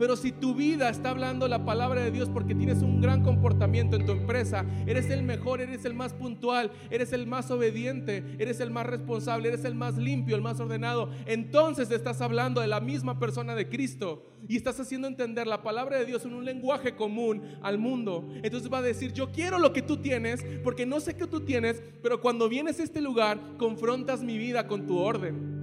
Pero 0.00 0.16
si 0.16 0.32
tu 0.32 0.54
vida 0.54 0.88
está 0.88 1.10
hablando 1.10 1.46
la 1.46 1.66
palabra 1.66 2.02
de 2.02 2.10
Dios 2.10 2.30
porque 2.30 2.54
tienes 2.54 2.80
un 2.80 3.02
gran 3.02 3.22
comportamiento 3.22 3.96
en 3.96 4.06
tu 4.06 4.12
empresa, 4.12 4.64
eres 4.86 5.10
el 5.10 5.22
mejor, 5.22 5.60
eres 5.60 5.84
el 5.84 5.92
más 5.92 6.14
puntual, 6.14 6.72
eres 6.88 7.12
el 7.12 7.26
más 7.26 7.50
obediente, 7.50 8.24
eres 8.38 8.60
el 8.60 8.70
más 8.70 8.86
responsable, 8.86 9.48
eres 9.48 9.66
el 9.66 9.74
más 9.74 9.98
limpio, 9.98 10.36
el 10.36 10.40
más 10.40 10.58
ordenado, 10.58 11.10
entonces 11.26 11.90
estás 11.90 12.22
hablando 12.22 12.62
de 12.62 12.66
la 12.66 12.80
misma 12.80 13.18
persona 13.18 13.54
de 13.54 13.68
Cristo 13.68 14.24
y 14.48 14.56
estás 14.56 14.80
haciendo 14.80 15.06
entender 15.06 15.46
la 15.46 15.62
palabra 15.62 15.98
de 15.98 16.06
Dios 16.06 16.24
en 16.24 16.32
un 16.32 16.46
lenguaje 16.46 16.96
común 16.96 17.42
al 17.60 17.76
mundo. 17.76 18.26
Entonces 18.42 18.72
va 18.72 18.78
a 18.78 18.82
decir, 18.82 19.12
yo 19.12 19.30
quiero 19.30 19.58
lo 19.58 19.74
que 19.74 19.82
tú 19.82 19.98
tienes 19.98 20.42
porque 20.64 20.86
no 20.86 21.00
sé 21.00 21.14
qué 21.14 21.26
tú 21.26 21.40
tienes, 21.40 21.82
pero 22.02 22.22
cuando 22.22 22.48
vienes 22.48 22.80
a 22.80 22.84
este 22.84 23.02
lugar 23.02 23.38
confrontas 23.58 24.22
mi 24.22 24.38
vida 24.38 24.66
con 24.66 24.86
tu 24.86 24.96
orden. 24.96 25.59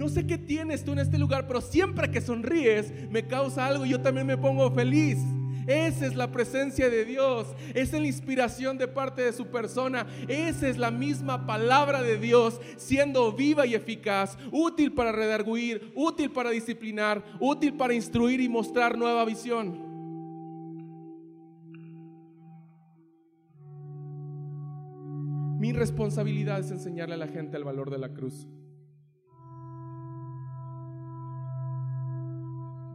No 0.00 0.08
sé 0.08 0.26
qué 0.26 0.38
tienes 0.38 0.82
tú 0.82 0.92
en 0.92 1.00
este 1.00 1.18
lugar, 1.18 1.46
pero 1.46 1.60
siempre 1.60 2.10
que 2.10 2.22
sonríes 2.22 2.90
me 3.10 3.26
causa 3.26 3.66
algo 3.66 3.84
y 3.84 3.90
yo 3.90 4.00
también 4.00 4.26
me 4.26 4.38
pongo 4.38 4.70
feliz. 4.70 5.18
Esa 5.66 6.06
es 6.06 6.16
la 6.16 6.32
presencia 6.32 6.88
de 6.88 7.04
Dios. 7.04 7.48
Esa 7.74 7.96
es 7.96 8.00
la 8.00 8.06
inspiración 8.06 8.78
de 8.78 8.88
parte 8.88 9.20
de 9.20 9.34
su 9.34 9.48
persona. 9.48 10.06
Esa 10.26 10.70
es 10.70 10.78
la 10.78 10.90
misma 10.90 11.46
palabra 11.46 12.00
de 12.00 12.16
Dios 12.16 12.62
siendo 12.78 13.30
viva 13.32 13.66
y 13.66 13.74
eficaz, 13.74 14.38
útil 14.50 14.90
para 14.94 15.12
redarguir, 15.12 15.92
útil 15.94 16.30
para 16.30 16.48
disciplinar, 16.48 17.22
útil 17.38 17.74
para 17.74 17.92
instruir 17.92 18.40
y 18.40 18.48
mostrar 18.48 18.96
nueva 18.96 19.26
visión. 19.26 19.86
Mi 25.58 25.74
responsabilidad 25.74 26.60
es 26.60 26.70
enseñarle 26.70 27.16
a 27.16 27.18
la 27.18 27.28
gente 27.28 27.58
el 27.58 27.64
valor 27.64 27.90
de 27.90 27.98
la 27.98 28.14
cruz. 28.14 28.48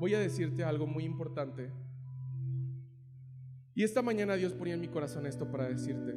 Voy 0.06 0.14
a 0.14 0.20
decirte 0.20 0.64
algo 0.64 0.86
muy 0.86 1.04
importante. 1.04 1.72
Y 3.74 3.82
esta 3.82 4.04
mañana 4.04 4.36
Dios 4.36 4.54
ponía 4.54 4.76
en 4.76 4.82
mi 4.82 4.88
corazón 4.88 5.26
esto 5.26 5.50
para 5.50 5.68
decirte. 5.68 6.14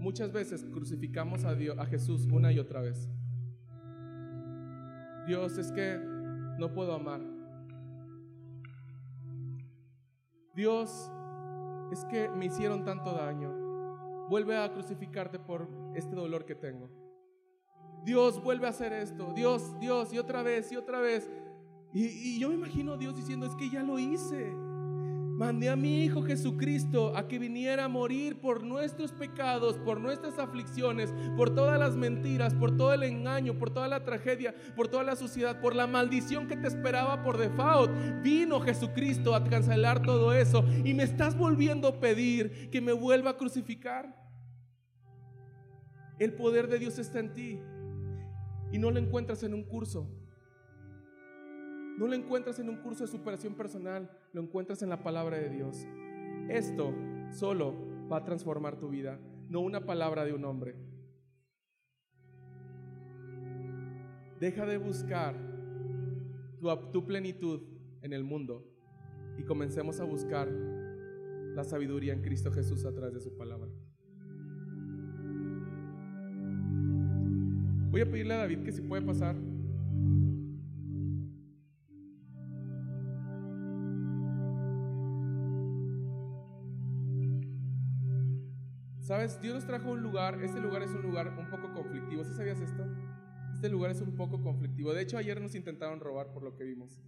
Muchas 0.00 0.32
veces 0.32 0.64
crucificamos 0.64 1.44
a, 1.44 1.54
Dios, 1.54 1.78
a 1.78 1.86
Jesús 1.86 2.26
una 2.32 2.50
y 2.50 2.58
otra 2.58 2.80
vez. 2.80 3.08
Dios 5.28 5.56
es 5.56 5.70
que 5.70 6.00
no 6.58 6.74
puedo 6.74 6.94
amar. 6.94 7.20
Dios 10.56 11.08
es 11.92 12.04
que 12.06 12.28
me 12.30 12.46
hicieron 12.46 12.84
tanto 12.84 13.12
daño 13.12 14.26
vuelve 14.28 14.56
a 14.56 14.72
crucificarte 14.72 15.38
por 15.38 15.68
este 15.94 16.16
dolor 16.16 16.44
que 16.44 16.56
tengo. 16.56 16.90
Dios 18.02 18.42
vuelve 18.42 18.66
a 18.66 18.70
hacer 18.70 18.92
esto. 18.92 19.32
Dios, 19.32 19.78
Dios, 19.78 20.12
y 20.12 20.18
otra 20.18 20.42
vez, 20.42 20.72
y 20.72 20.76
otra 20.76 20.98
vez. 20.98 21.30
Y, 21.98 22.38
yo 22.38 22.50
me 22.50 22.56
imagino 22.56 22.92
a 22.92 22.96
Dios 22.98 23.16
diciendo, 23.16 23.46
es 23.46 23.54
que 23.54 23.70
ya 23.70 23.82
lo 23.82 23.98
hice. 23.98 24.52
Mandé 24.52 25.70
a 25.70 25.76
mi 25.76 26.04
Hijo 26.04 26.20
Jesucristo 26.20 27.16
a 27.16 27.26
que 27.26 27.38
viniera 27.38 27.84
a 27.84 27.88
morir 27.88 28.38
por 28.38 28.62
nuestros 28.62 29.12
pecados, 29.12 29.78
por 29.78 29.98
nuestras 29.98 30.38
aflicciones, 30.38 31.14
por 31.38 31.54
todas 31.54 31.78
las 31.78 31.96
mentiras, 31.96 32.52
por 32.52 32.76
todo 32.76 32.92
el 32.92 33.02
engaño, 33.02 33.58
por 33.58 33.70
toda 33.70 33.88
la 33.88 34.04
tragedia, 34.04 34.54
por 34.76 34.88
toda 34.88 35.04
la 35.04 35.16
suciedad, 35.16 35.58
por 35.62 35.74
la 35.74 35.86
maldición 35.86 36.48
que 36.48 36.58
te 36.58 36.68
esperaba 36.68 37.22
por 37.22 37.38
default. 37.38 37.90
Vino 38.22 38.60
Jesucristo 38.60 39.34
a 39.34 39.44
cancelar 39.44 40.02
todo 40.02 40.34
eso 40.34 40.66
y 40.84 40.92
me 40.92 41.02
estás 41.02 41.34
volviendo 41.34 41.88
a 41.88 41.98
pedir 41.98 42.68
que 42.70 42.82
me 42.82 42.92
vuelva 42.92 43.30
a 43.30 43.36
crucificar. 43.38 44.14
El 46.18 46.34
poder 46.34 46.68
de 46.68 46.78
Dios 46.78 46.98
está 46.98 47.20
en 47.20 47.32
ti 47.32 47.58
y 48.70 48.78
no 48.78 48.90
lo 48.90 48.98
encuentras 48.98 49.42
en 49.44 49.54
un 49.54 49.64
curso. 49.64 50.10
No 51.98 52.06
lo 52.06 52.14
encuentras 52.14 52.58
en 52.58 52.68
un 52.68 52.76
curso 52.76 53.04
de 53.04 53.10
superación 53.10 53.54
personal, 53.54 54.10
lo 54.32 54.42
encuentras 54.42 54.82
en 54.82 54.90
la 54.90 55.02
palabra 55.02 55.38
de 55.38 55.48
Dios. 55.48 55.86
Esto 56.48 56.94
solo 57.30 57.74
va 58.10 58.18
a 58.18 58.24
transformar 58.24 58.78
tu 58.78 58.88
vida, 58.88 59.18
no 59.48 59.60
una 59.60 59.86
palabra 59.86 60.24
de 60.24 60.32
un 60.32 60.44
hombre. 60.44 60.74
Deja 64.38 64.66
de 64.66 64.76
buscar 64.76 65.34
tu, 66.60 66.68
tu 66.92 67.06
plenitud 67.06 67.62
en 68.02 68.12
el 68.12 68.24
mundo 68.24 68.64
y 69.38 69.42
comencemos 69.44 69.98
a 70.00 70.04
buscar 70.04 70.48
la 70.48 71.64
sabiduría 71.64 72.12
en 72.12 72.20
Cristo 72.20 72.52
Jesús 72.52 72.84
a 72.84 72.92
través 72.92 73.14
de 73.14 73.20
su 73.20 73.34
palabra. 73.34 73.70
Voy 77.90 78.02
a 78.02 78.10
pedirle 78.10 78.34
a 78.34 78.38
David 78.38 78.58
que 78.62 78.72
si 78.72 78.82
puede 78.82 79.00
pasar. 79.00 79.36
Sabes, 89.06 89.40
Dios 89.40 89.54
nos 89.54 89.64
trajo 89.64 89.92
un 89.92 90.02
lugar, 90.02 90.42
este 90.42 90.58
lugar 90.58 90.82
es 90.82 90.90
un 90.90 91.00
lugar 91.00 91.32
un 91.38 91.48
poco 91.48 91.72
conflictivo. 91.72 92.24
¿Sí 92.24 92.34
sabías 92.34 92.60
esto? 92.60 92.84
Este 93.54 93.68
lugar 93.68 93.92
es 93.92 94.00
un 94.00 94.16
poco 94.16 94.42
conflictivo. 94.42 94.92
De 94.92 95.00
hecho, 95.00 95.16
ayer 95.16 95.40
nos 95.40 95.54
intentaron 95.54 96.00
robar 96.00 96.32
por 96.32 96.42
lo 96.42 96.56
que 96.56 96.64
vimos. 96.64 97.00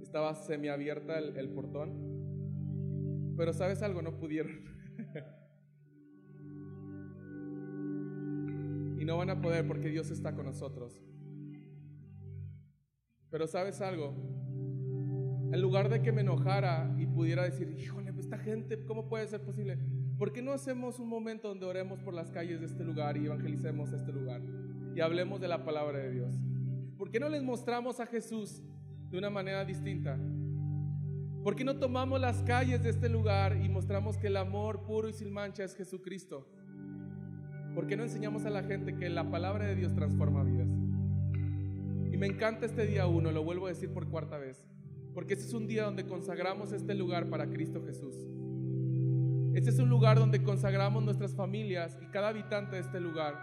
Estaba 0.00 0.32
semiabierta 0.36 1.18
el, 1.18 1.36
el 1.36 1.48
portón. 1.48 3.34
Pero 3.36 3.52
sabes 3.52 3.82
algo, 3.82 4.00
no 4.00 4.16
pudieron. 4.16 4.60
y 9.00 9.04
no 9.04 9.16
van 9.16 9.30
a 9.30 9.40
poder 9.40 9.66
porque 9.66 9.88
Dios 9.88 10.12
está 10.12 10.36
con 10.36 10.46
nosotros. 10.46 11.02
Pero 13.30 13.48
sabes 13.48 13.80
algo, 13.80 14.14
en 15.52 15.60
lugar 15.60 15.88
de 15.88 16.00
que 16.00 16.12
me 16.12 16.20
enojara 16.20 16.94
y 16.96 17.06
pudiera 17.06 17.42
decir, 17.42 17.74
híjole, 17.76 18.12
esta 18.20 18.38
gente, 18.38 18.84
¿cómo 18.84 19.08
puede 19.08 19.26
ser 19.26 19.42
posible? 19.42 19.80
¿Por 20.24 20.32
qué 20.32 20.40
no 20.40 20.54
hacemos 20.54 20.98
un 21.00 21.08
momento 21.10 21.48
donde 21.48 21.66
oremos 21.66 22.00
por 22.00 22.14
las 22.14 22.30
calles 22.30 22.58
de 22.58 22.64
este 22.64 22.82
lugar 22.82 23.18
y 23.18 23.26
evangelicemos 23.26 23.92
este 23.92 24.10
lugar 24.10 24.40
y 24.96 25.00
hablemos 25.00 25.38
de 25.38 25.48
la 25.48 25.66
palabra 25.66 25.98
de 25.98 26.12
Dios? 26.12 26.34
¿Por 26.96 27.10
qué 27.10 27.20
no 27.20 27.28
les 27.28 27.42
mostramos 27.42 28.00
a 28.00 28.06
Jesús 28.06 28.62
de 29.10 29.18
una 29.18 29.28
manera 29.28 29.66
distinta? 29.66 30.18
¿Por 31.42 31.54
qué 31.54 31.62
no 31.62 31.76
tomamos 31.78 32.18
las 32.22 32.42
calles 32.42 32.82
de 32.82 32.88
este 32.88 33.10
lugar 33.10 33.60
y 33.62 33.68
mostramos 33.68 34.16
que 34.16 34.28
el 34.28 34.38
amor 34.38 34.84
puro 34.84 35.10
y 35.10 35.12
sin 35.12 35.30
mancha 35.30 35.62
es 35.62 35.76
Jesucristo? 35.76 36.48
¿Por 37.74 37.86
qué 37.86 37.94
no 37.94 38.04
enseñamos 38.04 38.46
a 38.46 38.50
la 38.50 38.62
gente 38.62 38.96
que 38.96 39.10
la 39.10 39.30
palabra 39.30 39.66
de 39.66 39.74
Dios 39.74 39.94
transforma 39.94 40.42
vidas? 40.42 40.70
Y 42.10 42.16
me 42.16 42.28
encanta 42.28 42.64
este 42.64 42.86
día 42.86 43.06
uno, 43.06 43.30
lo 43.30 43.44
vuelvo 43.44 43.66
a 43.66 43.68
decir 43.68 43.92
por 43.92 44.08
cuarta 44.08 44.38
vez, 44.38 44.66
porque 45.12 45.34
este 45.34 45.44
es 45.44 45.52
un 45.52 45.66
día 45.66 45.84
donde 45.84 46.06
consagramos 46.06 46.72
este 46.72 46.94
lugar 46.94 47.28
para 47.28 47.50
Cristo 47.50 47.82
Jesús. 47.84 48.24
Este 49.54 49.70
es 49.70 49.78
un 49.78 49.88
lugar 49.88 50.18
donde 50.18 50.42
consagramos 50.42 51.04
nuestras 51.04 51.36
familias 51.36 51.96
y 52.02 52.06
cada 52.06 52.28
habitante 52.28 52.74
de 52.74 52.82
este 52.82 52.98
lugar 52.98 53.34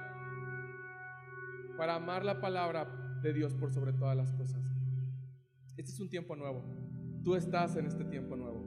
para 1.77 1.95
amar 1.95 2.25
la 2.25 2.41
palabra 2.41 2.85
de 3.23 3.31
Dios 3.31 3.53
por 3.53 3.71
sobre 3.71 3.93
todas 3.93 4.17
las 4.17 4.33
cosas. 4.33 4.61
Este 5.77 5.89
es 5.89 5.99
un 6.01 6.09
tiempo 6.09 6.35
nuevo. 6.35 6.65
Tú 7.23 7.35
estás 7.35 7.77
en 7.77 7.85
este 7.85 8.03
tiempo 8.03 8.35
nuevo. 8.35 8.61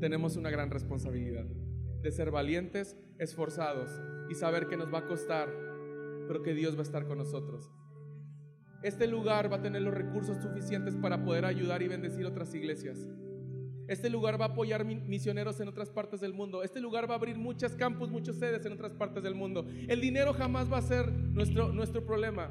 Tenemos 0.00 0.36
una 0.36 0.48
gran 0.48 0.70
responsabilidad 0.70 1.44
de 1.44 2.10
ser 2.10 2.30
valientes, 2.30 2.96
esforzados 3.18 3.90
y 4.30 4.34
saber 4.34 4.66
que 4.66 4.78
nos 4.78 4.92
va 4.92 5.00
a 5.00 5.06
costar, 5.06 5.50
pero 6.26 6.42
que 6.42 6.54
Dios 6.54 6.74
va 6.74 6.80
a 6.80 6.84
estar 6.84 7.06
con 7.06 7.18
nosotros. 7.18 7.70
Este 8.82 9.06
lugar 9.06 9.52
va 9.52 9.56
a 9.56 9.62
tener 9.62 9.82
los 9.82 9.92
recursos 9.92 10.38
suficientes 10.42 10.96
para 10.96 11.22
poder 11.22 11.44
ayudar 11.44 11.82
y 11.82 11.88
bendecir 11.88 12.24
otras 12.24 12.54
iglesias. 12.54 13.06
Este 13.88 14.10
lugar 14.10 14.40
va 14.40 14.46
a 14.46 14.48
apoyar 14.48 14.84
misioneros 14.84 15.60
en 15.60 15.68
otras 15.68 15.90
partes 15.90 16.20
del 16.20 16.32
mundo. 16.32 16.62
Este 16.62 16.80
lugar 16.80 17.08
va 17.08 17.14
a 17.14 17.18
abrir 17.18 17.36
muchos 17.36 17.72
campus, 17.72 18.10
muchas 18.10 18.36
sedes 18.36 18.66
en 18.66 18.72
otras 18.72 18.92
partes 18.92 19.22
del 19.22 19.34
mundo. 19.34 19.64
El 19.88 20.00
dinero 20.00 20.32
jamás 20.34 20.70
va 20.70 20.78
a 20.78 20.82
ser 20.82 21.10
nuestro, 21.10 21.72
nuestro 21.72 22.04
problema. 22.04 22.50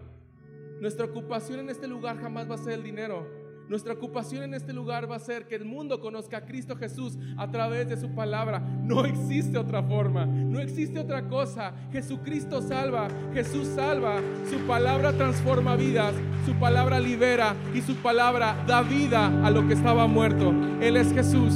Nuestra 0.79 1.05
ocupación 1.05 1.59
en 1.59 1.69
este 1.69 1.87
lugar 1.87 2.17
jamás 2.19 2.49
va 2.49 2.55
a 2.55 2.57
ser 2.57 2.73
el 2.73 2.83
dinero. 2.83 3.44
Nuestra 3.67 3.93
ocupación 3.93 4.43
en 4.43 4.53
este 4.53 4.73
lugar 4.73 5.09
va 5.09 5.15
a 5.15 5.19
ser 5.19 5.47
que 5.47 5.55
el 5.55 5.65
mundo 5.65 5.99
conozca 5.99 6.37
a 6.37 6.45
Cristo 6.45 6.75
Jesús 6.75 7.17
a 7.37 7.49
través 7.49 7.89
de 7.89 7.97
su 7.97 8.13
palabra. 8.13 8.59
No 8.59 9.05
existe 9.05 9.57
otra 9.57 9.81
forma, 9.83 10.25
no 10.25 10.59
existe 10.59 10.99
otra 10.99 11.27
cosa. 11.27 11.73
Jesucristo 11.91 12.61
salva, 12.61 13.07
Jesús 13.33 13.67
salva. 13.67 14.21
Su 14.49 14.59
palabra 14.67 15.13
transforma 15.13 15.75
vidas, 15.75 16.13
su 16.45 16.53
palabra 16.55 16.99
libera 16.99 17.55
y 17.73 17.81
su 17.81 17.95
palabra 17.95 18.63
da 18.67 18.81
vida 18.81 19.27
a 19.45 19.49
lo 19.49 19.67
que 19.67 19.73
estaba 19.73 20.07
muerto. 20.07 20.53
Él 20.81 20.97
es 20.97 21.11
Jesús. 21.13 21.53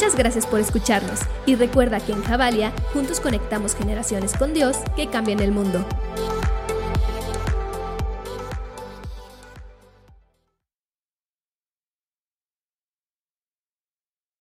Muchas 0.00 0.16
gracias 0.16 0.46
por 0.46 0.60
escucharnos 0.60 1.20
y 1.44 1.56
recuerda 1.56 2.00
que 2.00 2.12
en 2.12 2.22
Javalia 2.22 2.72
juntos 2.94 3.20
conectamos 3.20 3.74
generaciones 3.74 4.32
con 4.34 4.54
Dios 4.54 4.78
que 4.96 5.08
cambian 5.08 5.40
el 5.40 5.52
mundo. 5.52 5.84